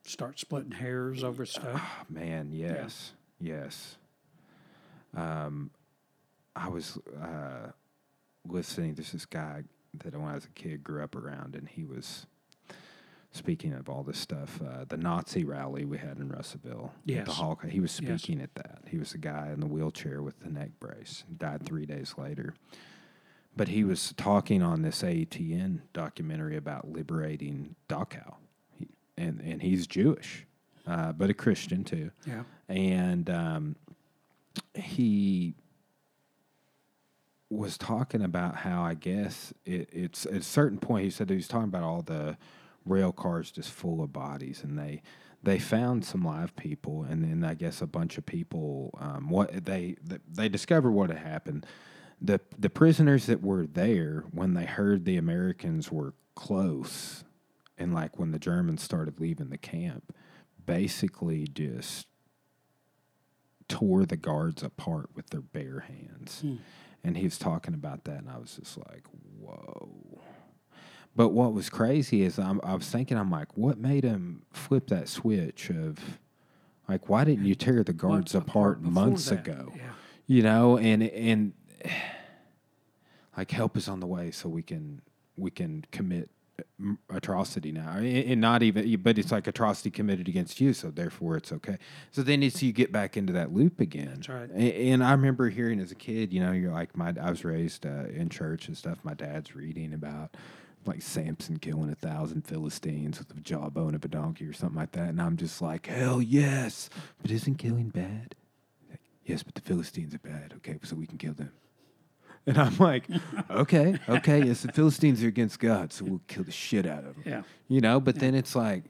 Start 0.04 0.40
splitting 0.40 0.72
hairs 0.72 1.24
over 1.24 1.46
stuff. 1.46 1.80
Oh, 1.80 2.04
man, 2.10 2.50
yes, 2.52 3.14
yes. 3.40 3.98
Um, 5.16 5.70
I 6.56 6.70
was 6.70 6.98
uh, 7.22 7.72
listening. 8.48 8.96
to 8.96 9.04
this 9.04 9.26
guy 9.28 9.64
that 10.04 10.16
when 10.16 10.30
I 10.30 10.36
was 10.36 10.46
a 10.46 10.50
kid 10.50 10.84
grew 10.84 11.04
up 11.04 11.16
around, 11.16 11.56
and 11.56 11.68
he 11.68 11.84
was 11.84 12.26
speaking 13.32 13.74
of 13.74 13.90
all 13.90 14.04
this 14.04 14.18
stuff. 14.18 14.62
Uh, 14.62 14.84
the 14.88 14.98
Nazi 14.98 15.44
rally 15.46 15.86
we 15.86 15.98
had 15.98 16.18
in 16.18 16.28
Russellville, 16.30 16.92
at 16.96 17.06
the 17.08 17.14
Yes. 17.14 17.28
Holocaust. 17.30 17.72
He 17.74 17.80
was 17.80 18.00
Yes. 18.02 18.22
speaking 18.22 18.42
at 18.42 18.54
that. 18.56 18.82
He 18.88 18.98
was 18.98 19.12
the 19.12 19.18
guy 19.18 19.52
in 19.54 19.60
the 19.62 19.68
wheelchair 19.68 20.22
with 20.22 20.40
the 20.40 20.50
neck 20.50 20.72
brace. 20.80 21.24
He 21.28 21.36
died 21.36 21.64
three 21.66 21.86
days 21.86 22.16
later. 22.18 22.56
But 23.56 23.68
he 23.70 23.84
was 23.84 24.14
talking 24.14 24.62
on 24.64 24.82
this 24.82 25.02
AETN 25.04 25.82
documentary 25.94 26.56
about 26.58 26.90
liberating 26.90 27.76
Dachau. 27.90 28.36
He, 28.78 28.88
and, 29.18 29.40
and 29.42 29.62
he's 29.62 29.88
Jewish, 29.88 30.46
uh, 30.88 31.12
but 31.14 31.30
a 31.30 31.34
Christian 31.34 31.84
too 31.84 32.12
Yeah. 32.26 32.44
and 32.70 33.30
um, 33.30 33.76
he 34.76 35.56
was 37.52 37.78
talking 37.78 38.22
about 38.22 38.58
how 38.58 38.82
I 38.82 38.94
guess 38.94 39.54
it, 39.66 39.90
it's 39.92 40.26
at 40.26 40.34
a 40.34 40.42
certain 40.42 40.80
point. 40.80 41.04
He 41.04 41.10
said 41.10 41.30
he 41.30 41.36
was 41.36 41.48
talking 41.48 41.68
about 41.68 41.84
all 41.84 42.02
the 42.02 42.38
rail 42.86 43.12
cars 43.12 43.52
just 43.52 43.72
full 43.72 44.02
of 44.02 44.14
bodies, 44.14 44.64
and 44.64 44.80
they 44.80 45.02
they 45.44 45.60
found 45.60 46.06
some 46.06 46.24
live 46.24 46.56
people, 46.56 47.04
and 47.04 47.24
then 47.24 47.44
I 47.44 47.56
guess 47.56 47.82
a 47.82 47.88
bunch 47.88 48.18
of 48.18 48.26
people. 48.26 48.98
Um, 49.00 49.30
what 49.30 49.66
they 49.66 49.98
they 50.30 50.50
discovered 50.50 50.92
what 50.92 51.10
had 51.10 51.20
happened. 51.20 51.66
The 52.22 52.40
the 52.58 52.70
prisoners 52.70 53.26
that 53.26 53.42
were 53.42 53.66
there 53.66 54.24
when 54.32 54.54
they 54.54 54.66
heard 54.66 55.06
the 55.06 55.18
Americans 55.18 55.92
were 55.92 56.14
close, 56.36 57.24
and 57.78 57.94
like 57.94 58.18
when 58.18 58.32
the 58.32 58.40
Germans 58.40 58.82
started 58.82 59.20
leaving 59.20 59.50
the 59.50 59.58
camp, 59.58 60.16
basically 60.66 61.48
just 61.48 62.08
tore 63.68 64.06
the 64.06 64.18
guards 64.18 64.64
apart 64.64 65.10
with 65.16 65.30
their 65.30 65.42
bare 65.42 65.80
hands. 65.88 66.42
Hmm. 66.42 66.56
And 67.04 67.18
he 67.18 67.24
was 67.24 67.38
talking 67.38 67.74
about 67.74 68.04
that, 68.06 68.20
and 68.20 68.30
I 68.30 68.38
was 68.38 68.56
just 68.56 68.78
like, 68.78 69.04
whoa. 69.40 70.22
But 71.16 71.30
what 71.30 71.54
was 71.54 71.70
crazy 71.70 72.22
is 72.22 72.38
I'm, 72.38 72.62
I 72.64 72.76
was 72.76 72.88
thinking, 72.88 73.18
I'm 73.18 73.32
like, 73.32 73.58
what 73.58 73.78
made 73.78 74.04
him 74.04 74.44
flip 74.52 74.88
that 74.88 75.10
switch 75.10 75.70
of, 75.70 76.20
like, 76.88 77.10
why 77.10 77.24
didn't 77.24 77.46
you 77.46 77.56
tear 77.56 77.84
the 77.84 77.94
guards 77.94 78.34
Months 78.34 78.50
apart 78.50 78.82
months 78.82 79.26
that, 79.26 79.48
ago? 79.48 79.74
Yeah. 79.76 79.82
You 80.28 80.44
know, 80.44 80.78
and 80.78 81.04
and 81.04 81.54
like 83.38 83.52
help 83.52 83.76
is 83.76 83.88
on 83.88 84.00
the 84.00 84.08
way 84.08 84.32
so 84.32 84.48
we 84.48 84.62
can 84.62 85.02
we 85.36 85.52
can 85.52 85.86
commit 85.92 86.30
atrocity 87.10 87.72
now 87.72 87.94
and 87.98 88.06
and 88.08 88.42
not 88.42 88.64
even 88.64 89.02
but 89.02 89.18
it's 89.18 89.32
like 89.32 89.48
atrocity 89.48 89.90
committed 89.92 90.28
against 90.28 90.60
you 90.62 90.74
so 90.74 90.90
therefore 90.92 91.38
it's 91.38 91.52
okay. 91.52 91.78
So 92.12 92.22
then 92.24 92.44
it's 92.44 92.62
you 92.64 92.72
get 92.72 92.92
back 92.92 93.18
into 93.18 93.34
that 93.34 93.52
loop 93.54 93.80
again. 93.80 94.12
That's 94.16 94.30
right. 94.30 94.50
A- 94.52 94.90
and 94.92 95.04
i 95.04 95.12
remember 95.12 95.50
hearing 95.50 95.80
as 95.80 95.92
a 95.92 95.96
kid 95.96 96.32
you 96.34 96.40
know 96.42 96.52
you're 96.52 96.72
like 96.72 96.96
my 96.98 97.14
i 97.22 97.30
was 97.30 97.44
raised 97.44 97.86
uh, 97.86 98.06
in 98.14 98.30
church 98.30 98.68
and 98.68 98.78
stuff 98.78 99.00
my 99.04 99.14
dad's 99.14 99.56
reading 99.56 99.94
about 99.94 100.36
like 100.86 101.02
samson 101.02 101.58
killing 101.58 101.90
a 101.92 101.96
thousand 101.96 102.42
philistines 102.48 103.20
with 103.20 103.30
the 103.30 103.40
jawbone 103.42 103.94
of 103.96 104.04
a 104.04 104.08
donkey 104.08 104.46
or 104.46 104.54
something 104.54 104.78
like 104.80 104.92
that 104.94 105.10
and 105.10 105.22
i'm 105.22 105.38
just 105.38 105.62
like 105.62 105.86
hell 105.86 106.22
yes 106.22 106.90
but 107.22 107.30
isn't 107.32 107.56
killing 107.56 107.90
bad? 107.90 108.36
Like, 108.90 109.00
yes 109.26 109.44
but 109.44 109.56
the 109.56 109.62
philistines 109.62 110.14
are 110.16 110.20
bad. 110.20 110.54
Okay 110.58 110.80
so 110.84 110.96
we 110.96 111.06
can 111.06 111.18
kill 111.18 111.34
them 111.34 111.52
and 112.46 112.58
I'm 112.58 112.78
like, 112.78 113.06
okay, 113.50 113.98
okay, 114.10 114.44
yes, 114.44 114.62
the 114.62 114.72
Philistines 114.72 115.24
are 115.24 115.28
against 115.28 115.60
God, 115.60 115.94
so 115.94 116.06
we'll 116.06 116.22
kill 116.28 116.44
the 116.44 116.52
shit 116.52 116.86
out 116.86 117.06
of 117.06 117.16
them. 117.16 117.24
Yeah. 117.26 117.42
You 117.68 117.82
know, 117.82 118.00
but 118.00 118.20
then 118.20 118.36
it's 118.36 118.56
like, 118.56 118.84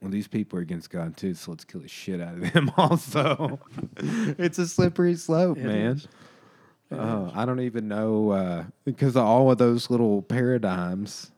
well, 0.00 0.10
these 0.10 0.28
people 0.28 0.58
are 0.58 0.62
against 0.62 0.90
God 0.90 1.16
too, 1.16 1.34
so 1.34 1.52
let's 1.52 1.64
kill 1.64 1.80
the 1.80 1.88
shit 1.88 2.20
out 2.20 2.34
of 2.34 2.52
them 2.52 2.70
also. 2.76 3.60
it's 3.96 4.58
a 4.58 4.66
slippery 4.66 5.14
slope, 5.14 5.58
It 5.58 5.64
man. 5.64 6.02
Oh, 6.90 7.32
I 7.34 7.46
don't 7.46 7.60
even 7.60 7.88
know 7.88 8.30
uh, 8.32 8.64
because 8.84 9.16
of 9.16 9.24
all 9.24 9.50
of 9.50 9.56
those 9.56 9.88
little 9.88 10.20
paradigms. 10.20 11.30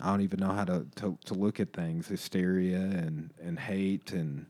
I 0.00 0.10
don't 0.10 0.20
even 0.20 0.40
know 0.40 0.52
how 0.52 0.64
to, 0.64 0.86
to, 0.96 1.16
to 1.26 1.34
look 1.34 1.60
at 1.60 1.72
things, 1.72 2.08
hysteria 2.08 2.76
and, 2.76 3.30
and 3.42 3.58
hate 3.58 4.12
and 4.12 4.46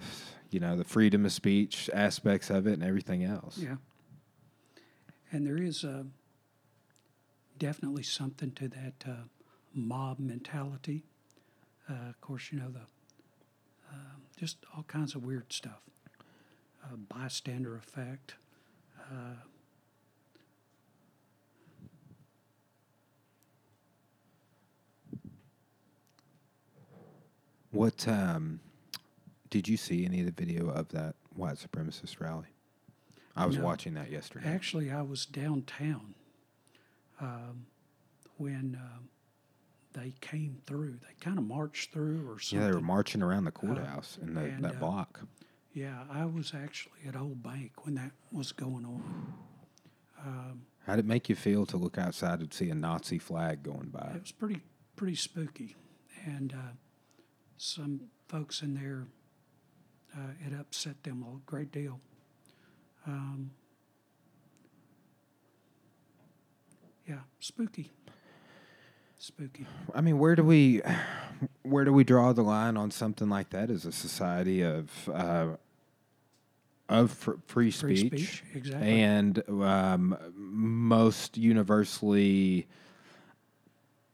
you 0.50 0.58
know 0.58 0.76
the 0.76 0.84
freedom 0.84 1.24
of 1.24 1.32
speech 1.32 1.90
aspects 1.92 2.50
of 2.50 2.66
it 2.66 2.72
and 2.72 2.82
everything 2.82 3.22
else. 3.24 3.58
Yeah. 3.58 3.76
And 5.30 5.46
there 5.46 5.58
is 5.58 5.84
uh, 5.84 6.04
definitely 7.58 8.02
something 8.02 8.52
to 8.52 8.68
that 8.68 9.04
uh, 9.06 9.12
mob 9.74 10.18
mentality. 10.18 11.04
Uh, 11.88 12.08
of 12.08 12.20
course, 12.20 12.50
you 12.52 12.58
know 12.58 12.70
the 12.70 12.86
um 13.92 14.22
just 14.38 14.58
all 14.76 14.84
kinds 14.84 15.14
of 15.14 15.24
weird 15.24 15.52
stuff. 15.52 15.80
Uh, 16.84 16.96
bystander 16.96 17.76
effect. 17.76 18.34
Uh, 19.10 19.34
What 27.70 28.08
um, 28.08 28.60
did 29.50 29.68
you 29.68 29.76
see 29.76 30.04
any 30.04 30.20
of 30.20 30.26
the 30.26 30.32
video 30.32 30.68
of 30.70 30.88
that 30.88 31.14
white 31.36 31.56
supremacist 31.56 32.18
rally? 32.18 32.46
I 33.38 33.46
was 33.46 33.56
No. 33.56 33.64
watching 33.64 33.94
that 33.94 34.10
yesterday. 34.10 34.48
Actually, 34.48 34.90
I 34.90 35.02
was 35.02 35.24
downtown 35.24 36.14
um, 37.20 37.66
when 38.36 38.78
um, 38.80 39.08
they 39.92 40.12
came 40.20 40.58
through. 40.66 40.98
They 41.02 41.14
kind 41.20 41.38
of 41.38 41.44
marched 41.44 41.92
through 41.92 42.28
or 42.28 42.38
yeah, 42.50 42.66
they 42.66 42.72
were 42.72 42.80
marching 42.80 43.22
around 43.22 43.44
the 43.44 43.52
courthouse 43.52 44.18
in 44.20 44.34
the, 44.34 44.40
and, 44.42 44.64
that 44.64 44.76
uh, 44.76 44.78
block. 44.80 45.20
Yeah, 45.72 46.02
I 46.10 46.24
was 46.24 46.52
actually 46.54 47.00
at 47.06 47.14
Old 47.14 47.42
Bank 47.42 47.84
when 47.84 47.94
that 47.94 48.10
was 48.32 48.50
going 48.50 48.84
on. 48.84 49.34
Um, 50.26 50.62
How 50.84 50.96
did 50.96 51.04
it 51.04 51.08
make 51.08 51.28
you 51.28 51.36
feel 51.36 51.64
to 51.66 51.76
look 51.76 51.96
outside 51.96 52.40
and 52.40 52.52
see 52.52 52.70
a 52.70 52.74
Nazi 52.74 53.18
flag 53.18 53.62
going 53.62 53.90
by? 53.90 54.12
it 54.16 54.22
was 54.22 54.32
pretty 54.32 54.60
pretty 54.96 55.14
spooky, 55.14 55.76
and 56.26 56.52
uh, 56.52 56.72
some 57.56 58.00
folks 58.26 58.62
in 58.62 58.74
there 58.74 59.06
uh, 60.16 60.32
it 60.44 60.52
upset 60.58 61.04
them 61.04 61.22
a 61.22 61.38
great 61.48 61.70
deal. 61.70 62.00
Um, 63.08 63.50
yeah, 67.08 67.20
spooky, 67.40 67.90
spooky. 69.18 69.66
I 69.94 70.02
mean, 70.02 70.18
where 70.18 70.36
do 70.36 70.44
we, 70.44 70.82
where 71.62 71.86
do 71.86 71.92
we 71.92 72.04
draw 72.04 72.34
the 72.34 72.42
line 72.42 72.76
on 72.76 72.90
something 72.90 73.30
like 73.30 73.48
that 73.50 73.70
as 73.70 73.86
a 73.86 73.92
society 73.92 74.60
of, 74.62 74.90
uh, 75.08 75.46
of 76.90 77.10
fr- 77.12 77.32
free 77.46 77.70
Free 77.70 77.96
speech, 77.96 78.10
speech, 78.10 78.42
exactly. 78.54 79.00
and 79.00 79.42
um, 79.48 80.16
most 80.36 81.38
universally, 81.38 82.66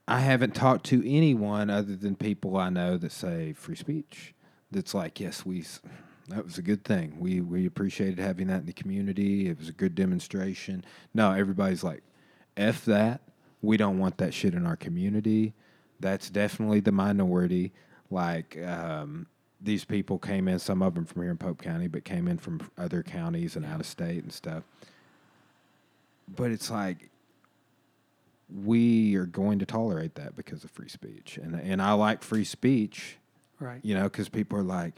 I 0.06 0.20
haven't 0.20 0.54
talked 0.54 0.86
to 0.86 1.02
anyone 1.04 1.68
other 1.68 1.96
than 1.96 2.14
people 2.14 2.56
I 2.56 2.68
know 2.68 2.96
that 2.96 3.10
say 3.10 3.54
free 3.54 3.74
speech. 3.76 4.34
That's 4.70 4.94
like, 4.94 5.18
yes, 5.18 5.44
we, 5.44 5.64
that 6.28 6.44
was 6.44 6.58
a 6.58 6.62
good 6.62 6.84
thing. 6.84 7.16
We 7.18 7.40
we 7.40 7.66
appreciated 7.66 8.18
having 8.18 8.46
that 8.48 8.60
in 8.60 8.66
the 8.66 8.72
community. 8.72 9.48
It 9.48 9.58
was 9.58 9.68
a 9.68 9.72
good 9.72 9.94
demonstration. 9.94 10.84
No, 11.12 11.32
everybody's 11.32 11.84
like, 11.84 12.02
f 12.56 12.84
that. 12.86 13.20
We 13.62 13.76
don't 13.76 13.98
want 13.98 14.18
that 14.18 14.34
shit 14.34 14.54
in 14.54 14.66
our 14.66 14.76
community. 14.76 15.54
That's 16.00 16.28
definitely 16.30 16.80
the 16.80 16.92
minority. 16.92 17.72
Like 18.10 18.58
um, 18.62 19.26
these 19.60 19.84
people 19.84 20.18
came 20.18 20.48
in, 20.48 20.58
some 20.58 20.82
of 20.82 20.94
them 20.94 21.04
from 21.06 21.22
here 21.22 21.30
in 21.30 21.38
Pope 21.38 21.62
County, 21.62 21.88
but 21.88 22.04
came 22.04 22.28
in 22.28 22.36
from 22.38 22.60
other 22.76 23.02
counties 23.02 23.56
and 23.56 23.64
out 23.64 23.80
of 23.80 23.86
state 23.86 24.22
and 24.22 24.32
stuff. 24.32 24.64
But 26.28 26.50
it's 26.50 26.70
like 26.70 27.10
we 28.64 29.14
are 29.16 29.26
going 29.26 29.58
to 29.58 29.66
tolerate 29.66 30.14
that 30.16 30.36
because 30.36 30.64
of 30.64 30.70
free 30.70 30.88
speech, 30.88 31.38
and 31.42 31.54
and 31.54 31.80
I 31.82 31.92
like 31.92 32.22
free 32.22 32.44
speech, 32.44 33.16
Right. 33.60 33.80
you 33.82 33.94
know, 33.94 34.04
because 34.04 34.28
people 34.28 34.58
are 34.58 34.62
like, 34.62 34.94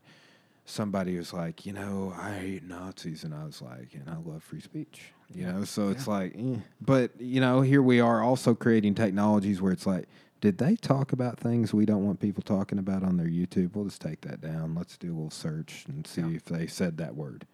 somebody 0.66 1.16
was 1.16 1.32
like, 1.32 1.64
you 1.64 1.72
know, 1.72 2.12
I 2.18 2.32
hate 2.34 2.64
Nazis, 2.64 3.24
and 3.24 3.34
I 3.34 3.44
was 3.44 3.62
like, 3.62 3.94
and 3.94 4.08
I 4.10 4.16
love 4.16 4.42
free 4.42 4.60
speech, 4.60 5.12
you 5.32 5.44
Yeah. 5.44 5.52
know, 5.52 5.64
so 5.64 5.88
it's 5.90 6.06
like, 6.06 6.34
eh. 6.36 6.56
but 6.80 7.18
you 7.20 7.40
know, 7.40 7.62
here 7.62 7.80
we 7.82 8.00
are 8.00 8.20
also 8.22 8.54
creating 8.54 8.94
technologies 8.94 9.62
where 9.62 9.72
it's 9.72 9.86
like. 9.86 10.06
Did 10.42 10.58
they 10.58 10.76
talk 10.76 11.12
about 11.12 11.40
things 11.40 11.72
we 11.72 11.86
don't 11.86 12.04
want 12.04 12.20
people 12.20 12.42
talking 12.42 12.78
about 12.78 13.02
on 13.02 13.16
their 13.16 13.26
YouTube? 13.26 13.74
We'll 13.74 13.86
just 13.86 14.02
take 14.02 14.20
that 14.20 14.42
down. 14.42 14.74
Let's 14.74 14.98
do 14.98 15.08
a 15.08 15.14
little 15.14 15.30
search 15.30 15.86
and 15.88 16.06
see 16.06 16.20
Yeah. 16.20 16.36
if 16.36 16.44
they 16.44 16.66
said 16.66 16.98
that 16.98 17.16
word. 17.16 17.46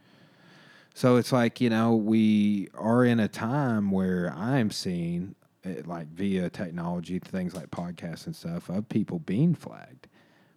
So 0.92 1.16
it's 1.16 1.30
like, 1.32 1.60
you 1.60 1.70
know, 1.70 1.94
we 1.94 2.68
are 2.74 3.04
in 3.04 3.20
a 3.20 3.28
time 3.28 3.92
where 3.92 4.32
I'm 4.34 4.72
seeing, 4.72 5.36
eh, 5.64 5.82
like 5.86 6.08
via 6.08 6.50
technology, 6.50 7.20
things 7.20 7.54
like 7.54 7.70
podcasts 7.70 8.26
and 8.26 8.34
stuff, 8.34 8.68
of 8.68 8.88
people 8.88 9.20
being 9.20 9.54
flagged 9.54 10.08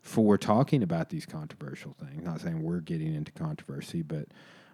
for 0.06 0.38
talking 0.38 0.84
about 0.84 1.10
these 1.10 1.26
controversial 1.26 1.95
things. 1.99 2.24
Not 2.24 2.39
saying 2.39 2.62
we're 2.62 2.80
getting 2.80 3.16
into 3.16 3.32
controversy, 3.32 4.03
but 4.03 4.28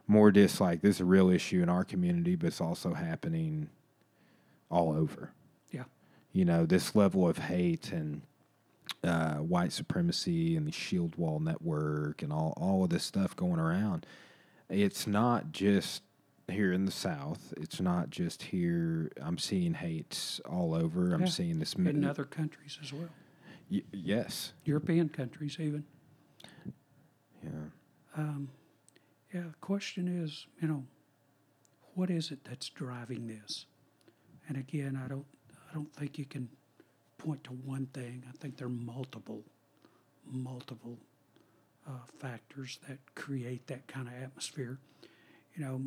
more 0.05 0.29
just 0.29 0.59
like 0.59 0.81
this 0.81 0.97
is 0.97 1.01
a 1.01 1.05
real 1.05 1.29
issue 1.29 1.63
in 1.63 1.69
our 1.69 1.85
community, 1.85 2.35
but 2.35 2.47
it's 2.47 2.59
also 2.59 2.93
happening 2.93 3.69
all 4.69 4.91
over. 4.91 5.31
Yeah. 5.71 5.85
You 6.33 6.43
know, 6.43 6.65
this 6.65 6.95
level 6.95 7.29
of 7.29 7.37
hate 7.37 7.93
and 7.93 8.23
uh, 9.05 9.35
white 9.35 9.71
supremacy 9.71 10.57
and 10.57 10.67
the 10.67 10.71
Shieldwall 10.71 11.39
Network 11.39 12.21
and 12.21 12.33
all, 12.33 12.53
all 12.57 12.83
of 12.83 12.89
this 12.89 13.05
stuff 13.05 13.33
going 13.33 13.59
around. 13.59 14.05
It's 14.69 15.07
not 15.07 15.53
just 15.53 16.03
here 16.49 16.73
in 16.73 16.83
the 16.83 16.91
South. 16.91 17.53
It's 17.55 17.79
not 17.79 18.09
just 18.09 18.43
here. 18.43 19.09
I'm 19.21 19.37
seeing 19.37 19.75
hates 19.75 20.41
all 20.41 20.75
over. 20.75 21.13
I'm 21.13 21.27
seeing 21.27 21.59
this. 21.59 21.73
In 21.73 22.03
other 22.03 22.25
countries 22.25 22.77
as 22.81 22.91
well, 22.91 23.09
Y- 23.71 23.83
yes. 23.93 24.53
European 24.65 25.07
countries 25.09 25.57
even. 25.59 25.85
Yeah. 27.41 27.49
Um, 28.17 28.49
yeah, 29.33 29.43
the 29.43 29.55
question 29.61 30.07
is, 30.07 30.45
you 30.61 30.67
know, 30.67 30.83
what 31.95 32.09
is 32.09 32.31
it 32.31 32.39
that's 32.43 32.67
driving 32.69 33.27
this? 33.27 33.65
And 34.47 34.57
again, 34.57 35.01
I 35.03 35.07
don't, 35.07 35.25
I 35.69 35.73
don't 35.73 35.93
think 35.95 36.17
you 36.17 36.25
can 36.25 36.49
point 37.17 37.43
to 37.45 37.51
one 37.51 37.85
thing. 37.93 38.23
I 38.27 38.31
think 38.37 38.57
there 38.57 38.67
are 38.67 38.69
multiple, 38.69 39.43
multiple 40.29 40.97
uh, 41.87 41.91
factors 42.19 42.79
that 42.89 42.97
create 43.15 43.67
that 43.67 43.87
kind 43.87 44.07
of 44.07 44.13
atmosphere. 44.21 44.79
You 45.55 45.63
know, 45.63 45.81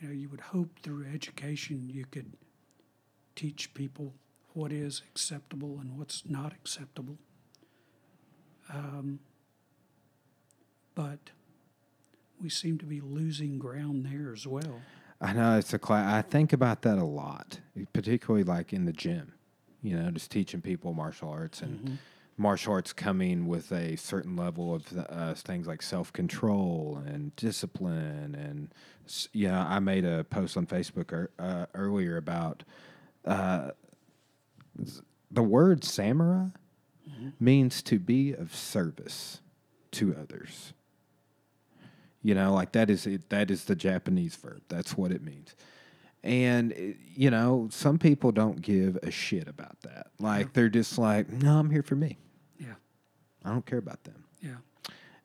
you 0.00 0.08
know, 0.08 0.14
you 0.14 0.28
would 0.28 0.40
hope 0.40 0.68
through 0.82 1.06
education 1.12 1.90
you 1.92 2.04
could 2.06 2.32
teach 3.40 3.72
people 3.72 4.12
what 4.52 4.70
is 4.70 5.00
acceptable 5.10 5.78
and 5.80 5.98
what's 5.98 6.24
not 6.28 6.52
acceptable. 6.52 7.16
Um, 8.68 9.20
but 10.94 11.30
we 12.38 12.50
seem 12.50 12.76
to 12.78 12.84
be 12.84 13.00
losing 13.00 13.58
ground 13.58 14.04
there 14.04 14.30
as 14.30 14.46
well. 14.46 14.82
I 15.22 15.32
know 15.32 15.56
it's 15.56 15.72
a 15.72 15.78
class. 15.78 16.12
I 16.12 16.20
think 16.20 16.52
about 16.52 16.82
that 16.82 16.98
a 16.98 17.04
lot, 17.04 17.60
particularly 17.94 18.44
like 18.44 18.74
in 18.74 18.84
the 18.84 18.92
gym. 18.92 19.32
You 19.82 19.96
know, 19.96 20.10
just 20.10 20.30
teaching 20.30 20.60
people 20.60 20.92
martial 20.92 21.30
arts 21.30 21.62
and 21.62 21.98
martial 22.36 22.74
arts 22.74 22.92
coming 22.92 23.46
with 23.46 23.72
a 23.72 23.96
certain 23.96 24.36
level 24.36 24.74
of 24.74 24.84
uh, 25.08 25.32
things 25.32 25.66
like 25.66 25.80
self 25.80 26.12
control 26.12 27.02
and 27.06 27.34
discipline. 27.36 28.34
And 28.34 28.74
yeah, 29.32 29.66
I 29.66 29.78
made 29.78 30.04
a 30.04 30.24
post 30.24 30.58
on 30.58 30.66
Facebook 30.66 31.12
er, 31.12 31.30
uh, 31.38 31.66
earlier 31.74 32.18
about 32.18 32.64
uh, 33.24 33.70
the 35.30 35.42
word 35.42 35.84
samurai 35.84 36.46
means 37.38 37.82
to 37.82 37.98
be 37.98 38.32
of 38.32 38.54
service 38.54 39.40
to 39.92 40.16
others. 40.20 40.72
You 42.22 42.34
know, 42.34 42.52
like 42.52 42.72
that 42.72 42.88
is 42.90 43.06
it, 43.06 43.28
that 43.30 43.50
is 43.50 43.64
the 43.64 43.74
Japanese 43.76 44.36
verb. 44.36 44.62
That's 44.68 44.96
what 44.96 45.10
it 45.12 45.22
means. 45.22 45.54
And 46.22 46.72
it- 46.72 46.96
you 47.14 47.30
know, 47.30 47.68
some 47.70 47.98
people 47.98 48.32
don't 48.32 48.60
give 48.62 48.96
a 49.02 49.10
shit 49.10 49.48
about 49.48 49.80
that. 49.82 50.06
Like 50.18 50.52
they're 50.54 50.68
just 50.70 50.96
like, 50.98 51.30
"No, 51.30 51.58
I'm 51.58 51.70
here 51.70 51.82
for 51.82 51.96
me. 51.96 52.18
Yeah. 52.58 52.74
I 53.44 53.50
don't 53.50 53.64
care 53.66 53.78
about 53.78 54.02
them." 54.04 54.24
Yeah. 54.42 54.56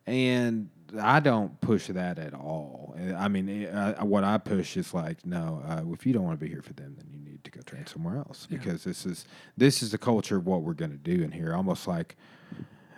And 0.05 0.69
I 0.99 1.19
don't 1.21 1.59
push 1.61 1.87
that 1.87 2.19
at 2.19 2.33
all. 2.33 2.95
Uh, 2.99 3.13
I 3.15 3.27
mean, 3.29 3.47
it- 3.49 3.73
I, 3.73 4.03
what 4.03 4.23
I 4.23 4.37
push 4.37 4.75
is 4.77 4.93
like, 4.93 5.25
no, 5.25 5.61
uh, 5.65 5.81
if 5.93 6.05
you 6.05 6.13
don't 6.13 6.23
want 6.23 6.37
to 6.39 6.43
be 6.45 6.51
here 6.51 6.61
for 6.61 6.73
them, 6.73 6.95
then 6.97 7.05
you 7.11 7.13
need 7.14 7.14
to 7.14 7.14
go 7.56 7.62
train 7.62 7.86
somewhere 7.88 8.18
else 8.18 8.47
Yeah. 8.49 8.58
because 8.58 8.84
this 8.84 9.06
is 9.06 9.26
this 9.58 9.82
is 9.82 9.91
the 9.91 9.97
culture 9.97 10.38
of 10.38 10.45
what 10.45 10.62
we're 10.64 10.74
going 10.74 10.91
to 10.91 10.97
do 10.97 11.24
in 11.24 11.32
here. 11.32 11.53
Almost 11.53 11.88
like 11.88 12.16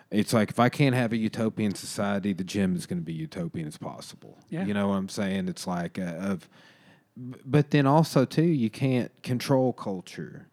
it's 0.10 0.34
like 0.34 0.50
if 0.50 0.60
I 0.60 0.70
can't 0.70 0.96
have 0.96 1.12
a 1.14 1.18
utopian 1.18 1.76
society, 1.76 2.34
the 2.34 2.44
gym 2.44 2.76
is 2.76 2.86
going 2.86 3.00
to 3.00 3.06
be 3.06 3.14
utopian 3.14 3.68
as 3.68 3.78
possible. 3.78 4.38
Yeah. 4.50 4.66
You 4.66 4.74
know 4.74 4.88
what 4.90 4.96
I'm 4.96 5.10
saying? 5.10 5.48
It's 5.50 5.68
like 5.68 6.00
uh, 6.00 6.04
of, 6.04 6.48
but 7.18 7.72
then 7.72 7.86
also 7.86 8.26
too, 8.26 8.44
you 8.44 8.70
can't 8.70 9.12
control 9.24 9.74
culture. 9.74 10.48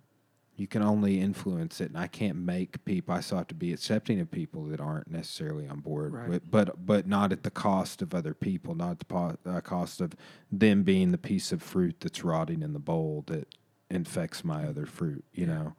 You 0.56 0.68
can 0.68 0.82
only 0.82 1.20
influence 1.20 1.80
it, 1.80 1.88
and 1.88 1.98
I 1.98 2.06
can't 2.06 2.36
make 2.36 2.84
people. 2.84 3.12
I 3.12 3.20
still 3.20 3.38
have 3.38 3.48
to 3.48 3.56
be 3.56 3.72
accepting 3.72 4.20
of 4.20 4.30
people 4.30 4.64
that 4.66 4.80
aren't 4.80 5.10
necessarily 5.10 5.66
on 5.66 5.80
board 5.80 6.12
Right. 6.12 6.28
with, 6.28 6.48
but 6.48 6.86
but 6.86 7.08
not 7.08 7.32
at 7.32 7.42
the 7.42 7.50
cost 7.50 8.02
of 8.02 8.14
other 8.14 8.34
people, 8.34 8.76
not 8.76 8.90
at 8.92 8.98
the 9.00 9.04
po- 9.04 9.36
uh, 9.44 9.60
cost 9.62 10.00
of 10.00 10.12
them 10.52 10.84
being 10.84 11.10
the 11.10 11.18
piece 11.18 11.50
of 11.50 11.60
fruit 11.60 11.96
that's 11.98 12.22
rotting 12.22 12.62
in 12.62 12.72
the 12.72 12.78
bowl 12.78 13.24
that 13.26 13.48
infects 13.90 14.44
my 14.44 14.64
other 14.64 14.86
fruit. 14.86 15.24
You 15.32 15.46
know. 15.46 15.74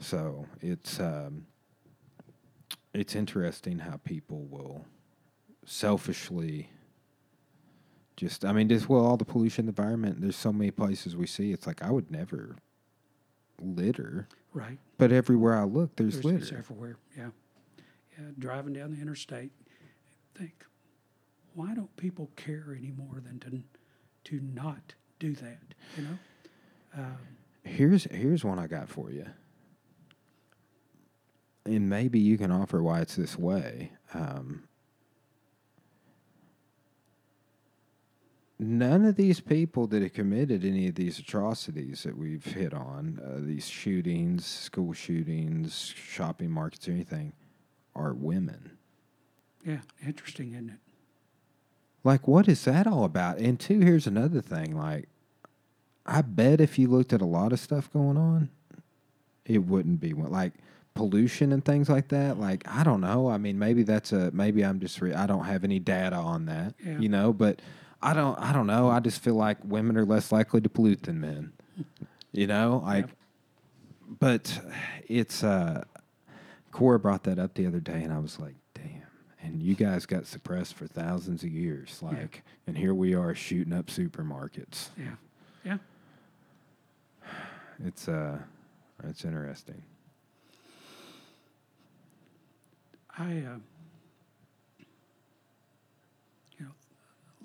So 0.00 0.46
it's 0.60 1.00
um, 1.00 1.46
it's 2.94 3.14
interesting 3.14 3.78
how 3.80 3.96
people 4.04 4.44
will 4.50 4.84
selfishly 5.66 6.70
just 8.16 8.44
I 8.44 8.52
mean 8.52 8.68
just 8.68 8.88
well 8.88 9.04
all 9.04 9.16
the 9.16 9.24
pollution 9.24 9.62
in 9.62 9.66
the 9.66 9.82
environment 9.82 10.20
there's 10.20 10.34
so 10.36 10.52
many 10.52 10.70
places 10.70 11.14
we 11.14 11.26
see 11.26 11.52
it's 11.52 11.66
like 11.66 11.82
I 11.82 11.90
would 11.90 12.10
never 12.10 12.56
litter 13.60 14.28
Right. 14.54 14.78
but 14.96 15.12
everywhere 15.12 15.56
I 15.56 15.64
look 15.64 15.94
there's, 15.96 16.14
There's, 16.14 16.24
litter 16.24 16.38
it's 16.38 16.52
everywhere. 16.52 16.96
Yeah. 17.16 17.28
Yeah. 18.18 18.24
Driving 18.38 18.72
down 18.72 18.92
the 18.92 19.00
interstate, 19.00 19.52
think, 20.34 20.64
why 21.54 21.74
don't 21.74 21.94
people 21.96 22.30
care 22.34 22.74
any 22.76 22.90
more 22.90 23.20
than 23.24 23.38
to 23.40 23.62
to 24.30 24.40
not 24.54 24.94
do 25.18 25.34
that? 25.34 25.58
You 25.96 26.04
know. 26.04 26.18
Um, 26.96 27.18
here's 27.62 28.04
here's 28.04 28.44
one 28.44 28.58
I 28.58 28.66
got 28.66 28.88
for 28.88 29.10
you 29.10 29.26
and 31.64 31.88
maybe 31.88 32.18
you 32.18 32.38
can 32.38 32.50
offer 32.50 32.82
why 32.82 33.00
it's 33.00 33.16
this 33.16 33.38
way 33.38 33.92
um, 34.14 34.68
none 38.58 39.04
of 39.04 39.16
these 39.16 39.40
people 39.40 39.86
that 39.86 40.02
have 40.02 40.12
committed 40.12 40.64
any 40.64 40.88
of 40.88 40.94
these 40.94 41.18
atrocities 41.18 42.02
that 42.02 42.16
we've 42.16 42.44
hit 42.44 42.74
on, 42.74 43.20
uh, 43.24 43.38
these 43.40 43.68
shootings, 43.68 44.44
school 44.44 44.92
shootings, 44.92 45.94
shopping 45.96 46.50
markets, 46.50 46.88
or 46.88 46.92
anything, 46.92 47.32
are 47.94 48.14
women. 48.14 48.78
yeah. 49.64 49.80
Interesting, 50.04 50.52
isn't 50.52 50.70
it? 50.70 50.78
Like, 52.04 52.26
what 52.26 52.48
is 52.48 52.64
that 52.64 52.86
all 52.86 53.04
about? 53.04 53.38
And 53.38 53.58
two, 53.58 53.80
here's 53.80 54.06
another 54.06 54.40
thing. 54.40 54.76
Like, 54.76 55.08
I 56.08 56.22
bet 56.22 56.60
if 56.60 56.78
you 56.78 56.88
looked 56.88 57.12
at 57.12 57.20
a 57.20 57.26
lot 57.26 57.52
of 57.52 57.60
stuff 57.60 57.92
going 57.92 58.16
on, 58.16 58.48
it 59.44 59.58
wouldn't 59.58 60.00
be 60.00 60.12
one- 60.14 60.32
like 60.32 60.52
pollution 60.94 61.52
and 61.52 61.64
things 61.64 61.88
like 61.88 62.08
that. 62.08 62.38
Like, 62.40 62.64
I 62.66 62.82
don't 62.82 63.00
know. 63.00 63.28
I 63.28 63.38
mean, 63.38 63.58
maybe 63.58 63.82
that's 63.84 64.10
a 64.12 64.30
maybe 64.32 64.64
I'm 64.64 64.80
just 64.80 65.00
re- 65.00 65.14
I 65.14 65.26
don't 65.26 65.44
have 65.44 65.62
any 65.64 65.78
data 65.78 66.16
on 66.16 66.46
that. 66.46 66.74
Yeah. 66.84 66.98
You 66.98 67.08
know, 67.08 67.32
but 67.32 67.60
I 68.02 68.14
don't 68.14 68.38
I 68.40 68.52
don't 68.52 68.66
know. 68.66 68.88
I 68.88 69.00
just 69.00 69.20
feel 69.22 69.34
like 69.34 69.58
women 69.64 69.96
are 69.96 70.04
less 70.04 70.32
likely 70.32 70.60
to 70.62 70.68
pollute 70.68 71.02
than 71.04 71.20
men. 71.20 71.52
You 72.32 72.46
know, 72.46 72.82
like, 72.84 73.06
Yep. 73.06 73.16
but 74.20 74.60
it's 75.08 75.42
uh, 75.44 75.84
Cora 76.72 76.98
brought 76.98 77.24
that 77.24 77.38
up 77.38 77.54
the 77.54 77.66
other 77.66 77.80
day, 77.80 78.02
and 78.02 78.12
I 78.12 78.18
was 78.18 78.38
like, 78.38 78.54
damn. 78.74 79.02
And 79.42 79.62
you 79.62 79.74
guys 79.74 80.04
got 80.06 80.26
suppressed 80.26 80.74
for 80.74 80.86
thousands 80.86 81.42
of 81.42 81.50
years, 81.50 82.00
like, 82.02 82.42
and 82.66 82.76
here 82.76 82.92
we 82.92 83.14
are 83.14 83.34
shooting 83.34 83.72
up 83.72 83.86
supermarkets. 83.86 84.88
Yeah. 84.96 85.04
Yeah. 85.04 85.10
It's 87.84 88.08
uh, 88.08 88.38
it's 89.04 89.24
interesting. 89.24 89.82
I, 93.16 93.24
uh, 93.24 93.58
you 96.56 96.64
know, 96.64 96.70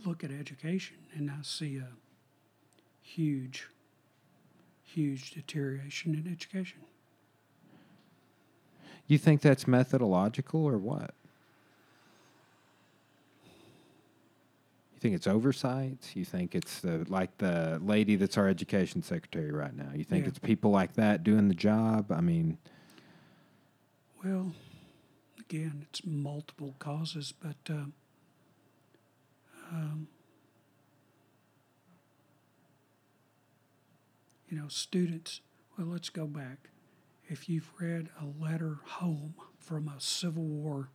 look 0.05 0.23
at 0.23 0.31
education 0.31 0.97
and 1.15 1.31
I 1.31 1.41
see 1.41 1.77
a 1.77 1.87
huge, 3.01 3.67
huge 4.83 5.31
deterioration 5.31 6.13
in 6.13 6.31
education. 6.31 6.79
You 9.07 9.17
think 9.17 9.41
that's 9.41 9.67
methodological 9.67 10.63
or 10.63 10.77
what? 10.77 11.15
Think 15.03 15.15
it's 15.15 15.27
oversight? 15.27 16.11
You 16.15 16.23
think 16.23 16.55
it's 16.55 16.79
the 16.79 17.05
like 17.09 17.37
the 17.37 17.77
lady 17.83 18.15
that's 18.15 18.37
our 18.37 18.47
education 18.47 19.03
secretary 19.03 19.51
right 19.51 19.75
now? 19.75 19.89
You 19.93 20.05
think 20.05 20.23
Yeah. 20.23 20.29
it's 20.29 20.39
people 20.39 20.71
like 20.71 20.93
that 20.93 21.23
doing 21.23 21.49
the 21.49 21.53
job? 21.53 22.09
I 22.11 22.21
mean, 22.21 22.57
Well, 24.23 24.53
again, 25.37 25.85
it's 25.89 26.05
multiple 26.05 26.75
causes, 26.79 27.33
but 27.33 27.57
uh, 27.69 27.87
um, 29.69 30.07
you 34.47 34.57
know, 34.57 34.69
students. 34.69 35.41
Well, 35.77 35.87
let's 35.87 36.07
go 36.09 36.25
back. 36.25 36.69
If 37.27 37.49
you've 37.49 37.69
read 37.81 38.07
a 38.17 38.25
letter 38.25 38.79
home 38.85 39.35
from 39.59 39.89
a 39.89 39.99
Civil 39.99 40.45
War 40.45 40.87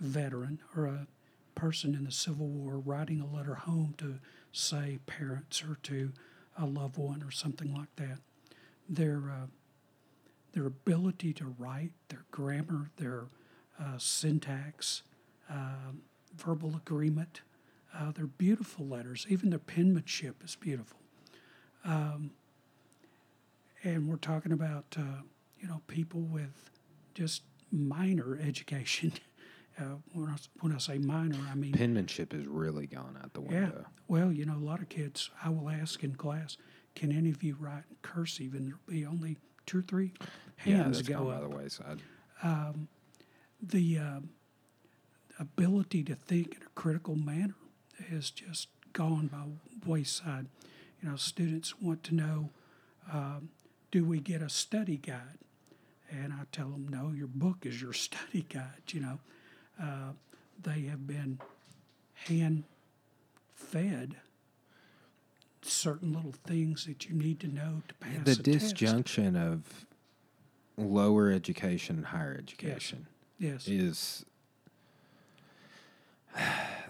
veteran 0.00 0.60
or 0.74 0.86
a 0.86 1.06
person 1.54 1.94
in 1.94 2.04
the 2.04 2.12
Civil 2.12 2.48
War 2.48 2.78
writing 2.78 3.20
a 3.20 3.26
letter 3.26 3.54
home 3.54 3.94
to, 3.98 4.18
say, 4.52 4.98
parents 5.06 5.62
or 5.62 5.76
to 5.84 6.12
a 6.58 6.66
loved 6.66 6.98
one 6.98 7.22
or 7.22 7.30
something 7.30 7.74
like 7.74 7.94
that, 7.96 8.18
their 8.88 9.30
uh, 9.30 9.46
their 10.52 10.66
ability 10.66 11.32
to 11.32 11.54
write, 11.58 11.92
their 12.08 12.24
grammar, 12.30 12.90
their 12.96 13.24
uh, 13.80 13.96
syntax, 13.96 15.02
um, 15.48 16.02
verbal 16.36 16.76
agreement. 16.76 17.40
Uh, 17.94 18.12
they're 18.12 18.26
beautiful 18.26 18.86
letters. 18.86 19.26
Even 19.28 19.50
their 19.50 19.58
penmanship 19.58 20.42
is 20.44 20.56
beautiful. 20.56 20.98
Um, 21.84 22.32
and 23.82 24.08
we're 24.08 24.16
talking 24.16 24.52
about, 24.52 24.84
uh, 24.98 25.22
you 25.58 25.68
know, 25.68 25.80
people 25.86 26.20
with 26.20 26.70
just 27.14 27.42
minor 27.70 28.38
education. 28.42 29.12
Uh, 29.80 29.96
when, 30.12 30.28
I, 30.28 30.36
when 30.60 30.72
I 30.74 30.78
say 30.78 30.98
minor, 30.98 31.38
I 31.50 31.54
mean 31.54 31.72
penmanship 31.72 32.34
is 32.34 32.46
really 32.46 32.86
gone 32.86 33.18
out 33.22 33.32
the 33.32 33.40
window. 33.40 33.72
yeah. 33.80 33.84
Well, 34.06 34.30
you 34.30 34.44
know, 34.44 34.54
a 34.56 34.64
lot 34.64 34.80
of 34.80 34.88
kids, 34.90 35.30
I 35.42 35.48
will 35.48 35.70
ask 35.70 36.04
in 36.04 36.14
class, 36.14 36.56
can 36.94 37.10
any 37.10 37.30
of 37.30 37.42
you 37.42 37.56
write 37.58 37.84
cursive? 38.02 38.52
And 38.54 38.66
there'll 38.66 38.80
be 38.86 39.06
only 39.06 39.38
two 39.66 39.78
or 39.78 39.82
three 39.82 40.12
Yeah, 40.64 40.74
hands 40.76 40.98
that's 40.98 41.08
go 41.08 41.18
gone 41.18 41.26
by 41.26 41.34
up. 41.36 41.50
the 41.50 41.56
wayside. 41.56 42.02
The 43.62 43.98
um 43.98 44.30
ability 45.38 46.04
to 46.04 46.14
think 46.14 46.56
in 46.56 46.62
a 46.62 46.70
critical 46.74 47.16
manner 47.16 47.54
has 48.10 48.30
just 48.30 48.68
gone 48.92 49.28
by 49.28 49.90
wayside. 49.90 50.46
You 51.02 51.08
know, 51.08 51.16
students 51.16 51.80
want 51.80 52.02
to 52.04 52.14
know, 52.14 52.50
um, 53.12 53.48
do 53.90 54.04
we 54.04 54.20
get 54.20 54.42
a 54.42 54.48
study 54.48 54.96
guide? 54.98 55.38
And 56.10 56.32
I 56.32 56.42
tell 56.52 56.68
them, 56.68 56.86
no, 56.88 57.12
your 57.16 57.26
book 57.26 57.64
is 57.64 57.80
your 57.80 57.92
study 58.06 58.44
guide. 58.48 58.82
You 58.92 59.00
know, 59.00 59.18
uh, 59.80 60.12
they 60.62 60.82
have 60.82 61.06
been 61.06 61.38
hand 62.26 62.64
fed 63.54 64.16
certain 65.62 66.12
little 66.12 66.34
things 66.44 66.86
that 66.86 67.06
you 67.08 67.14
need 67.14 67.38
to 67.40 67.46
know 67.48 67.82
to 67.88 67.94
pass 67.94 68.24
the 68.24 68.32
a 68.32 68.34
test. 68.34 68.42
disjunction 68.44 69.36
of 69.36 69.86
lower 70.76 71.30
education 71.30 71.96
and 71.96 72.06
higher 72.06 72.36
education 72.38 73.06
Yes. 73.38 73.66
is 73.68 74.24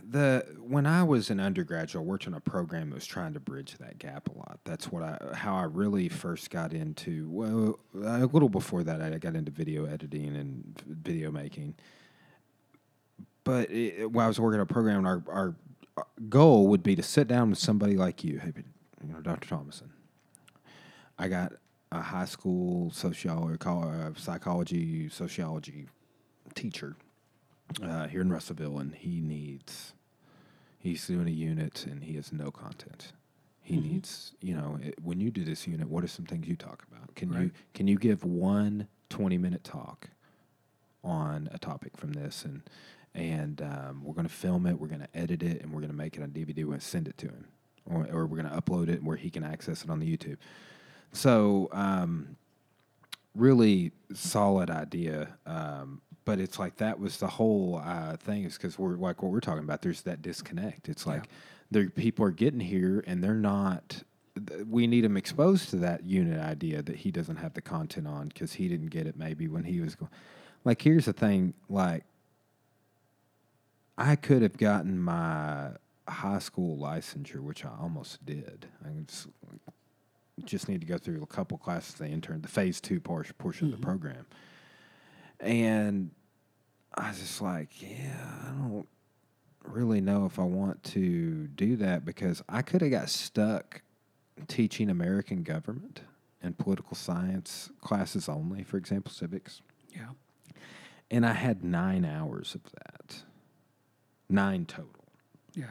the 0.09 0.47
when 0.61 0.87
I 0.87 1.03
was 1.03 1.31
an 1.31 1.41
undergraduate, 1.41 2.03
I 2.03 2.07
worked 2.07 2.27
on 2.27 2.35
a 2.35 2.41
program 2.41 2.91
that 2.91 2.95
was 2.95 3.07
trying 3.07 3.35
to 3.35 3.41
bridge 3.41 3.77
that 3.79 3.99
gap 3.99 4.29
a 4.29 4.39
lot. 4.39 4.61
That's 4.65 4.91
what 4.91 5.03
I 5.03 5.19
how 5.35 5.55
I 5.57 5.65
really 5.65 6.09
first 6.09 6.51
got 6.51 6.73
into. 6.73 7.29
Well, 7.31 7.79
a 7.95 8.27
little 8.27 8.49
before 8.49 8.83
that, 8.85 9.03
I 9.03 9.19
got 9.19 9.35
into 9.35 9.51
video 9.51 9.85
editing 9.87 10.37
and 10.37 10.83
video 10.87 11.31
making. 11.31 11.75
But 13.45 13.71
it, 13.71 14.11
while 14.11 14.27
I 14.27 14.29
was 14.29 14.39
working 14.41 14.61
on 14.61 14.65
a 14.65 14.67
program, 14.67 15.05
our 15.07 15.23
our 15.29 15.55
goal 16.29 16.69
would 16.69 16.83
be 16.83 16.97
to 16.97 17.03
sit 17.03 17.29
down 17.29 17.51
with 17.51 17.59
somebody 17.59 17.97
like 17.97 18.25
you, 18.25 18.39
hey, 18.39 18.53
you 19.07 19.13
know, 19.13 19.21
Dr. 19.21 19.49
Thomason. 19.49 19.91
I 21.19 21.29
got 21.29 21.53
a 21.91 22.01
high 22.01 22.25
school 22.25 22.91
sociology, 22.93 23.59
uh, 23.67 24.11
psychology, 24.17 25.09
sociology 25.11 25.87
teacher 26.55 26.97
uh, 27.83 28.07
here 28.09 28.23
in 28.23 28.33
Russellville, 28.33 28.79
and 28.79 28.95
he 28.95 29.21
needs. 29.21 29.93
He's 30.79 31.07
doing 31.07 31.29
a 31.29 31.31
unit, 31.33 31.85
and 31.87 32.03
he 32.05 32.15
has 32.15 32.33
no 32.33 32.51
content. 32.51 33.13
He 33.61 33.77
Mhm. 33.77 33.83
needs, 33.83 34.33
you 34.41 34.57
know, 34.57 34.79
it, 34.83 34.95
when 35.03 35.21
you 35.21 35.31
do 35.31 35.45
this 35.45 35.67
unit, 35.67 35.89
what 35.89 36.03
are 36.03 36.09
some 36.09 36.25
things 36.27 36.49
you 36.49 36.57
talk 36.57 36.85
about? 36.91 37.15
Can 37.15 37.33
you 37.33 37.51
can 37.75 37.87
you 37.87 37.97
give 37.99 38.25
one 38.25 38.89
20 39.11 39.37
minute 39.39 39.63
talk 39.63 40.09
on 41.05 41.49
a 41.53 41.59
topic 41.59 41.97
from 41.97 42.13
this, 42.15 42.45
and 42.45 42.63
and 43.15 43.61
um, 43.63 44.03
we're 44.05 44.15
going 44.15 44.27
to 44.27 44.33
film 44.33 44.67
it, 44.67 44.79
we're 44.79 44.89
going 44.89 45.01
to 45.03 45.17
edit 45.19 45.43
it, 45.43 45.63
and 45.63 45.73
we're 45.73 45.81
going 45.81 45.91
to 45.91 45.97
make 45.97 46.17
it 46.17 46.23
on 46.23 46.31
DVD. 46.31 46.65
To 46.73 46.81
send 46.81 47.09
it 47.09 47.19
to 47.19 47.27
him, 47.27 47.49
or, 47.87 48.07
or 48.13 48.27
we're 48.27 48.41
going 48.43 48.51
to 48.51 48.61
upload 48.61 48.89
it 48.89 49.03
where 49.03 49.17
he 49.17 49.31
can 49.31 49.45
access 49.45 49.85
it 49.85 49.91
on 49.91 49.99
the 49.99 50.17
YouTube. 50.17 50.37
So, 51.13 51.69
um, 51.73 52.37
really 53.35 53.93
solid 54.15 54.71
idea. 54.71 55.37
Um, 55.47 56.01
but 56.25 56.39
it's 56.39 56.59
like 56.59 56.77
that 56.77 56.99
was 56.99 57.17
the 57.17 57.27
whole 57.27 57.83
uh, 57.85 58.17
thing 58.17 58.45
is 58.45 58.57
because 58.57 58.79
we're 58.79 58.97
like 58.97 59.23
what 59.23 59.33
we're 59.33 59.41
talking 59.41 59.65
about. 59.65 59.83
There's 59.83 60.03
that 60.03 60.23
disconnect. 60.23 60.89
It's 60.89 61.07
like 61.07 61.25
there 61.71 61.91
people 61.91 62.25
are 62.25 62.31
getting 62.31 62.61
here 62.61 63.03
and 63.07 63.23
they're 63.23 63.35
not. 63.35 64.03
th- 64.47 64.65
We 64.69 64.87
need 64.87 65.03
them 65.05 65.17
exposed 65.17 65.71
to 65.71 65.77
that 65.77 66.05
unit 66.05 66.39
idea 66.41 66.81
that 66.83 66.97
he 66.97 67.11
doesn't 67.11 67.37
have 67.37 67.55
the 67.55 67.61
content 67.63 68.07
on 68.07 68.29
because 68.29 68.53
he 68.53 68.69
didn't 68.69 68.89
get 68.91 69.07
it 69.07 69.17
maybe 69.17 69.49
when 69.49 69.65
he 69.65 69.81
was 69.81 69.97
going. 69.97 70.11
Like 70.65 70.81
here's 70.81 71.07
the 71.07 71.13
thing. 71.13 71.55
Like 71.69 72.05
I 73.97 74.17
could 74.17 74.43
have 74.43 74.57
gotten 74.57 74.99
my 74.99 75.71
high 76.09 76.39
school 76.39 76.77
licensure, 76.77 77.41
which 77.41 77.65
I 77.65 77.71
almost 77.81 78.25
did. 78.25 78.67
I 78.85 78.89
just, 79.07 79.29
just 80.45 80.69
need 80.69 80.81
to 80.81 80.87
go 80.87 80.99
through 80.99 81.23
a 81.23 81.27
couple 81.27 81.59
classes. 81.59 81.95
They 81.95 82.11
intern 82.11 82.43
the 82.43 82.49
phase 82.49 82.81
two 82.81 83.01
por- 83.01 83.25
portion 83.39 83.67
of 83.67 83.73
the 83.73 83.77
mm-hmm. 83.77 83.87
program, 83.87 84.27
and 85.41 86.11
I 86.95 87.09
was 87.09 87.21
just 87.21 87.41
like, 87.41 87.81
yeah, 87.81 88.17
I 88.47 88.51
don't 88.51 88.89
really 89.65 90.01
know 90.01 90.27
if 90.27 90.39
I 90.39 90.45
want 90.45 90.83
to 90.85 91.47
do 91.49 91.77
that 91.77 92.05
because 92.05 92.43
I 92.49 92.63
could 92.63 92.83
have 92.83 92.91
got 92.91 93.09
stuck 93.09 93.83
teaching 94.49 94.91
American 94.91 95.43
government 95.43 96.03
and 96.43 96.59
political 96.59 96.97
science 96.97 97.71
classes 97.81 98.29
only, 98.29 98.65
for 98.65 98.77
example, 98.77 99.13
civics. 99.13 99.63
Yeah. 99.95 100.11
And 101.11 101.25
I 101.25 101.35
had 101.35 101.63
nine 101.63 102.05
hours 102.05 102.55
of 102.55 102.63
that, 102.73 103.23
nine 104.33 104.65
total. 104.67 105.05
Yeah. 105.55 105.71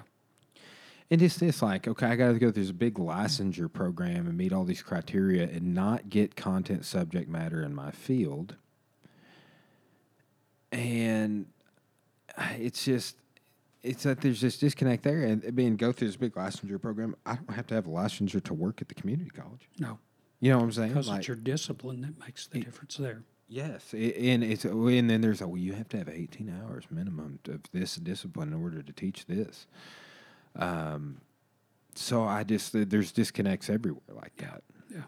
And 1.09 1.22
it's 1.22 1.36
this 1.38 1.62
like, 1.62 1.88
okay, 1.88 2.05
I 2.05 2.16
got 2.16 2.32
to 2.32 2.39
go 2.39 2.51
through 2.51 2.64
this 2.64 2.72
big 2.72 2.93
licensure 2.95 3.72
program 3.72 4.28
and 4.28 4.38
meet 4.38 4.53
all 4.53 4.64
these 4.64 4.82
criteria 4.82 5.43
and 5.43 5.74
not 5.74 6.09
get 6.09 6.36
content 6.38 6.86
subject 6.86 7.28
matter 7.30 7.62
in 7.62 7.76
my 7.76 7.91
field. 7.91 8.55
And 10.72 11.47
it's 12.57 12.86
just, 12.86 13.18
it's 13.84 14.03
that 14.03 14.22
there's 14.22 14.39
this 14.41 14.57
disconnect 14.57 15.03
there. 15.03 15.24
And 15.24 15.43
I 15.45 15.51
mean, 15.51 15.76
go 15.76 15.91
through 15.91 16.07
this 16.07 16.16
big 16.16 16.34
licensure 16.36 16.82
program. 16.82 17.16
I 17.26 17.36
don't 17.36 17.53
have 17.53 17.68
to 17.68 17.76
have 17.76 17.88
a 17.88 17.89
licensure 17.89 18.41
to 18.43 18.53
work 18.53 18.82
at 18.82 18.88
the 18.88 18.95
community 18.95 19.32
college. 19.32 19.68
No, 19.80 19.99
You 20.39 20.51
know 20.51 20.57
what 20.59 20.64
I'm 20.66 20.72
saying? 20.72 20.89
because 20.89 21.07
Like- 21.09 21.20
it's 21.20 21.28
your 21.28 21.36
discipline 21.38 22.01
that 22.01 22.18
makes 22.20 22.47
the 22.47 22.62
difference 22.62 22.95
there. 22.95 23.24
Yes, 23.53 23.93
i- 23.93 23.97
and 23.97 24.45
it's 24.45 24.63
and 24.63 25.09
then 25.09 25.19
there's 25.19 25.41
a 25.41 25.47
well, 25.47 25.57
you 25.57 25.73
have 25.73 25.89
to 25.89 25.97
have 25.97 26.07
18 26.07 26.49
hours 26.49 26.85
minimum 26.89 27.39
of 27.49 27.59
this 27.73 27.95
discipline 27.97 28.53
in 28.53 28.61
order 28.61 28.81
to 28.81 28.93
teach 28.93 29.25
this. 29.25 29.67
Um, 30.55 31.21
so 31.95 32.23
I 32.23 32.43
just 32.43 32.73
there's 32.73 33.11
disconnects 33.11 33.69
everywhere 33.69 34.01
like 34.15 34.35
that. 34.37 34.63
Yeah. 34.93 35.03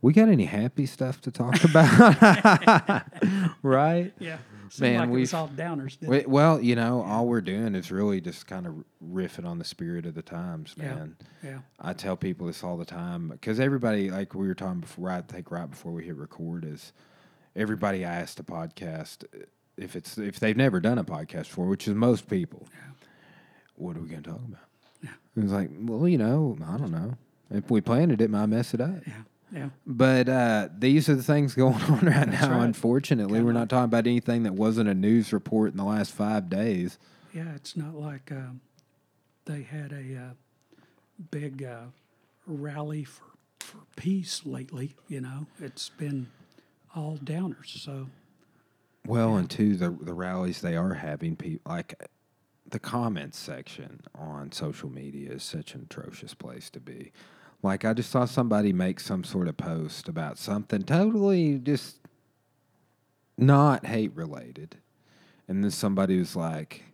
We 0.00 0.12
got 0.12 0.28
any 0.28 0.44
happy 0.44 0.86
stuff 0.86 1.20
to 1.22 1.30
talk 1.30 1.62
about? 1.64 3.04
right? 3.62 4.12
Yeah. 4.18 4.38
Man, 4.80 4.92
Man, 4.92 5.00
like 5.00 5.10
was 5.20 5.32
all 5.34 5.48
downers. 5.48 6.00
We- 6.06 6.26
Well, 6.26 6.60
you 6.60 6.76
know, 6.76 7.02
all 7.02 7.26
we're 7.26 7.40
doing 7.40 7.74
is 7.74 7.90
really 7.90 8.20
just 8.20 8.46
kind 8.46 8.66
of 8.66 8.74
riffing 9.02 9.46
on 9.46 9.58
the 9.58 9.64
spirit 9.64 10.04
of 10.04 10.14
the 10.14 10.22
times, 10.22 10.76
man. 10.76 11.16
Yeah. 11.42 11.60
I 11.80 11.94
tell 11.94 12.16
people 12.16 12.46
this 12.48 12.62
all 12.62 12.76
the 12.76 12.84
time 12.84 13.28
because 13.28 13.58
everybody, 13.58 14.10
like 14.10 14.34
we 14.34 14.46
were 14.46 14.54
talking 14.54 14.80
before, 14.80 15.10
I 15.10 15.22
think 15.22 15.50
right 15.50 15.68
before 15.70 15.92
we 15.92 16.04
hit 16.04 16.16
record, 16.16 16.66
is 16.66 16.92
everybody 17.56 18.04
I 18.04 18.12
ask 18.16 18.36
to 18.36 18.42
podcast 18.42 19.24
uh, 19.34 19.44
if 19.78 19.96
it's 19.96 20.18
if 20.18 20.38
they've 20.38 20.56
never 20.56 20.80
done 20.80 20.98
a 20.98 21.04
podcast 21.04 21.44
before, 21.44 21.66
which 21.66 21.88
is 21.88 21.94
most 21.94 22.28
people. 22.28 22.66
Yeah. 22.70 22.92
What 23.76 23.96
are 23.96 24.00
we 24.00 24.08
going 24.08 24.22
to 24.24 24.30
talk 24.30 24.40
about? 24.40 24.60
Yeah. 25.02 25.10
It's 25.42 25.52
like, 25.52 25.70
well, 25.80 26.06
you 26.06 26.18
know, 26.18 26.58
I 26.68 26.76
don't 26.76 26.90
know. 26.90 27.14
If 27.50 27.70
we 27.70 27.80
planned 27.80 28.20
it, 28.20 28.28
might 28.30 28.46
mess 28.46 28.74
it 28.74 28.80
up. 28.82 29.06
Yeah. 29.06 29.14
Yeah. 29.52 29.70
But 29.86 30.28
uh, 30.28 30.68
these 30.76 31.08
are 31.08 31.14
the 31.14 31.22
things 31.22 31.54
going 31.54 31.74
on 31.82 32.00
right 32.00 32.30
That's 32.30 32.42
now. 32.42 32.58
right. 32.58 32.64
Unfortunately, 32.64 33.40
we're 33.42 33.52
not 33.52 33.68
talking 33.68 33.84
about 33.84 34.06
anything 34.06 34.42
that 34.42 34.54
wasn't 34.54 34.88
a 34.88 34.94
news 34.94 35.32
report 35.32 35.70
in 35.70 35.76
the 35.76 35.84
last 35.84 36.12
five 36.12 36.48
days. 36.50 36.98
Yeah. 37.32 37.54
It's 37.54 37.76
not 37.76 37.94
like 37.94 38.30
um, 38.32 38.60
they 39.46 39.62
had 39.62 39.92
a 39.92 40.16
uh, 40.16 40.82
big 41.30 41.62
uh, 41.62 41.86
rally 42.46 43.04
for, 43.04 43.24
for 43.60 43.78
peace 43.96 44.42
lately. 44.44 44.94
You 45.08 45.20
know, 45.22 45.46
it's 45.60 45.88
been 45.88 46.28
all 46.94 47.18
downers. 47.22 47.82
So, 47.82 48.08
Well, 49.06 49.36
and 49.36 49.48
two, 49.48 49.76
the 49.76 49.90
the 49.90 50.14
rallies 50.14 50.60
they 50.60 50.76
are 50.76 50.94
having, 50.94 51.36
people 51.36 51.70
like 51.72 51.94
the 52.68 52.78
comments 52.78 53.38
section 53.38 54.00
on 54.14 54.52
social 54.52 54.90
media 54.90 55.32
is 55.32 55.42
such 55.42 55.74
an 55.74 55.86
atrocious 55.90 56.34
place 56.34 56.68
to 56.70 56.80
be. 56.80 57.12
Like 57.62 57.84
I 57.84 57.92
just 57.92 58.10
saw 58.10 58.24
somebody 58.24 58.72
make 58.72 59.00
some 59.00 59.24
sort 59.24 59.48
of 59.48 59.56
post 59.56 60.08
about 60.08 60.38
something 60.38 60.82
totally 60.82 61.58
just 61.58 61.98
not 63.36 63.86
hate 63.86 64.12
related, 64.14 64.76
and 65.48 65.62
then 65.64 65.70
somebody 65.70 66.18
was 66.18 66.34
like. 66.36 66.84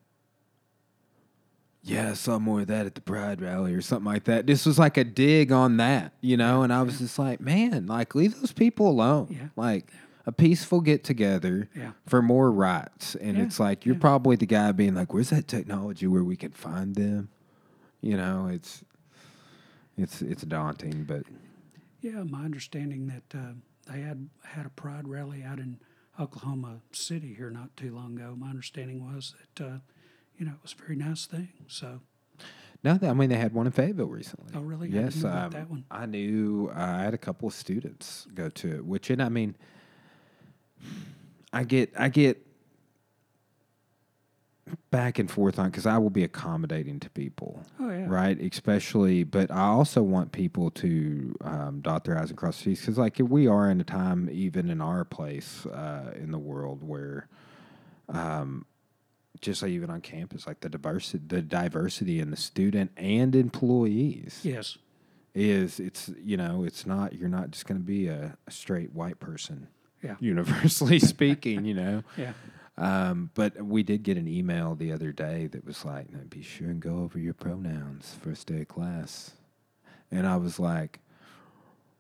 Yeah, 1.87 2.13
I 2.13 2.15
saw 2.15 2.39
more 2.39 2.63
of 2.63 2.69
that 2.69 2.87
at 2.87 2.95
the 2.95 3.03
Pride 3.03 3.43
rally 3.43 3.75
or 3.75 3.83
something 3.83 4.11
like 4.11 4.25
that. 4.25 4.47
This 4.47 4.65
was 4.65 4.79
like 4.79 4.97
a 4.97 5.05
dig 5.05 5.53
on 5.53 5.77
that, 5.77 6.15
you 6.23 6.35
know, 6.39 6.63
and 6.63 6.73
I 6.73 6.81
was 6.81 6.99
just 6.99 7.19
like, 7.19 7.43
man, 7.43 7.85
like 7.87 8.15
leave 8.15 8.41
those 8.41 8.53
people 8.53 8.89
alone. 8.89 9.27
Yeah. 9.29 9.49
Like 9.55 9.91
a 10.25 10.33
peaceful 10.33 10.81
get 10.81 11.05
together 11.05 11.69
Yeah. 11.77 11.91
for 12.07 12.23
more 12.23 12.51
rights. 12.51 13.17
And 13.17 13.37
Yeah, 13.37 13.43
it's 13.45 13.61
like 13.61 13.85
you're 13.85 13.97
yeah. 13.97 14.01
probably 14.01 14.35
the 14.37 14.47
guy 14.47 14.73
being 14.73 14.95
like, 14.95 15.13
"Where's 15.13 15.29
that 15.29 15.47
technology 15.47 16.07
where 16.07 16.25
we 16.25 16.37
can 16.37 16.53
find 16.53 16.95
them?" 16.95 17.29
You 18.01 18.17
know, 18.17 18.49
it's 18.51 18.83
it's 19.97 20.23
it's 20.23 20.43
daunting, 20.43 21.05
but 21.05 21.23
yeah, 22.01 22.23
my 22.23 22.45
understanding 22.45 23.07
that 23.07 23.39
uh, 23.39 23.53
they 23.91 24.01
had 24.01 24.29
had 24.45 24.67
a 24.67 24.71
pride 24.71 25.09
rally 25.09 25.43
out 25.43 25.59
in 25.59 25.79
Oklahoma 26.19 26.81
City 26.93 27.35
here 27.35 27.51
not 27.51 27.77
too 27.77 27.95
long 27.95 28.17
ago. 28.17 28.35
My 28.37 28.51
understanding 28.51 29.05
was 29.05 29.35
that 29.57 29.65
uh, 29.65 29.79
you 30.37 30.47
know 30.47 30.53
it 30.53 30.63
was 30.63 30.75
a 30.79 30.83
very 30.83 30.97
nice 30.97 31.27
thing. 31.27 31.53
So, 31.67 32.01
no, 32.83 32.99
I 33.03 33.13
mean 33.13 33.31
they 33.31 33.37
had 33.37 33.55
one 33.55 33.67
in 33.67 33.73
Fayetteville 33.73 34.07
recently. 34.07 34.53
Oh, 34.55 34.61
really? 34.61 34.89
I 34.89 35.03
Yes, 35.03 35.21
about 35.21 35.45
um, 35.45 35.51
that 35.51 35.71
one. 35.71 35.85
I 35.91 36.07
knew. 36.07 36.71
Uh, 36.75 36.81
I 36.81 37.03
had 37.03 37.15
a 37.15 37.19
couple 37.19 37.49
of 37.49 37.55
students 37.55 38.27
go 38.35 38.49
to 38.49 38.77
it, 38.77 38.85
which 38.85 39.11
and 39.11 39.23
I 39.23 39.29
mean, 39.29 39.57
I 41.53 41.65
get 41.65 41.93
I 41.97 42.09
get 42.09 42.45
back 44.91 45.19
and 45.19 45.31
forth 45.31 45.59
on 45.59 45.71
because 45.71 45.87
I 45.87 45.99
will 45.99 46.11
be 46.11 46.25
accommodating 46.25 46.99
to 47.01 47.11
people. 47.11 47.63
oh 47.81 47.91
yeah, 47.91 48.07
right? 48.09 48.41
Especially, 48.41 49.25
but 49.25 49.51
I 49.51 49.67
also 49.67 50.03
want 50.03 50.33
people 50.33 50.71
to 50.73 51.35
um, 51.43 51.81
dot 51.83 52.05
their 52.05 52.19
I's 52.19 52.31
and 52.31 52.39
cross 52.39 52.59
their 52.59 52.73
T's 52.73 52.81
because, 52.81 52.99
like, 52.99 53.19
we 53.19 53.47
are 53.47 53.71
in 53.71 53.81
a 53.81 53.85
time, 53.85 54.29
even 54.33 54.71
in 54.71 54.81
our 54.81 55.05
place 55.05 55.67
uh, 55.67 56.13
in 56.17 56.31
the 56.31 56.39
world, 56.39 56.83
where, 56.83 57.29
um, 58.09 58.65
just 59.41 59.63
like 59.63 59.73
even 59.73 59.91
on 59.91 60.01
campus, 60.01 60.47
like 60.47 60.61
the 60.61 60.69
diversity, 60.71 61.23
the 61.27 61.43
diversity 61.43 62.21
in 62.21 62.31
the 62.31 62.37
student 62.37 62.91
and 62.97 63.35
employees 63.37 64.41
yes, 64.43 64.79
is 65.35 65.79
it's 65.81 66.11
you 66.23 66.37
know 66.37 66.65
it's 66.65 66.87
not 66.87 67.13
you're 67.13 67.29
not 67.29 67.51
just 67.51 67.67
going 67.67 67.79
to 67.79 67.85
be 67.85 68.07
a, 68.07 68.39
a 68.47 68.51
straight 68.51 68.93
white 68.95 69.21
person, 69.21 69.69
yeah, 70.03 70.15
universally 70.21 70.99
speaking, 71.15 71.65
you 71.67 71.75
know. 71.75 72.03
yeah, 72.17 72.33
Um, 72.77 73.31
but 73.35 73.63
we 73.63 73.83
did 73.83 74.03
get 74.03 74.17
an 74.17 74.27
email 74.27 74.75
the 74.75 74.93
other 74.93 75.13
day 75.13 75.47
that 75.49 75.65
was 75.65 75.85
like, 75.85 76.13
"Now 76.13 76.21
"Be 76.29 76.43
sure 76.43 76.69
and 76.69 76.81
go 76.81 76.99
over 76.99 77.19
your 77.19 77.35
pronouns 77.35 78.17
first 78.21 78.49
day 78.49 78.63
of 78.63 78.69
class," 78.69 79.33
and 80.11 80.27
I 80.27 80.37
was 80.37 80.59
like, 80.59 81.01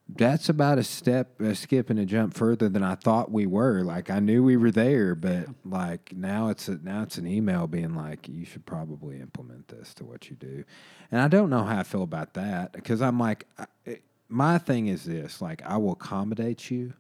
that's 0.09 0.49
about 0.49 0.79
a 0.79 0.85
step, 0.85 1.41
a 1.41 1.55
skip, 1.55 1.89
and 1.89 1.99
a 1.99 2.05
jump 2.05 2.35
further 2.35 2.69
than 2.69 2.83
I 2.83 2.95
thought 2.95 3.31
we 3.31 3.47
were. 3.47 3.83
Like 3.83 4.11
I 4.11 4.19
knew 4.21 4.43
we 4.43 4.57
were 4.57 4.71
there, 4.71 5.15
but 5.15 5.47
like 5.65 6.13
now 6.15 6.49
it's 6.49 6.69
a, 6.69 6.79
now 6.83 7.03
it's 7.03 7.17
an 7.17 7.27
email 7.27 7.67
being 7.67 7.95
like, 7.95 8.29
you 8.29 8.45
should 8.45 8.67
probably 8.67 9.21
implement 9.21 9.69
this 9.69 9.95
to 9.95 10.05
what 10.05 10.29
you 10.29 10.37
do, 10.37 10.65
and 11.11 11.21
I 11.21 11.29
don't 11.29 11.51
know 11.51 11.65
how 11.65 11.79
I 11.79 11.83
feel 11.85 12.03
about 12.03 12.35
that 12.35 12.73
because 12.73 13.01
I'm 13.01 13.19
like, 13.19 13.47
I, 13.59 13.67
it, 13.87 14.03
my 14.29 14.59
thing 14.59 14.89
is 14.89 15.05
this: 15.05 15.41
like 15.41 15.63
I 15.63 15.79
will 15.79 15.93
accommodate 15.93 16.71
you, 16.71 16.93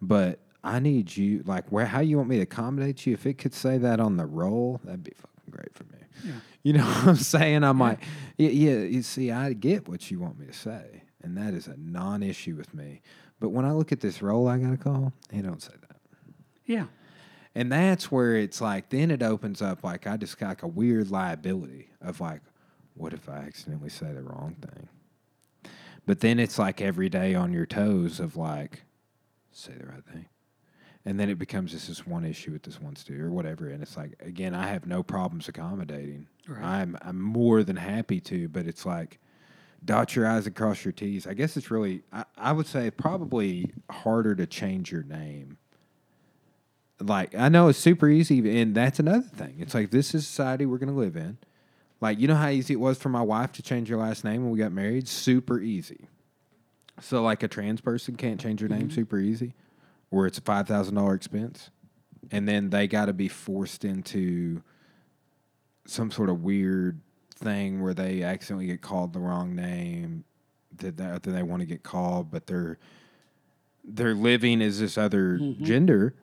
but 0.00 0.38
I 0.66 0.80
need 0.80 1.16
you 1.16 1.42
like 1.46 1.70
where 1.70 1.86
how 1.86 2.00
you 2.00 2.16
want 2.16 2.28
me 2.28 2.36
to 2.36 2.42
accommodate 2.42 3.06
you. 3.06 3.14
If 3.14 3.24
it 3.24 3.38
could 3.38 3.54
say 3.54 3.78
that 3.78 4.00
on 4.00 4.16
the 4.16 4.26
roll, 4.26 4.80
that'd 4.84 5.04
be 5.04 5.12
fucking 5.16 5.50
great 5.50 5.72
for 5.74 5.84
me. 5.84 5.98
Yeah. 6.24 6.32
You 6.62 6.72
know 6.72 6.84
what 6.84 7.06
I'm 7.06 7.16
saying? 7.16 7.62
I'm 7.62 7.78
like, 7.78 8.02
yeah, 8.36 8.48
yeah, 8.48 8.78
you 8.78 9.02
see, 9.02 9.30
I 9.30 9.52
get 9.52 9.88
what 9.88 10.10
you 10.10 10.18
want 10.18 10.40
me 10.40 10.46
to 10.46 10.52
say, 10.52 11.02
and 11.22 11.36
that 11.36 11.54
is 11.54 11.68
a 11.68 11.76
non-issue 11.78 12.56
with 12.56 12.74
me. 12.74 13.02
But 13.38 13.50
when 13.50 13.64
I 13.64 13.70
look 13.70 13.92
at 13.92 14.00
this 14.00 14.20
role 14.20 14.48
I 14.48 14.58
got 14.58 14.70
to 14.70 14.76
call, 14.76 15.12
he 15.30 15.40
don't 15.42 15.62
say 15.62 15.74
that. 15.88 15.96
Yeah. 16.64 16.86
And 17.54 17.70
that's 17.70 18.10
where 18.10 18.34
it's 18.34 18.60
like, 18.60 18.88
then 18.88 19.10
it 19.12 19.22
opens 19.22 19.62
up 19.62 19.84
like 19.84 20.06
I 20.06 20.16
just 20.16 20.36
got 20.38 20.48
like 20.48 20.62
a 20.64 20.68
weird 20.68 21.10
liability 21.10 21.90
of 22.02 22.20
like, 22.20 22.40
what 22.94 23.12
if 23.12 23.28
I 23.28 23.36
accidentally 23.36 23.90
say 23.90 24.12
the 24.12 24.22
wrong 24.22 24.56
thing? 24.60 24.88
But 26.04 26.20
then 26.20 26.40
it's 26.40 26.58
like 26.58 26.80
every 26.80 27.08
day 27.08 27.34
on 27.34 27.52
your 27.52 27.66
toes 27.66 28.18
of 28.18 28.36
like, 28.36 28.82
say 29.52 29.72
the 29.78 29.86
right 29.86 30.04
thing. 30.04 30.26
And 31.06 31.18
then 31.18 31.30
it 31.30 31.38
becomes 31.38 31.70
just 31.70 31.88
this 31.88 32.06
one 32.06 32.24
issue 32.24 32.50
with 32.50 32.64
this 32.64 32.80
one 32.80 32.96
student 32.96 33.24
or 33.24 33.30
whatever. 33.30 33.68
And 33.68 33.82
it's 33.82 33.96
like, 33.96 34.20
again, 34.20 34.54
I 34.54 34.66
have 34.66 34.86
no 34.86 35.02
problems 35.02 35.48
accommodating. 35.48 36.26
Right. 36.46 36.62
I'm, 36.62 36.98
I'm 37.00 37.20
more 37.20 37.62
than 37.62 37.76
happy 37.76 38.20
to, 38.22 38.48
but 38.48 38.66
it's 38.66 38.84
like, 38.84 39.18
dot 39.84 40.14
your 40.16 40.26
I's 40.26 40.46
and 40.46 40.54
cross 40.54 40.84
your 40.84 40.92
T's. 40.92 41.26
I 41.26 41.34
guess 41.34 41.56
it's 41.56 41.70
really, 41.70 42.02
I, 42.12 42.24
I 42.36 42.52
would 42.52 42.66
say, 42.66 42.90
probably 42.90 43.72
harder 43.88 44.34
to 44.34 44.46
change 44.46 44.92
your 44.92 45.04
name 45.04 45.56
like 47.00 47.34
I 47.34 47.48
know 47.48 47.68
it's 47.68 47.78
super 47.78 48.08
easy, 48.08 48.60
and 48.60 48.74
that's 48.74 48.98
another 48.98 49.26
thing. 49.26 49.56
It's 49.58 49.74
like 49.74 49.90
this 49.90 50.14
is 50.14 50.26
society 50.26 50.66
we're 50.66 50.78
going 50.78 50.92
to 50.92 50.98
live 50.98 51.16
in. 51.16 51.38
Like 52.00 52.18
you 52.18 52.28
know 52.28 52.34
how 52.34 52.48
easy 52.48 52.74
it 52.74 52.80
was 52.80 52.98
for 52.98 53.08
my 53.08 53.22
wife 53.22 53.52
to 53.52 53.62
change 53.62 53.88
her 53.88 53.96
last 53.96 54.24
name 54.24 54.42
when 54.42 54.50
we 54.50 54.58
got 54.58 54.72
married. 54.72 55.08
Super 55.08 55.60
easy. 55.60 56.08
So 57.00 57.22
like 57.22 57.42
a 57.42 57.48
trans 57.48 57.80
person 57.80 58.16
can't 58.16 58.40
change 58.40 58.60
their 58.60 58.68
name 58.68 58.82
mm-hmm. 58.82 58.94
super 58.94 59.18
easy, 59.18 59.54
where 60.16 60.26
it's 60.26 60.38
a 60.38 60.42
five 60.42 60.66
thousand 60.66 60.94
dollar 60.94 61.14
expense, 61.14 61.70
and 62.30 62.48
then 62.48 62.70
they 62.70 62.88
got 62.88 63.06
to 63.06 63.12
be 63.12 63.28
forced 63.28 63.84
into 63.84 64.62
some 65.86 66.10
sort 66.10 66.30
of 66.30 66.42
weird 66.42 67.00
thing 67.34 67.82
where 67.82 67.92
they 67.92 68.22
accidentally 68.22 68.66
get 68.66 68.80
called 68.80 69.12
the 69.12 69.20
wrong 69.20 69.54
name 69.54 70.24
that 70.78 70.96
that 70.96 71.22
that 71.22 71.30
they 71.30 71.42
want 71.42 71.60
to 71.60 71.66
get 71.66 71.82
called, 71.82 72.30
but 72.30 72.46
they're 72.46 72.78
they're 73.84 74.14
living 74.14 74.62
as 74.62 74.80
this 74.80 74.96
other 74.96 75.38
mm-hmm. 75.38 75.62
gender. 75.62 76.14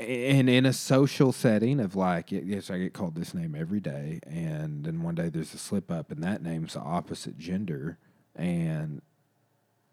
And 0.00 0.50
in 0.50 0.66
a 0.66 0.72
social 0.72 1.30
setting 1.30 1.78
of 1.78 1.94
like 1.94 2.32
yes 2.32 2.68
i 2.68 2.78
get 2.78 2.92
called 2.92 3.14
this 3.14 3.32
name 3.32 3.54
every 3.54 3.78
day 3.78 4.18
and 4.26 4.84
then 4.84 5.02
one 5.02 5.14
day 5.14 5.28
there's 5.28 5.54
a 5.54 5.58
slip 5.58 5.88
up 5.88 6.10
and 6.10 6.20
that 6.24 6.42
name's 6.42 6.74
the 6.74 6.80
opposite 6.80 7.38
gender 7.38 7.96
and 8.34 9.02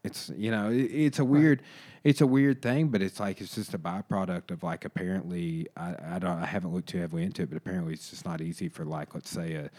it's 0.04 0.32
you 0.36 0.52
know 0.52 0.70
it, 0.70 0.90
it's 0.92 1.20
a 1.20 1.26
weird 1.26 1.62
it's 2.04 2.22
a 2.22 2.28
weird 2.28 2.62
thing 2.62 2.88
but 2.88 3.02
it's 3.02 3.20
like 3.20 3.40
it's 3.42 3.56
just 3.56 3.74
a 3.74 3.80
byproduct 3.80 4.52
of 4.52 4.64
like 4.64 4.86
apparently 4.86 5.68
i 5.78 5.96
i 6.16 6.20
don't 6.20 6.40
i 6.40 6.46
haven't 6.46 6.74
looked 6.74 6.90
too 6.90 6.98
heavily 6.98 7.24
into 7.24 7.44
it 7.44 7.50
but 7.50 7.58
apparently 7.58 7.94
it's 7.94 8.10
just 8.10 8.26
not 8.26 8.42
easy 8.42 8.68
for 8.68 8.84
like 8.86 9.14
let's 9.14 9.30
say 9.30 9.54
a 9.54 9.70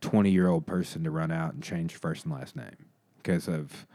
20 0.00 0.30
year 0.30 0.48
old 0.48 0.66
person 0.66 1.02
to 1.04 1.10
run 1.10 1.30
out 1.30 1.54
and 1.54 1.62
change 1.62 1.96
first 1.96 2.24
and 2.24 2.34
last 2.34 2.56
name 2.56 2.76
because 3.16 3.48
of 3.48 3.86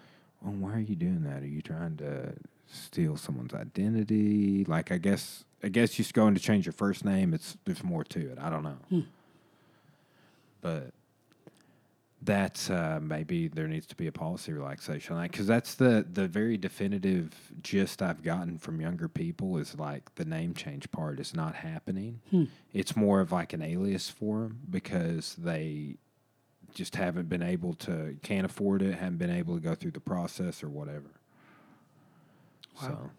well, 0.41 0.53
why 0.53 0.73
are 0.73 0.79
you 0.79 0.95
doing 0.95 1.23
that? 1.23 1.43
Are 1.43 1.47
you 1.47 1.61
trying 1.61 1.97
to 1.97 2.33
steal 2.67 3.17
someone's 3.17 3.53
identity? 3.53 4.65
Like, 4.65 4.91
I 4.91 4.97
guess, 4.97 5.43
I 5.63 5.69
guess 5.69 5.91
just 5.91 6.13
going 6.13 6.33
to 6.35 6.39
change 6.39 6.65
your 6.65 6.73
first 6.73 7.03
name. 7.03 7.33
It's 7.33 7.57
there's 7.65 7.83
more 7.83 8.03
to 8.05 8.31
it. 8.31 8.37
I 8.39 8.49
don't 8.49 8.63
know, 8.63 8.77
hmm. 8.89 9.01
but 10.61 10.91
that's 12.21 12.69
uh, 12.69 12.99
maybe 13.01 13.47
there 13.47 13.67
needs 13.67 13.85
to 13.87 13.95
be 13.95 14.07
a 14.07 14.11
policy 14.11 14.51
relaxation, 14.51 15.15
like 15.15 15.31
because 15.31 15.47
that's 15.47 15.75
the 15.75 16.05
the 16.11 16.27
very 16.27 16.57
definitive 16.57 17.31
gist 17.61 18.01
I've 18.01 18.21
gotten 18.23 18.57
from 18.57 18.81
younger 18.81 19.07
people 19.07 19.57
is 19.57 19.75
like 19.77 20.13
the 20.15 20.25
name 20.25 20.53
change 20.53 20.91
part 20.91 21.19
is 21.19 21.33
not 21.33 21.55
happening. 21.55 22.19
It's 22.73 22.95
more 22.95 23.21
of 23.21 23.31
like 23.31 23.53
an 23.53 23.61
alias 23.61 24.09
for 24.09 24.39
them 24.43 24.59
because 24.69 25.35
they 25.37 25.95
just 26.73 26.95
haven't 26.97 27.29
been 27.29 27.41
able 27.41 27.73
to 27.75 28.17
can't 28.21 28.45
afford 28.45 28.81
it, 28.81 28.95
haven't 28.95 29.17
been 29.17 29.31
able 29.31 29.55
to 29.55 29.61
go 29.61 29.73
through 29.73 29.91
the 29.91 29.99
process 30.01 30.61
or 30.61 30.69
whatever. 30.69 31.09
So 32.81 33.09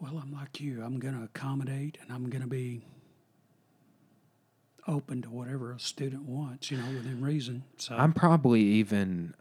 Well, 0.00 0.18
I'm 0.22 0.32
like 0.32 0.60
you. 0.60 0.82
I'm 0.84 0.98
going 0.98 1.14
to 1.16 1.24
accommodate 1.24 1.98
and 2.02 2.12
I'm 2.12 2.28
going 2.30 2.42
to 2.42 2.48
be 2.48 2.82
open 4.88 5.22
to 5.22 5.30
whatever 5.30 5.72
a 5.72 5.78
student 5.78 6.22
wants, 6.24 6.70
you 6.70 6.78
know, 6.78 6.86
within 6.86 7.20
reason. 7.22 7.62
So 7.76 7.94
I'm 7.96 8.12
probably 8.12 8.62
even. 8.62 9.34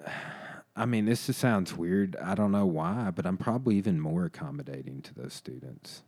I 0.76 0.86
mean, 0.86 1.06
this 1.06 1.26
just 1.26 1.40
sounds 1.40 1.74
weird. 1.76 2.16
I 2.22 2.36
don't 2.36 2.52
know 2.52 2.68
why, 2.68 3.10
but 3.16 3.26
I'm 3.26 3.38
probably 3.38 3.78
even 3.78 4.00
more 4.00 4.26
accommodating 4.26 5.02
to 5.04 5.16
those 5.16 5.34
students. 5.34 6.04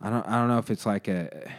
I 0.00 0.10
don't. 0.10 0.26
I 0.26 0.36
don't 0.36 0.48
know 0.48 0.58
if 0.58 0.70
it's 0.70 0.86
like 0.86 1.06
a. 1.06 1.52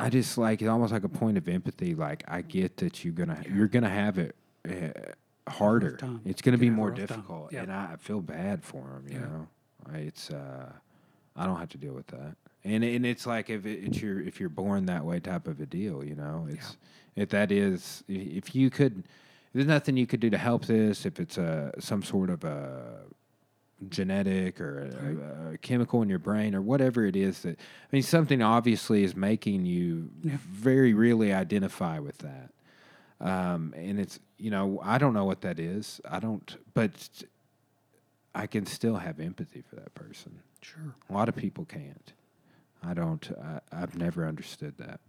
I 0.00 0.10
just 0.10 0.38
like 0.38 0.62
it's 0.62 0.68
almost 0.68 0.92
like 0.92 1.04
a 1.04 1.08
point 1.08 1.36
of 1.38 1.48
empathy. 1.48 1.94
Like 1.94 2.24
I 2.26 2.42
get 2.42 2.78
that 2.78 3.04
you're 3.04 3.12
gonna 3.14 3.42
you're 3.52 3.68
gonna 3.68 3.88
have 3.90 4.18
it 4.18 4.34
uh, 4.68 5.50
harder. 5.50 5.98
It's 6.24 6.40
gonna 6.42 6.56
be 6.58 6.66
gonna 6.68 6.72
have 6.72 6.72
a 6.72 6.76
more 6.76 6.90
difficult, 6.90 7.52
Yeah. 7.52 7.62
and 7.62 7.72
I 7.72 7.96
feel 7.98 8.20
bad 8.20 8.64
for 8.64 8.82
them. 8.82 9.04
You 9.08 9.14
Yeah. 9.20 9.26
know, 9.26 9.48
it's 9.94 10.30
uh, 10.30 10.72
I 11.36 11.46
don't 11.46 11.58
have 11.58 11.68
to 11.70 11.78
deal 11.78 11.94
with 11.94 12.06
that. 12.08 12.36
And 12.70 12.84
and 12.84 13.06
it's 13.06 13.26
like 13.26 13.50
if 13.50 13.64
it, 13.66 13.84
it's 13.84 14.00
your 14.02 14.20
if 14.20 14.40
you're 14.40 14.48
born 14.48 14.86
that 14.86 15.04
way 15.04 15.20
type 15.20 15.46
of 15.48 15.60
a 15.60 15.66
deal. 15.66 16.04
You 16.04 16.14
know, 16.14 16.46
it's 16.50 16.76
if 17.16 17.28
that 17.30 17.50
is 17.52 18.04
if 18.08 18.54
you 18.54 18.70
could. 18.70 19.04
There's 19.54 19.66
nothing 19.66 19.96
you 19.96 20.06
could 20.06 20.20
do 20.20 20.28
to 20.30 20.38
help 20.38 20.66
this. 20.66 21.06
If 21.06 21.18
it's 21.18 21.38
a 21.38 21.72
some 21.78 22.02
sort 22.02 22.28
of 22.30 22.44
a 22.44 23.00
genetic 23.88 24.60
or 24.60 24.90
a, 25.50 25.52
a 25.54 25.58
chemical 25.58 26.02
in 26.02 26.08
your 26.08 26.18
brain 26.18 26.54
or 26.54 26.60
whatever 26.60 27.06
it 27.06 27.14
is 27.16 27.42
that 27.42 27.58
I 27.58 27.88
mean 27.96 28.02
something 28.02 28.42
obviously 28.42 29.04
is 29.04 29.14
making 29.16 29.66
you 29.66 30.10
Yeah. 30.22 30.36
very 30.50 30.94
really 30.94 31.32
identify 31.32 31.98
with 32.00 32.18
that. 32.18 32.50
Um, 33.20 33.72
and 33.76 33.98
it's 33.98 34.18
you 34.36 34.50
know 34.50 34.80
I 34.82 34.98
don't 34.98 35.14
know 35.14 35.24
what 35.24 35.40
that 35.42 35.58
is. 35.58 36.00
I 36.08 36.20
don't, 36.20 36.56
but 36.74 36.92
I 38.34 38.46
can 38.46 38.66
still 38.66 38.96
have 38.96 39.18
empathy 39.20 39.62
for 39.62 39.76
that 39.76 39.94
person. 39.94 40.40
sure. 40.60 40.94
A 41.08 41.12
lot 41.12 41.28
of 41.28 41.34
people 41.36 41.64
can't. 41.64 42.12
I 42.82 42.94
don't. 42.94 43.30
I, 43.42 43.60
I've 43.72 43.96
never 43.96 44.26
understood 44.26 44.74
that. 44.78 45.00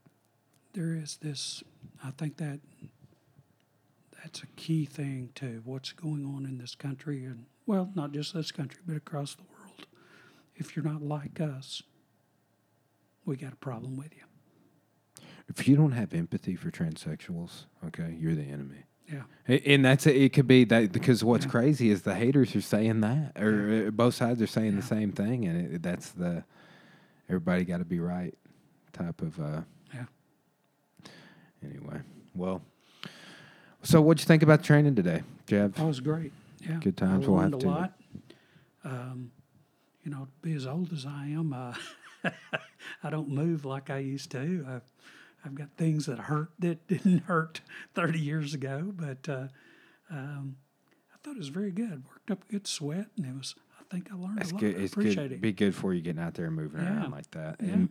there 0.73 0.93
is 0.93 1.17
this 1.21 1.63
i 2.03 2.11
think 2.11 2.37
that 2.37 2.59
that's 4.21 4.41
a 4.43 4.47
key 4.55 4.85
thing 4.85 5.29
to 5.35 5.61
what's 5.65 5.91
going 5.93 6.25
on 6.25 6.45
in 6.45 6.57
this 6.57 6.75
country 6.75 7.23
and 7.25 7.45
well 7.65 7.89
not 7.95 8.11
just 8.11 8.33
this 8.33 8.51
country 8.51 8.79
but 8.87 8.95
across 8.97 9.35
the 9.35 9.43
world 9.57 9.85
if 10.55 10.75
you're 10.75 10.85
not 10.85 11.01
like 11.01 11.39
us 11.41 11.81
we 13.25 13.35
got 13.35 13.53
a 13.53 13.57
problem 13.57 13.95
with 13.97 14.13
you 14.15 14.23
If 15.47 15.67
you 15.67 15.75
don't 15.75 15.91
have 15.93 16.13
empathy 16.13 16.55
for 16.55 16.69
transsexuals, 16.71 17.65
okay, 17.87 18.15
you're 18.19 18.35
the 18.35 18.43
enemy. 18.55 18.83
yeah 19.11 19.23
And 19.47 19.83
that's 19.85 20.05
it. 20.07 20.33
Could 20.33 20.47
be 20.47 20.63
that 20.65 20.91
because 20.91 21.23
what's 21.23 21.45
Yeah. 21.45 21.51
crazy 21.51 21.89
is 21.89 22.01
the 22.03 22.15
haters 22.15 22.55
are 22.55 22.61
saying 22.61 23.01
that, 23.01 23.33
or 23.41 23.87
uh, 23.87 23.91
both 23.91 24.13
sides 24.15 24.41
are 24.41 24.47
saying 24.47 24.75
the 24.75 24.81
same 24.95 25.11
thing, 25.11 25.45
and 25.45 25.73
it, 25.75 25.83
that's 25.83 26.09
the 26.11 26.43
everybody 27.29 27.63
got 27.63 27.77
to 27.77 27.85
be 27.85 27.99
right 27.99 28.33
type 28.93 29.21
of. 29.21 29.39
Uh, 29.39 29.61
yeah 29.93 30.05
anyway, 31.63 31.99
well, 32.35 32.61
so 33.83 34.01
what'd 34.01 34.21
you 34.21 34.25
think 34.27 34.43
about 34.43 34.63
training 34.63 34.95
today, 34.95 35.21
Jeff? 35.47 35.73
that 35.75 35.85
was 35.85 35.99
great 35.99 36.31
yeah 36.67 36.77
Good 36.81 36.97
times. 36.97 37.25
I 37.25 37.29
We'll 37.29 37.37
learned 37.39 37.53
have 37.53 37.61
a 37.61 37.63
to- 37.63 37.69
lot 37.69 37.93
um, 38.83 39.31
you 40.03 40.11
know 40.11 40.25
to 40.25 40.31
be 40.41 40.53
as 40.53 40.65
old 40.67 40.91
as 40.93 41.05
i 41.05 41.27
am 41.27 41.53
uh, 41.53 41.73
i 43.03 43.09
don't 43.09 43.29
move 43.29 43.63
like 43.65 43.89
i 43.89 43.97
used 43.99 44.31
to 44.31 44.65
I've, 44.67 44.81
I've 45.45 45.55
got 45.55 45.69
things 45.77 46.05
that 46.07 46.17
hurt 46.19 46.49
that 46.59 46.85
didn't 46.87 47.19
hurt 47.23 47.61
30 47.95 48.19
years 48.19 48.53
ago 48.53 48.91
but 48.95 49.27
uh, 49.29 49.47
um, 50.09 50.55
i 51.13 51.17
thought 51.23 51.35
it 51.35 51.39
was 51.39 51.49
very 51.49 51.71
good 51.71 52.03
worked 52.09 52.31
up 52.31 52.43
a 52.47 52.51
good 52.51 52.67
sweat 52.67 53.07
and 53.17 53.25
it 53.25 53.35
was 53.37 53.55
think 53.89 54.09
i 54.11 54.15
learned 54.15 54.39
It's 54.41 54.51
a 54.51 54.53
lot 54.55 54.59
good. 54.61 54.75
I 54.75 54.79
It's 54.79 54.93
appreciate 54.93 55.15
good. 55.29 55.31
it 55.33 55.41
Be 55.41 55.51
good 55.51 55.75
for 55.75 55.93
you 55.93 56.01
getting 56.01 56.21
out 56.21 56.33
there 56.35 56.45
and 56.47 56.55
moving 56.55 56.81
Yeah. 56.81 56.97
around 56.99 57.11
like 57.11 57.29
that. 57.31 57.57
Yeah. 57.61 57.69
And 57.69 57.89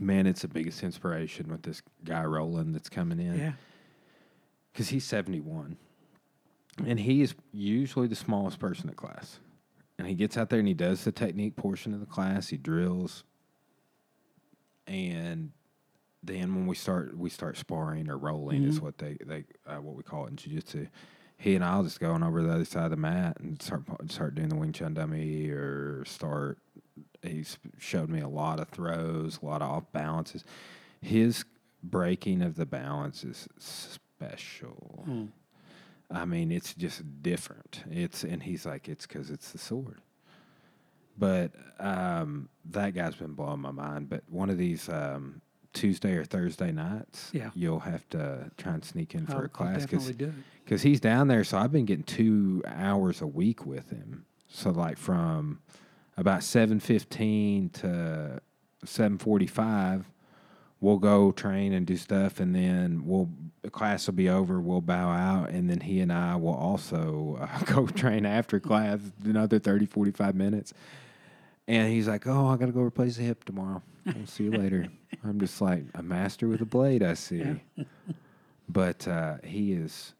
man, 0.00 0.26
it's 0.26 0.42
the 0.42 0.48
biggest 0.48 0.82
inspiration 0.82 1.48
with 1.48 1.62
this 1.62 1.80
guy 2.04 2.24
Roland 2.24 2.74
that's 2.74 2.88
coming 2.88 3.18
in. 3.20 3.38
yeah 3.38 3.52
because 4.72 4.90
he's 4.90 5.04
71 5.06 5.78
and 6.86 7.00
he 7.00 7.22
is 7.22 7.34
usually 7.50 8.06
the 8.06 8.14
smallest 8.14 8.58
person 8.58 8.90
in 8.90 8.94
class 8.94 9.38
and 9.98 10.06
he 10.06 10.14
gets 10.14 10.36
out 10.36 10.50
there 10.50 10.58
and 10.58 10.68
he 10.68 10.74
does 10.74 11.04
the 11.04 11.12
technique 11.12 11.56
portion 11.56 11.94
of 11.94 12.00
the 12.00 12.04
class 12.04 12.48
he 12.48 12.58
drills 12.58 13.24
and 14.86 15.52
then 16.22 16.54
when 16.54 16.66
we 16.66 16.74
start 16.74 17.16
we 17.16 17.30
start 17.30 17.56
sparring 17.56 18.10
or 18.10 18.18
rolling 18.18 18.64
is 18.64 18.80
what 18.82 18.98
they 18.98 19.16
they 19.24 19.44
uh, 19.66 19.76
what 19.76 19.96
we 19.96 20.02
call 20.02 20.26
it 20.26 20.30
in 20.30 20.36
jiu-jitsu 20.36 20.86
he 21.38 21.54
and 21.54 21.64
I'll 21.64 21.82
just 21.82 22.00
go 22.00 22.12
on 22.12 22.22
over 22.22 22.42
the 22.42 22.52
other 22.52 22.64
side 22.64 22.84
of 22.86 22.90
the 22.90 22.96
mat 22.96 23.36
and 23.40 23.60
start 23.60 23.82
start 24.08 24.34
doing 24.34 24.48
the 24.48 24.56
Wing 24.56 24.72
Chun 24.72 24.94
dummy 24.94 25.48
or 25.50 26.04
start. 26.06 26.58
He's 27.22 27.58
showed 27.78 28.08
me 28.08 28.20
a 28.20 28.28
lot 28.28 28.60
of 28.60 28.68
throws, 28.68 29.40
a 29.42 29.46
lot 29.46 29.62
of 29.62 29.70
off 29.70 29.92
balances. 29.92 30.44
His 31.00 31.44
breaking 31.82 32.42
of 32.42 32.56
the 32.56 32.66
balance 32.66 33.22
is 33.24 33.48
special. 33.58 35.04
Mm. 35.08 35.28
I 36.10 36.24
mean, 36.24 36.52
it's 36.52 36.72
just 36.72 37.02
different. 37.22 37.82
It's 37.90 38.24
and 38.24 38.42
he's 38.42 38.64
like, 38.64 38.88
it's 38.88 39.06
because 39.06 39.30
it's 39.30 39.52
the 39.52 39.58
sword. 39.58 40.00
But 41.18 41.52
um, 41.78 42.48
that 42.66 42.94
guy's 42.94 43.14
been 43.14 43.32
blowing 43.32 43.60
my 43.60 43.70
mind. 43.72 44.08
But 44.08 44.22
one 44.28 44.50
of 44.50 44.58
these 44.58 44.88
um, 44.88 45.40
Tuesday 45.76 46.14
or 46.16 46.24
Thursday 46.24 46.72
nights, 46.72 47.30
Yeah. 47.32 47.50
you'll 47.54 47.80
have 47.80 48.08
to 48.10 48.50
try 48.56 48.72
and 48.74 48.84
sneak 48.84 49.14
in 49.14 49.26
for 49.26 49.34
I'll, 49.36 49.44
a 49.44 49.48
class 49.48 49.86
because 49.86 50.82
he's 50.82 51.00
down 51.00 51.28
there. 51.28 51.44
So 51.44 51.58
I've 51.58 51.70
been 51.70 51.84
getting 51.84 52.04
two 52.04 52.62
hours 52.66 53.20
a 53.20 53.26
week 53.26 53.64
with 53.66 53.90
him. 53.90 54.24
So 54.48 54.70
like 54.70 54.96
from 54.98 55.60
about 56.16 56.42
seven 56.42 56.80
fifteen 56.80 57.68
to 57.70 58.40
seven 58.84 59.18
forty 59.18 59.46
five, 59.46 60.08
we'll 60.80 60.98
go 60.98 61.30
train 61.30 61.72
and 61.74 61.86
do 61.86 61.96
stuff, 61.96 62.40
and 62.40 62.54
then 62.54 63.02
we'll 63.04 63.28
the 63.62 63.70
class 63.70 64.06
will 64.06 64.14
be 64.14 64.28
over. 64.30 64.60
We'll 64.60 64.80
bow 64.80 65.10
out, 65.10 65.50
and 65.50 65.68
then 65.68 65.80
he 65.80 66.00
and 66.00 66.12
I 66.12 66.36
will 66.36 66.54
also 66.54 67.38
uh, 67.40 67.58
go 67.64 67.86
train 67.86 68.24
after 68.24 68.58
class 68.60 69.00
another 69.24 69.58
30, 69.58 69.86
45 69.86 70.34
minutes. 70.34 70.72
And 71.68 71.92
he's 71.92 72.06
like, 72.06 72.26
"Oh, 72.26 72.46
I 72.46 72.56
got 72.56 72.66
to 72.66 72.72
go 72.72 72.80
replace 72.80 73.16
the 73.16 73.24
hip 73.24 73.44
tomorrow. 73.44 73.82
I'll 74.06 74.26
see 74.26 74.44
you 74.44 74.52
later." 74.52 74.88
I'm 75.24 75.40
just 75.40 75.60
like 75.60 75.84
a 75.94 76.02
master 76.02 76.46
with 76.46 76.60
a 76.60 76.66
blade. 76.66 77.02
I 77.02 77.14
see, 77.14 77.60
but 78.68 79.06
uh, 79.08 79.36
he 79.42 79.72
is. 79.72 80.12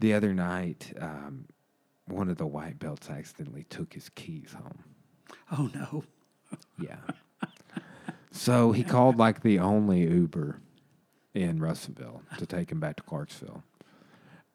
The 0.00 0.14
other 0.14 0.32
night, 0.32 0.92
um, 0.98 1.44
one 2.06 2.28
of 2.28 2.38
the 2.38 2.46
white 2.46 2.78
belts 2.78 3.10
accidentally 3.10 3.64
took 3.64 3.92
his 3.92 4.08
keys 4.10 4.54
home. 4.54 4.84
Oh 5.52 5.70
no. 5.74 6.04
Yeah. 6.80 6.96
so 8.32 8.72
he 8.72 8.82
called 8.82 9.18
like 9.18 9.42
the 9.42 9.58
only 9.58 10.02
Uber 10.02 10.60
in 11.34 11.60
Russellville 11.60 12.22
to 12.38 12.46
take 12.46 12.72
him 12.72 12.80
back 12.80 12.96
to 12.96 13.02
Clarksville. 13.02 13.62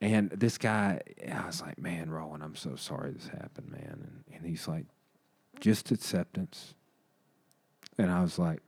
And 0.02 0.30
this 0.32 0.58
guy, 0.58 1.02
I 1.32 1.46
was 1.46 1.62
like, 1.62 1.80
man, 1.80 2.10
Rowan, 2.10 2.42
I'm 2.42 2.56
so 2.56 2.76
sorry 2.76 3.12
this 3.12 3.28
happened, 3.28 3.72
man. 3.72 4.24
And, 4.28 4.36
and 4.36 4.46
he's 4.46 4.68
like, 4.68 4.86
just 5.60 5.92
acceptance. 5.92 6.74
And 7.98 8.12
I 8.12 8.22
was 8.22 8.38
like, 8.38 8.62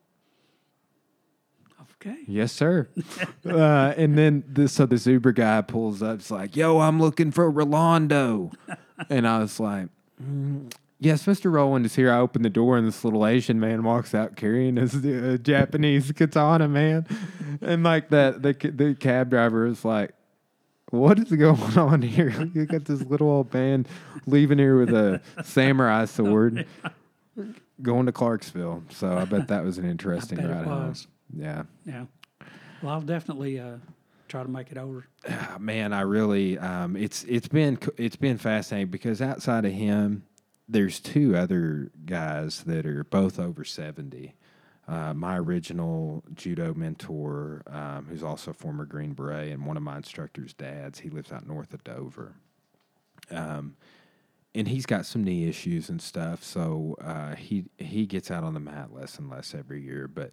Okay. 1.99 2.17
Yes, 2.27 2.51
sir. 2.51 2.87
uh, 3.45 3.93
and 3.97 4.17
then 4.17 4.43
this, 4.47 4.73
so 4.73 4.85
this 4.85 5.07
Uber 5.07 5.31
guy 5.31 5.61
pulls 5.61 6.03
up. 6.03 6.19
It's 6.19 6.29
like, 6.29 6.55
"Yo, 6.55 6.79
I'm 6.79 6.99
looking 6.99 7.31
for 7.31 7.49
Rolando," 7.49 8.51
and 9.09 9.27
I 9.27 9.39
was 9.39 9.59
like, 9.59 9.87
mm, 10.23 10.71
"Yes, 10.99 11.25
Mr. 11.25 11.51
Roland 11.51 11.85
is 11.85 11.95
here." 11.95 12.11
I 12.11 12.19
open 12.19 12.43
the 12.43 12.51
door, 12.51 12.77
and 12.77 12.87
this 12.87 13.03
little 13.03 13.25
Asian 13.25 13.59
man 13.59 13.83
walks 13.83 14.13
out 14.13 14.35
carrying 14.35 14.75
his 14.77 14.95
uh, 14.95 15.37
Japanese 15.41 16.11
katana, 16.11 16.67
man, 16.67 17.07
and 17.61 17.83
like 17.83 18.09
that, 18.09 18.43
the 18.43 18.53
the 18.53 18.95
cab 18.95 19.29
driver 19.29 19.65
is 19.65 19.83
like. 19.83 20.11
What 20.91 21.19
is 21.19 21.31
going 21.31 21.61
on 21.77 22.01
here? 22.01 22.29
You 22.53 22.65
got 22.65 22.85
this 22.85 23.01
little 23.03 23.29
old 23.29 23.53
man 23.53 23.85
leaving 24.25 24.57
here 24.57 24.77
with 24.79 24.93
a 24.93 25.21
samurai 25.43 26.05
sword, 26.05 26.65
going 27.81 28.05
to 28.05 28.11
Clarksville. 28.11 28.83
So 28.89 29.17
I 29.17 29.25
bet 29.25 29.47
that 29.49 29.63
was 29.63 29.77
an 29.77 29.89
interesting 29.89 30.37
ride 30.39 30.65
home. 30.65 30.93
Yeah. 31.35 31.63
Yeah. 31.85 32.05
Well, 32.81 32.93
I'll 32.93 33.01
definitely 33.01 33.59
uh, 33.59 33.77
try 34.27 34.43
to 34.43 34.49
make 34.49 34.71
it 34.71 34.77
over. 34.77 35.07
Ah, 35.29 35.57
man, 35.59 35.93
I 35.93 36.01
really 36.01 36.57
um, 36.57 36.95
it's 36.95 37.23
it's 37.25 37.47
been 37.47 37.77
it's 37.97 38.15
been 38.15 38.37
fascinating 38.37 38.91
because 38.91 39.21
outside 39.21 39.65
of 39.65 39.73
him, 39.73 40.23
there's 40.69 40.99
two 40.99 41.35
other 41.35 41.91
guys 42.05 42.63
that 42.63 42.85
are 42.85 43.03
both 43.03 43.39
over 43.39 43.63
seventy. 43.65 44.35
Uh, 44.87 45.13
my 45.13 45.37
original 45.37 46.23
judo 46.33 46.73
mentor, 46.73 47.61
um, 47.67 48.07
who's 48.09 48.23
also 48.23 48.51
a 48.51 48.53
former 48.53 48.85
Green 48.85 49.13
Beret, 49.13 49.51
and 49.51 49.65
one 49.65 49.75
of 49.75 49.83
my 49.83 49.97
instructor's 49.97 50.53
dads. 50.53 50.99
He 50.99 51.09
lives 51.09 51.31
out 51.31 51.45
north 51.45 51.73
of 51.73 51.83
Dover. 51.83 52.35
Um, 53.29 53.75
and 54.55 54.67
he's 54.67 54.85
got 54.85 55.05
some 55.05 55.23
knee 55.23 55.47
issues 55.47 55.89
and 55.89 56.01
stuff, 56.01 56.43
so 56.43 56.95
uh, 57.01 57.35
he 57.35 57.65
he 57.77 58.05
gets 58.05 58.31
out 58.31 58.43
on 58.43 58.53
the 58.53 58.59
mat 58.59 58.93
less 58.93 59.19
and 59.19 59.29
less 59.29 59.53
every 59.53 59.81
year. 59.81 60.07
But 60.07 60.31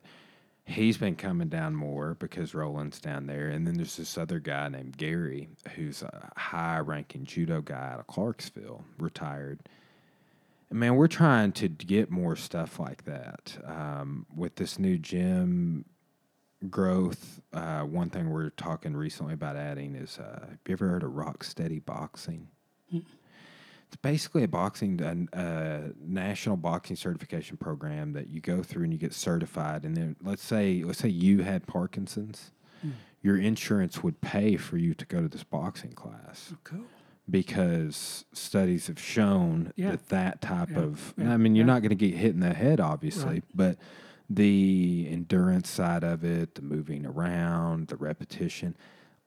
he's 0.65 0.97
been 0.97 1.17
coming 1.17 1.49
down 1.49 1.75
more 1.75 2.15
because 2.15 2.55
Roland's 2.55 3.01
down 3.01 3.27
there. 3.27 3.49
And 3.49 3.67
then 3.67 3.75
there's 3.75 3.97
this 3.97 4.17
other 4.17 4.39
guy 4.39 4.69
named 4.69 4.97
Gary, 4.97 5.49
who's 5.75 6.03
a 6.03 6.31
high 6.37 6.79
ranking 6.79 7.25
judo 7.25 7.61
guy 7.61 7.91
out 7.93 8.01
of 8.01 8.07
Clarksville, 8.07 8.85
retired. 8.99 9.61
Man, 10.71 10.97
we're 10.97 11.07
trying 11.07 11.53
to 11.53 11.69
get 11.69 12.11
more 12.11 12.35
stuff 12.37 12.81
like 12.81 13.05
that. 13.05 13.57
Um, 13.65 14.27
with 14.35 14.57
this 14.57 14.79
new 14.79 14.99
gym 14.99 15.85
growth, 16.69 17.41
uh, 17.53 17.83
one 17.83 18.11
thing 18.11 18.31
we're 18.31 18.51
talking 18.51 18.97
recently 18.97 19.35
about 19.35 19.57
adding 19.57 19.95
is 19.95 20.19
uh, 20.19 20.47
have 20.49 20.59
you 20.67 20.73
ever 20.73 20.89
heard 20.89 21.03
of 21.05 21.13
Rock 21.15 21.45
Steady 21.45 21.79
Boxing? 21.79 22.49
It's 22.91 23.97
basically 24.03 24.43
a 24.43 24.49
boxing, 24.49 25.01
a, 25.01 25.39
a 25.39 25.81
national 26.01 26.57
boxing 26.57 26.97
certification 26.97 27.57
program 27.57 28.13
that 28.15 28.29
you 28.29 28.41
go 28.41 28.63
through 28.63 28.85
and 28.85 28.93
you 28.93 28.99
get 28.99 29.15
certified. 29.15 29.85
And 29.85 29.97
then 29.97 30.17
let's 30.21 30.43
say, 30.43 30.83
let's 30.85 30.99
say 30.99 31.09
you 31.09 31.43
had 31.43 31.67
Parkinson's, 31.69 32.51
your 33.23 33.37
insurance 33.39 34.03
would 34.03 34.21
pay 34.21 34.57
for 34.57 34.77
you 34.77 34.95
to 34.95 35.07
go 35.07 35.23
to 35.23 35.29
this 35.29 35.45
boxing 35.45 35.93
class 35.93 36.51
Oh, 36.53 36.59
cool. 36.65 36.85
Because 37.31 38.25
studies 38.33 38.87
have 38.89 38.99
shown 39.01 39.73
Yeah. 39.77 39.93
that 39.93 40.09
that 40.09 40.41
type 40.43 40.71
Yeah. 40.71 40.79
of, 40.81 41.15
Yeah. 41.17 41.33
I 41.33 41.37
mean, 41.37 41.55
you're 41.55 41.65
not 41.67 41.81
going 41.83 41.91
to 41.91 41.95
get 41.95 42.15
hit 42.15 42.35
in 42.35 42.41
the 42.41 42.53
head, 42.55 42.81
obviously, 42.81 43.35
Right. 43.35 43.45
but 43.55 43.79
the 44.29 45.07
endurance 45.11 45.69
side 45.69 46.05
of 46.05 46.25
it, 46.25 46.55
the 46.55 46.63
moving 46.63 47.07
around, 47.07 47.89
the 47.89 47.97
repetition, 47.97 48.77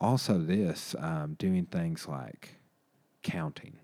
also 0.00 0.38
this, 0.38 0.94
um, 0.98 1.34
doing 1.34 1.66
things 1.66 2.06
like 2.06 2.60
counting 3.22 3.78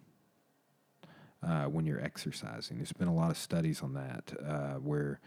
uh, 1.42 1.66
when 1.66 1.84
you're 1.84 2.00
exercising. 2.00 2.78
There's 2.78 2.92
been 2.92 3.08
a 3.08 3.14
lot 3.14 3.30
of 3.30 3.36
studies 3.36 3.82
on 3.82 3.94
that 3.94 4.32
uh, 4.44 4.74
where 4.74 5.20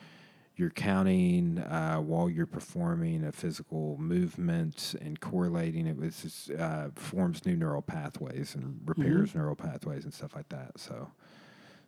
you're 0.58 0.72
counting 0.72 1.60
uh, 1.60 1.98
while 1.98 2.30
you're 2.30 2.46
performing 2.48 3.24
a 3.24 3.32
physical 3.32 3.96
movement 4.00 4.96
and 5.00 5.20
correlating 5.20 5.86
it 5.88 5.96
with 5.96 6.50
uh, 6.58 6.90
forms 6.96 7.46
new 7.46 7.56
neural 7.56 7.82
pathways 7.84 8.56
and 8.56 8.80
repairs 8.86 9.36
neural 9.36 9.56
pathways 9.56 10.04
and 10.04 10.14
stuff 10.14 10.36
like 10.36 10.50
that. 10.50 10.80
So 10.80 11.12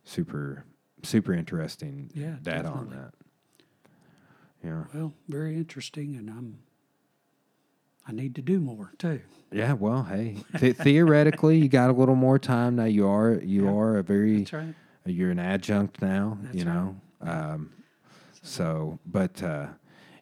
super 0.04 0.64
super 1.02 1.32
interesting 1.32 2.10
Yeah, 2.14 2.36
data 2.42 2.68
on 2.68 2.90
that. 2.90 3.12
Yeah. 4.62 4.84
Well, 4.94 5.14
very 5.28 5.56
interesting, 5.56 6.16
and 6.16 6.28
I'm. 6.30 6.58
I 8.06 8.12
need 8.12 8.34
to 8.36 8.42
do 8.42 8.60
more 8.60 8.92
too. 8.98 9.20
Yeah, 9.52 9.74
well, 9.74 10.02
hey, 10.04 10.38
th- 10.58 10.76
theoretically, 10.76 11.58
you 11.58 11.68
got 11.68 11.90
a 11.90 11.92
little 11.92 12.14
more 12.16 12.38
time 12.38 12.76
now. 12.76 12.84
You 12.84 13.06
are 13.08 13.34
you 13.42 13.64
Yeah, 13.66 13.72
are 13.72 13.98
a 13.98 14.02
very 14.02 14.38
That's 14.38 14.52
right. 14.52 14.74
you're 15.06 15.30
an 15.30 15.38
adjunct 15.38 16.00
now, 16.02 16.38
That's 16.42 16.56
you 16.56 16.64
right. 16.64 16.74
know. 16.74 16.96
Um, 17.20 17.70
so, 18.42 18.98
but 19.06 19.42
uh, 19.42 19.66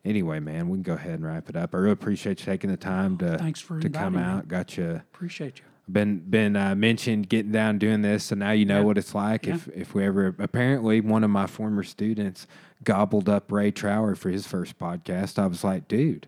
anyway, 0.05 0.41
man, 0.41 0.69
we 0.69 0.77
can 0.77 0.83
go 0.83 0.95
ahead 0.95 1.13
and 1.15 1.25
wrap 1.27 1.49
it 1.49 1.57
up. 1.57 1.75
I 1.75 1.79
really 1.79 1.93
appreciate 1.93 2.41
you 2.41 2.47
taking 2.47 2.71
the 2.71 2.77
time 2.77 3.17
to 3.19 3.39
Thanks 3.39 3.61
for 3.61 3.81
to 3.81 3.89
come 3.89 4.15
inviting 4.17 4.33
me. 4.33 4.39
out. 4.39 4.49
Got 4.49 4.77
you 4.77 5.03
Appreciate 5.13 5.59
you. 5.59 5.65
been 5.91 6.19
been 6.19 6.57
uh, 6.57 6.75
mentioned 6.75 7.29
getting 7.29 7.53
down 7.53 7.79
doing 7.79 8.03
this, 8.03 8.25
so 8.25 8.35
now 8.37 8.51
you 8.53 8.65
know 8.65 8.79
Yeah. 8.81 8.85
what 8.85 8.99
it's 8.99 9.15
like. 9.15 9.47
Yeah. 9.47 9.55
If 9.55 9.69
if 9.69 9.95
we 9.95 10.05
ever 10.05 10.35
apparently 10.39 11.01
one 11.01 11.25
of 11.25 11.31
my 11.31 11.47
former 11.47 11.83
students 11.83 12.47
gobbled 12.85 13.29
up 13.29 13.51
Ray 13.51 13.71
Trower 13.71 14.15
for 14.15 14.31
his 14.31 14.47
first 14.47 14.79
podcast, 14.79 15.39
I 15.39 15.47
was 15.47 15.65
like, 15.65 15.89
dude, 15.89 16.27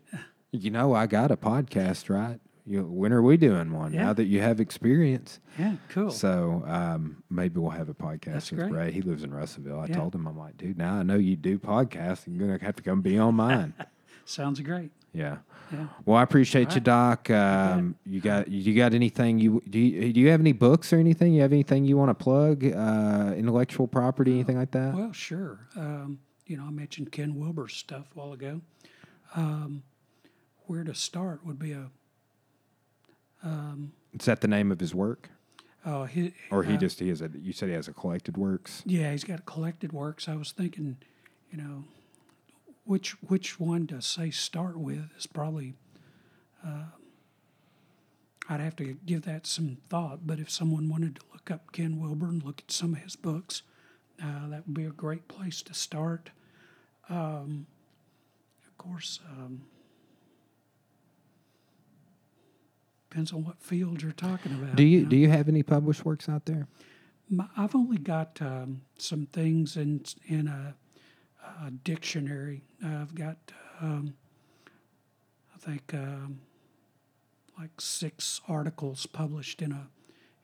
you 0.53 0.71
know 0.71 0.95
I 0.95 1.07
got 1.07 1.31
a 1.31 1.37
podcast, 1.37 2.09
right? 2.11 2.41
You, 2.71 2.83
when 2.85 3.13
are 3.13 3.21
we 3.23 3.37
doing 3.37 3.73
one? 3.73 3.93
Yeah. 3.93 4.05
Now 4.05 4.13
that 4.13 4.27
you 4.27 4.41
have 4.41 4.61
experience. 4.61 5.41
Yeah, 5.59 5.75
cool. 5.89 6.11
So 6.11 6.63
um, 6.67 7.23
maybe 7.29 7.59
we'll 7.59 7.71
have 7.73 7.89
a 7.89 7.95
podcast 7.95 8.25
That's 8.33 8.51
with 8.53 8.61
great. 8.61 8.73
Ray. 8.73 8.93
He 8.93 9.03
lives 9.03 9.25
in 9.25 9.35
Russellville. 9.35 9.81
I 9.81 9.87
Yeah. 9.87 9.97
told 9.97 10.15
him, 10.15 10.27
I'm 10.29 10.39
like, 10.39 10.57
dude, 10.57 10.79
now 10.79 10.95
I 10.95 11.03
know 11.03 11.17
you 11.17 11.35
do 11.35 11.59
podcasts. 11.59 12.27
You're 12.29 12.47
gonna 12.47 12.63
have 12.65 12.77
to 12.77 12.83
come 12.83 13.01
be 13.03 13.19
on 13.19 13.35
mine. 13.35 13.75
Sounds 14.25 14.61
great. 14.61 14.93
yeah. 15.13 15.39
Yeah. 15.73 15.87
Well, 16.05 16.17
I 16.17 16.23
appreciate 16.25 16.75
you, 16.75 16.81
Doc. 16.81 17.29
Um, 17.31 17.95
you 18.05 18.21
got 18.21 18.49
you 18.49 18.75
got 18.75 18.93
anything 18.95 19.39
you 19.39 19.63
do? 19.69 19.79
You, 19.79 20.13
do 20.13 20.21
you 20.21 20.29
have 20.31 20.41
any 20.41 20.53
books 20.53 20.93
or 20.93 20.97
anything? 20.99 21.33
You 21.33 21.43
have 21.43 21.53
anything 21.53 21.85
you 21.85 21.97
want 21.97 22.11
to 22.11 22.15
plug? 22.25 22.65
Uh, 22.65 23.35
intellectual 23.37 23.87
property, 23.87 24.33
anything 24.35 24.57
like 24.57 24.71
that? 24.73 24.95
Well, 24.95 25.13
sure. 25.13 25.61
Um, 25.77 26.19
you 26.47 26.57
know, 26.57 26.65
I 26.65 26.71
mentioned 26.71 27.13
Ken 27.13 27.37
Wilber's 27.37 27.75
stuff 27.75 28.07
a 28.15 28.19
while 28.19 28.33
ago. 28.33 28.61
Um, 29.37 29.85
where 30.67 30.83
to 30.85 30.95
start 30.95 31.45
would 31.47 31.59
be 31.61 31.71
a 31.73 31.91
Is 33.43 34.27
that 34.27 34.41
the 34.41 34.49
name 34.49 34.71
of 34.73 34.81
his 34.81 34.95
work, 34.95 35.31
uh, 35.85 36.05
he, 36.05 36.35
or 36.51 36.62
he 36.62 36.75
uh, 36.75 36.79
just 36.79 37.01
he 37.01 37.09
has 37.09 37.23
a? 37.23 37.31
You 37.41 37.53
said 37.53 37.69
he 37.69 37.75
has 37.75 37.89
a 37.89 37.93
collected 37.93 38.37
works. 38.37 38.83
Yeah, 38.85 39.11
he's 39.12 39.25
got 39.25 39.41
a 39.41 39.43
collected 39.43 39.93
works. 39.93 40.29
I 40.29 40.35
was 40.37 40.53
thinking, 40.53 40.99
you 41.51 41.59
know, 41.59 41.85
which 42.85 43.12
which 43.23 43.59
one 43.59 43.87
to 43.89 44.03
say 44.03 44.31
start 44.31 44.77
with 44.77 45.11
is 45.17 45.27
probably. 45.27 45.75
Uh, 46.65 46.85
I'd 48.49 48.61
have 48.61 48.75
to 48.77 48.97
give 49.07 49.23
that 49.23 49.47
some 49.47 49.79
thought. 49.89 50.27
But 50.27 50.41
if 50.41 50.51
someone 50.51 50.89
wanted 50.89 51.17
to 51.17 51.23
look 51.33 51.51
up 51.53 51.71
Ken 51.73 52.01
Wilber 52.01 52.27
and 52.27 52.43
look 52.43 52.62
at 52.67 52.73
some 52.73 52.95
of 52.95 52.99
his 53.01 53.15
books, 53.15 53.62
uh, 54.23 54.49
that 54.49 54.67
would 54.67 54.75
be 54.75 54.85
a 54.85 54.91
great 54.91 55.29
place 55.29 55.62
to 55.62 55.73
start. 55.73 56.31
Um, 57.09 57.67
of 58.67 58.77
course, 58.77 59.21
um, 59.31 59.62
depends 63.11 63.32
on 63.32 63.45
what 63.45 63.61
field 63.61 64.03
you're 64.03 64.12
talking 64.12 64.55
about. 64.55 64.77
Do 64.77 64.85
you 64.85 65.03
know. 65.03 65.09
do 65.09 65.16
you 65.16 65.28
have 65.28 65.49
any 65.49 65.62
published 65.62 66.05
works 66.05 66.28
out 66.28 66.47
there? 66.47 66.69
My, 67.28 67.47
I've 67.57 67.74
only 67.74 67.99
got 67.99 68.39
um, 68.41 68.82
some 68.99 69.27
things 69.27 69.77
in 69.77 70.05
in 70.27 70.47
a, 70.49 70.74
a 71.66 71.70
dictionary. 71.70 72.62
I've 72.85 73.15
got, 73.15 73.37
um, 73.81 74.15
I 75.55 75.59
think, 75.59 75.93
um, 75.93 76.41
like 77.59 77.81
six 77.81 78.41
articles 78.49 79.07
published 79.07 79.61
in 79.61 79.73
a 79.73 79.89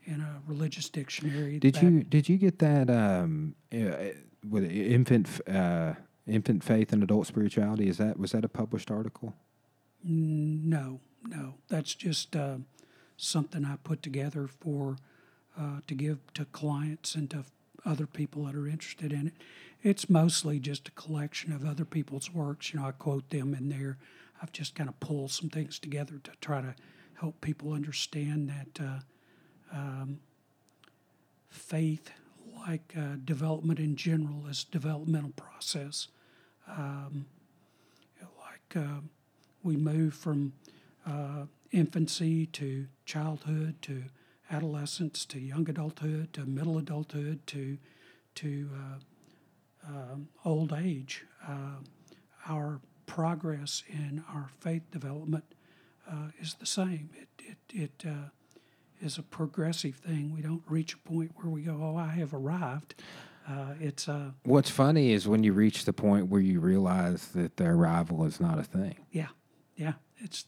in 0.05 0.21
a 0.21 0.41
religious 0.47 0.89
dictionary. 0.89 1.59
Did 1.59 1.81
you 1.81 2.03
did 2.03 2.29
you 2.29 2.37
get 2.37 2.59
that 2.59 2.91
um, 2.91 3.55
uh, 3.73 4.13
with 4.49 4.71
infant 4.71 5.41
uh, 5.49 5.95
infant 6.27 6.65
faith 6.65 6.93
and 6.93 7.03
adult 7.03 7.29
spirituality? 7.29 7.89
Is 7.89 7.99
that 7.99 8.19
was 8.19 8.33
that 8.33 8.45
a 8.45 8.49
published 8.49 8.91
article? 8.91 9.35
No, 10.09 11.01
no. 11.29 11.55
That's 11.69 11.95
just 11.95 12.37
uh, 12.37 12.59
something 13.17 13.65
I 13.65 13.77
put 13.83 14.03
together 14.03 14.47
for 14.47 14.97
uh, 15.59 15.81
to 15.87 15.95
give 15.95 16.19
to 16.35 16.45
clients 16.47 17.15
and 17.15 17.31
to 17.31 17.45
other 17.85 18.07
people 18.07 18.45
that 18.45 18.55
are 18.55 18.67
interested 18.67 19.13
in 19.13 19.29
it. 19.29 19.35
It's 19.83 20.11
mostly 20.11 20.59
just 20.59 20.89
a 20.89 20.91
collection 20.93 21.53
of 21.53 21.65
other 21.65 21.85
people's 21.85 22.33
works. 22.33 22.73
You 22.73 22.81
know, 22.81 22.87
I 22.87 22.93
quote 22.93 23.31
them 23.31 23.55
in 23.55 23.69
there. 23.69 23.99
I've 24.43 24.53
just 24.53 24.75
kind 24.75 24.89
of 24.89 24.99
pulled 25.01 25.31
some 25.31 25.49
things 25.49 25.79
together 25.79 26.19
to 26.25 26.31
try 26.41 26.61
to 26.61 26.75
help 27.15 27.41
people 27.41 27.73
understand 27.73 28.51
that 28.51 28.85
uh, 28.85 29.77
um, 29.77 30.21
faith, 31.49 32.11
like 32.67 32.93
uh, 32.97 33.17
development 33.25 33.79
in 33.79 33.97
general, 33.97 34.47
is 34.49 34.67
a 34.69 34.73
developmental 34.73 35.33
process. 35.37 36.09
Um, 36.69 37.27
like 38.21 38.77
uh, 38.77 39.01
we 39.63 39.77
move 39.77 40.15
from 40.15 40.53
uh, 41.07 41.47
infancy 41.73 42.47
to 42.47 42.87
childhood 43.05 43.77
to 43.83 44.05
adolescence 44.51 45.25
to 45.27 45.39
young 45.41 45.69
adulthood 45.69 46.33
to 46.33 46.45
middle 46.45 46.79
adulthood 46.79 47.47
to 47.47 47.79
to 48.35 48.69
uh, 48.75 49.89
um, 49.89 50.29
old 50.45 50.73
age. 50.73 51.25
Uh, 51.47 51.81
our 52.49 52.81
progress 53.07 53.83
in 53.89 54.23
our 54.33 54.51
faith 54.61 54.83
development 54.91 55.45
uh, 56.11 56.29
is 56.41 56.55
the 56.55 56.67
same. 56.67 57.11
It 57.15 57.29
it 57.39 57.59
it 57.71 58.05
uh, 58.09 58.29
is 59.01 59.19
a 59.19 59.23
progressive 59.23 59.97
thing. 59.97 60.33
We 60.35 60.43
don't 60.43 60.63
reach 60.69 60.95
a 60.95 60.99
point 60.99 61.33
where 61.37 61.51
we 61.51 61.63
go, 61.63 61.79
"Oh, 61.83 61.97
I 61.97 62.09
have 62.09 62.35
arrived." 62.35 62.95
Uh, 63.49 63.75
it's 63.81 64.09
uh, 64.09 64.33
What's 64.43 64.71
funny 64.71 65.13
is 65.13 65.29
when 65.29 65.45
you 65.45 65.53
reach 65.53 65.85
the 65.85 65.93
point 65.93 66.27
where 66.29 66.41
you 66.41 66.59
realize 66.59 67.29
that 67.29 67.57
the 67.57 67.67
arrival 67.67 68.25
is 68.25 68.41
not 68.41 68.59
a 68.59 68.65
thing. 68.65 68.97
yeah, 69.13 69.29
yeah. 69.77 69.95
It's 70.19 70.47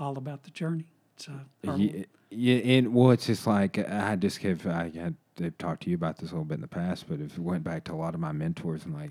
all 0.00 0.18
about 0.18 0.42
the 0.42 0.50
journey. 0.50 0.86
Uh, 1.28 1.76
Yeah, 1.76 2.04
yeah, 2.30 2.56
and 2.56 2.94
well, 2.94 3.10
it's 3.10 3.26
just 3.26 3.46
like 3.46 3.78
I 3.78 4.16
just 4.16 4.38
have 4.38 4.66
I 4.66 4.90
had 4.90 5.14
they've 5.36 5.56
talked 5.58 5.82
to 5.82 5.90
you 5.90 5.96
about 5.96 6.18
this 6.18 6.30
a 6.30 6.34
little 6.34 6.44
bit 6.44 6.54
in 6.54 6.60
the 6.62 6.68
past, 6.68 7.06
but 7.08 7.20
if 7.20 7.36
it 7.36 7.38
went 7.38 7.62
back 7.62 7.84
to 7.84 7.92
a 7.92 7.94
lot 7.96 8.14
of 8.14 8.20
my 8.20 8.32
mentors 8.32 8.84
and 8.84 8.94
like, 8.94 9.10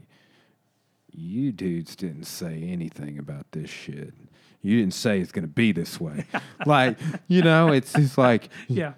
you 1.11 1.51
dudes 1.51 1.95
didn't 1.95 2.25
say 2.25 2.63
anything 2.63 3.19
about 3.19 3.51
this 3.51 3.69
shit. 3.69 4.13
You 4.61 4.79
didn't 4.79 4.93
say 4.93 5.19
it's 5.19 5.31
gonna 5.31 5.47
be 5.47 5.71
this 5.71 5.99
way. 5.99 6.25
like, 6.65 6.97
you 7.27 7.41
know, 7.41 7.71
it's 7.71 7.93
just 7.93 8.17
like 8.17 8.49
yeah, 8.67 8.93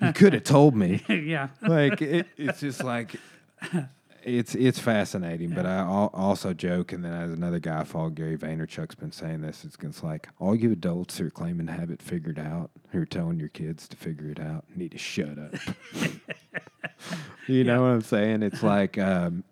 you 0.00 0.12
could 0.12 0.32
have 0.32 0.44
told 0.44 0.74
me. 0.74 1.02
yeah. 1.08 1.48
like 1.62 2.00
it, 2.00 2.26
it's 2.36 2.60
just 2.60 2.82
like 2.82 3.16
it's 4.24 4.54
it's 4.54 4.78
fascinating. 4.78 5.50
But 5.50 5.66
I 5.66 5.76
al- 5.76 6.10
also 6.12 6.52
joke, 6.52 6.92
and 6.92 7.04
then 7.04 7.12
as 7.12 7.30
another 7.32 7.58
guy 7.58 7.80
I 7.80 7.84
follow, 7.84 8.10
Gary 8.10 8.36
Vaynerchuk's 8.36 8.94
been 8.94 9.12
saying 9.12 9.42
this. 9.42 9.64
It's, 9.64 9.76
it's 9.80 10.02
like 10.02 10.28
all 10.38 10.54
you 10.54 10.72
adults 10.72 11.18
who 11.18 11.26
are 11.26 11.30
claiming 11.30 11.66
to 11.66 11.72
have 11.72 11.90
it 11.90 12.02
figured 12.02 12.38
out, 12.38 12.70
who 12.90 13.02
are 13.02 13.06
telling 13.06 13.38
your 13.38 13.48
kids 13.48 13.88
to 13.88 13.96
figure 13.96 14.30
it 14.30 14.40
out, 14.40 14.64
need 14.74 14.92
to 14.92 14.98
shut 14.98 15.38
up. 15.38 15.54
you 17.48 17.64
know 17.64 17.82
what 17.82 17.88
I'm 17.88 18.02
saying? 18.02 18.42
It's 18.42 18.62
like. 18.62 18.98
Um, 18.98 19.44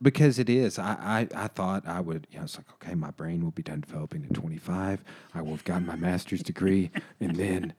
because 0.00 0.40
it 0.40 0.50
is. 0.50 0.80
I, 0.80 1.28
I, 1.34 1.44
I 1.44 1.46
thought 1.46 1.86
I 1.86 2.00
would, 2.00 2.26
you 2.30 2.38
know, 2.38 2.44
it's 2.44 2.56
like, 2.56 2.66
okay, 2.74 2.96
my 2.96 3.12
brain 3.12 3.44
will 3.44 3.52
be 3.52 3.62
done 3.62 3.80
developing 3.80 4.24
at 4.24 4.34
25. 4.34 5.04
I 5.32 5.42
will 5.42 5.52
have 5.52 5.64
gotten 5.64 5.86
my 5.86 5.94
master's 5.94 6.42
degree, 6.42 6.90
and 7.20 7.36
then, 7.36 7.72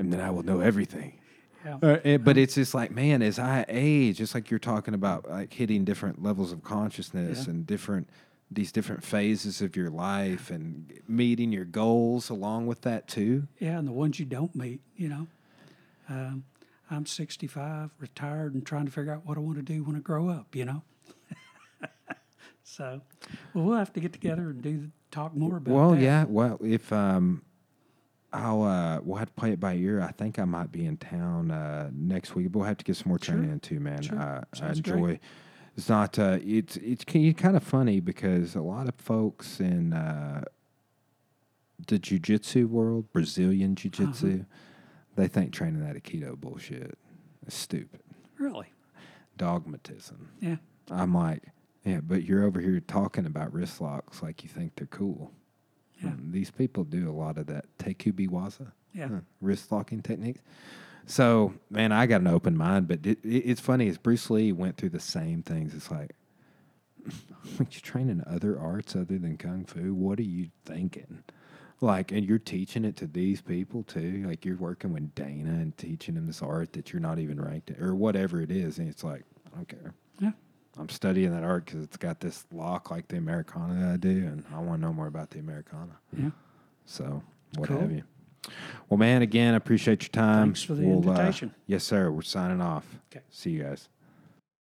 and 0.00 0.12
then 0.12 0.20
I 0.20 0.30
will 0.30 0.42
know 0.42 0.58
everything. 0.58 1.20
Yeah. 1.64 1.76
Uh, 1.82 2.18
but 2.18 2.38
it's 2.38 2.54
just 2.54 2.72
like, 2.74 2.90
man, 2.90 3.20
as 3.22 3.38
I 3.38 3.64
age, 3.68 4.18
just 4.18 4.34
like 4.34 4.50
you're 4.50 4.58
talking 4.60 4.94
about, 4.94 5.28
like 5.28 5.52
hitting 5.52 5.84
different 5.84 6.22
levels 6.22 6.52
of 6.52 6.62
consciousness 6.62 7.44
Yeah. 7.46 7.50
and 7.52 7.66
different 7.66 8.08
these 8.50 8.72
different 8.72 9.04
phases 9.04 9.60
of 9.60 9.76
your 9.76 9.90
life 9.90 10.48
and 10.50 10.90
meeting 11.06 11.52
your 11.52 11.66
goals 11.66 12.30
along 12.30 12.66
with 12.66 12.80
that 12.80 13.06
too. 13.06 13.46
Yeah, 13.58 13.78
and 13.78 13.86
the 13.86 13.92
ones 13.92 14.18
you 14.18 14.24
don't 14.24 14.54
meet, 14.56 14.80
you 14.96 15.08
know. 15.10 15.26
Um, 16.08 16.44
I'm 16.90 17.04
65, 17.04 17.90
retired, 17.98 18.54
and 18.54 18.64
trying 18.64 18.86
to 18.86 18.90
figure 18.90 19.12
out 19.12 19.26
what 19.26 19.36
I 19.36 19.40
want 19.40 19.56
to 19.58 19.62
do 19.62 19.84
when 19.84 19.96
I 19.96 19.98
grow 19.98 20.30
up, 20.30 20.56
you 20.56 20.64
know. 20.64 20.82
so, 22.62 23.02
well, 23.52 23.64
we'll 23.66 23.76
have 23.78 23.92
to 23.94 24.00
get 24.00 24.14
together 24.14 24.50
and 24.50 24.62
do 24.62 24.88
talk 25.10 25.34
more 25.36 25.56
about 25.58 25.74
Well, 25.74 25.90
that. 25.92 26.00
yeah. 26.00 26.24
Well, 26.26 26.58
if 26.64 26.90
um, 26.92 27.42
I'll 28.32 28.62
uh, 28.62 29.00
we'll 29.02 29.16
have 29.16 29.28
to 29.28 29.34
play 29.34 29.52
it 29.52 29.60
by 29.60 29.74
ear. 29.74 30.00
I 30.02 30.12
think 30.12 30.38
I 30.38 30.44
might 30.44 30.70
be 30.70 30.84
in 30.84 30.96
town 30.98 31.50
uh, 31.50 31.90
next 31.92 32.34
week. 32.34 32.52
But 32.52 32.58
we'll 32.58 32.68
have 32.68 32.76
to 32.78 32.84
get 32.84 32.96
some 32.96 33.08
more 33.08 33.18
Sure. 33.20 33.34
training 33.34 33.52
in 33.52 33.60
too, 33.60 33.80
man. 33.80 34.02
Sure. 34.02 34.18
Uh, 34.18 34.42
I 34.54 34.66
great. 34.66 34.76
enjoy. 34.76 35.20
It's 35.76 35.88
not. 35.88 36.18
Uh, 36.18 36.38
it's 36.42 36.76
it's 36.76 37.04
kind 37.04 37.56
of 37.56 37.62
funny 37.62 38.00
because 38.00 38.54
a 38.54 38.60
lot 38.60 38.88
of 38.88 38.94
folks 38.96 39.60
in 39.60 39.92
uh, 39.92 40.44
the 41.86 41.98
jujitsu 41.98 42.66
world, 42.66 43.10
Brazilian 43.12 43.74
jiu-jitsu, 43.76 44.26
Uh-huh. 44.40 44.44
they 45.16 45.28
think 45.28 45.52
training 45.52 45.80
that 45.86 45.96
Aikido 45.96 46.36
bullshit. 46.36 46.98
is 47.46 47.54
stupid. 47.54 48.00
Really? 48.36 48.66
Dogmatism. 49.38 50.28
Yeah. 50.40 50.56
I'm 50.90 51.14
like, 51.14 51.44
yeah, 51.84 52.00
but 52.02 52.24
you're 52.24 52.44
over 52.44 52.60
here 52.60 52.80
talking 52.80 53.24
about 53.26 53.52
wrist 53.52 53.80
locks 53.80 54.22
like 54.22 54.42
you 54.42 54.48
think 54.48 54.72
they're 54.76 54.86
cool. 54.88 55.32
Yeah. 56.02 56.08
Um, 56.10 56.28
these 56.30 56.50
people 56.50 56.84
do 56.84 57.10
a 57.10 57.12
lot 57.12 57.38
of 57.38 57.46
that 57.46 57.66
tekubi 57.78 58.28
waza, 58.28 58.72
Yeah. 58.92 59.20
wrist 59.40 59.72
locking 59.72 60.02
techniques. 60.02 60.40
So, 61.06 61.54
man, 61.70 61.90
I 61.90 62.06
got 62.06 62.20
an 62.20 62.26
open 62.26 62.56
mind, 62.56 62.86
but 62.86 63.04
it, 63.06 63.18
it, 63.24 63.28
it's 63.28 63.60
funny. 63.60 63.88
As 63.88 63.96
Bruce 63.98 64.28
Lee 64.30 64.52
went 64.52 64.76
through 64.76 64.90
the 64.90 65.00
same 65.00 65.42
things. 65.42 65.74
It's 65.74 65.90
like, 65.90 66.14
like 67.58 67.74
you 67.74 67.80
training 67.80 68.22
other 68.26 68.58
arts 68.58 68.94
other 68.94 69.18
than 69.18 69.36
kung 69.38 69.64
fu. 69.64 69.94
What 69.94 70.18
are 70.18 70.22
you 70.24 70.48
thinking? 70.66 71.22
Like, 71.80 72.12
and 72.12 72.24
you're 72.26 72.38
teaching 72.38 72.84
it 72.84 72.96
to 72.96 73.06
these 73.06 73.40
people 73.40 73.84
too. 73.84 74.24
Like, 74.26 74.44
you're 74.44 74.56
working 74.56 74.92
with 74.92 75.14
Dana 75.14 75.50
and 75.50 75.76
teaching 75.78 76.14
them 76.16 76.26
this 76.26 76.42
art 76.42 76.72
that 76.74 76.92
you're 76.92 77.00
not 77.00 77.18
even 77.18 77.40
ranked 77.40 77.70
at, 77.70 77.80
or 77.80 77.94
whatever 77.94 78.40
it 78.40 78.50
is. 78.50 78.78
And 78.78 78.88
it's 78.88 79.04
like, 79.04 79.22
I 79.46 79.56
don't 79.56 79.68
care. 79.68 79.94
Yeah. 80.20 80.32
I'm 80.78 80.88
studying 80.88 81.32
that 81.32 81.42
art 81.44 81.64
because 81.66 81.82
it's 81.82 81.96
got 81.96 82.20
this 82.20 82.44
lock 82.52 82.90
like 82.90 83.08
the 83.08 83.16
Americana 83.16 83.74
that 83.80 83.92
I 83.94 83.96
do, 83.96 84.08
and 84.26 84.44
I 84.54 84.58
want 84.60 84.80
to 84.80 84.86
know 84.86 84.92
more 84.92 85.06
about 85.08 85.30
the 85.30 85.38
Americana. 85.40 85.96
Yeah. 86.16 86.30
So, 86.86 87.22
what 87.56 87.68
Cool. 87.68 87.80
have 87.80 87.90
you? 87.92 88.02
Well, 88.88 88.96
man, 88.98 89.22
again, 89.22 89.54
I 89.54 89.56
appreciate 89.56 90.02
your 90.04 90.10
time. 90.10 90.46
Thanks 90.48 90.62
for 90.62 90.74
the 90.74 90.86
We'll, 90.86 90.98
uh, 91.08 91.12
invitation. 91.12 91.54
yes, 91.66 91.84
sir. 91.84 92.10
We're 92.10 92.22
signing 92.22 92.60
off. 92.60 92.86
Okay. 93.12 93.24
See 93.30 93.50
you 93.50 93.62
guys. 93.64 93.88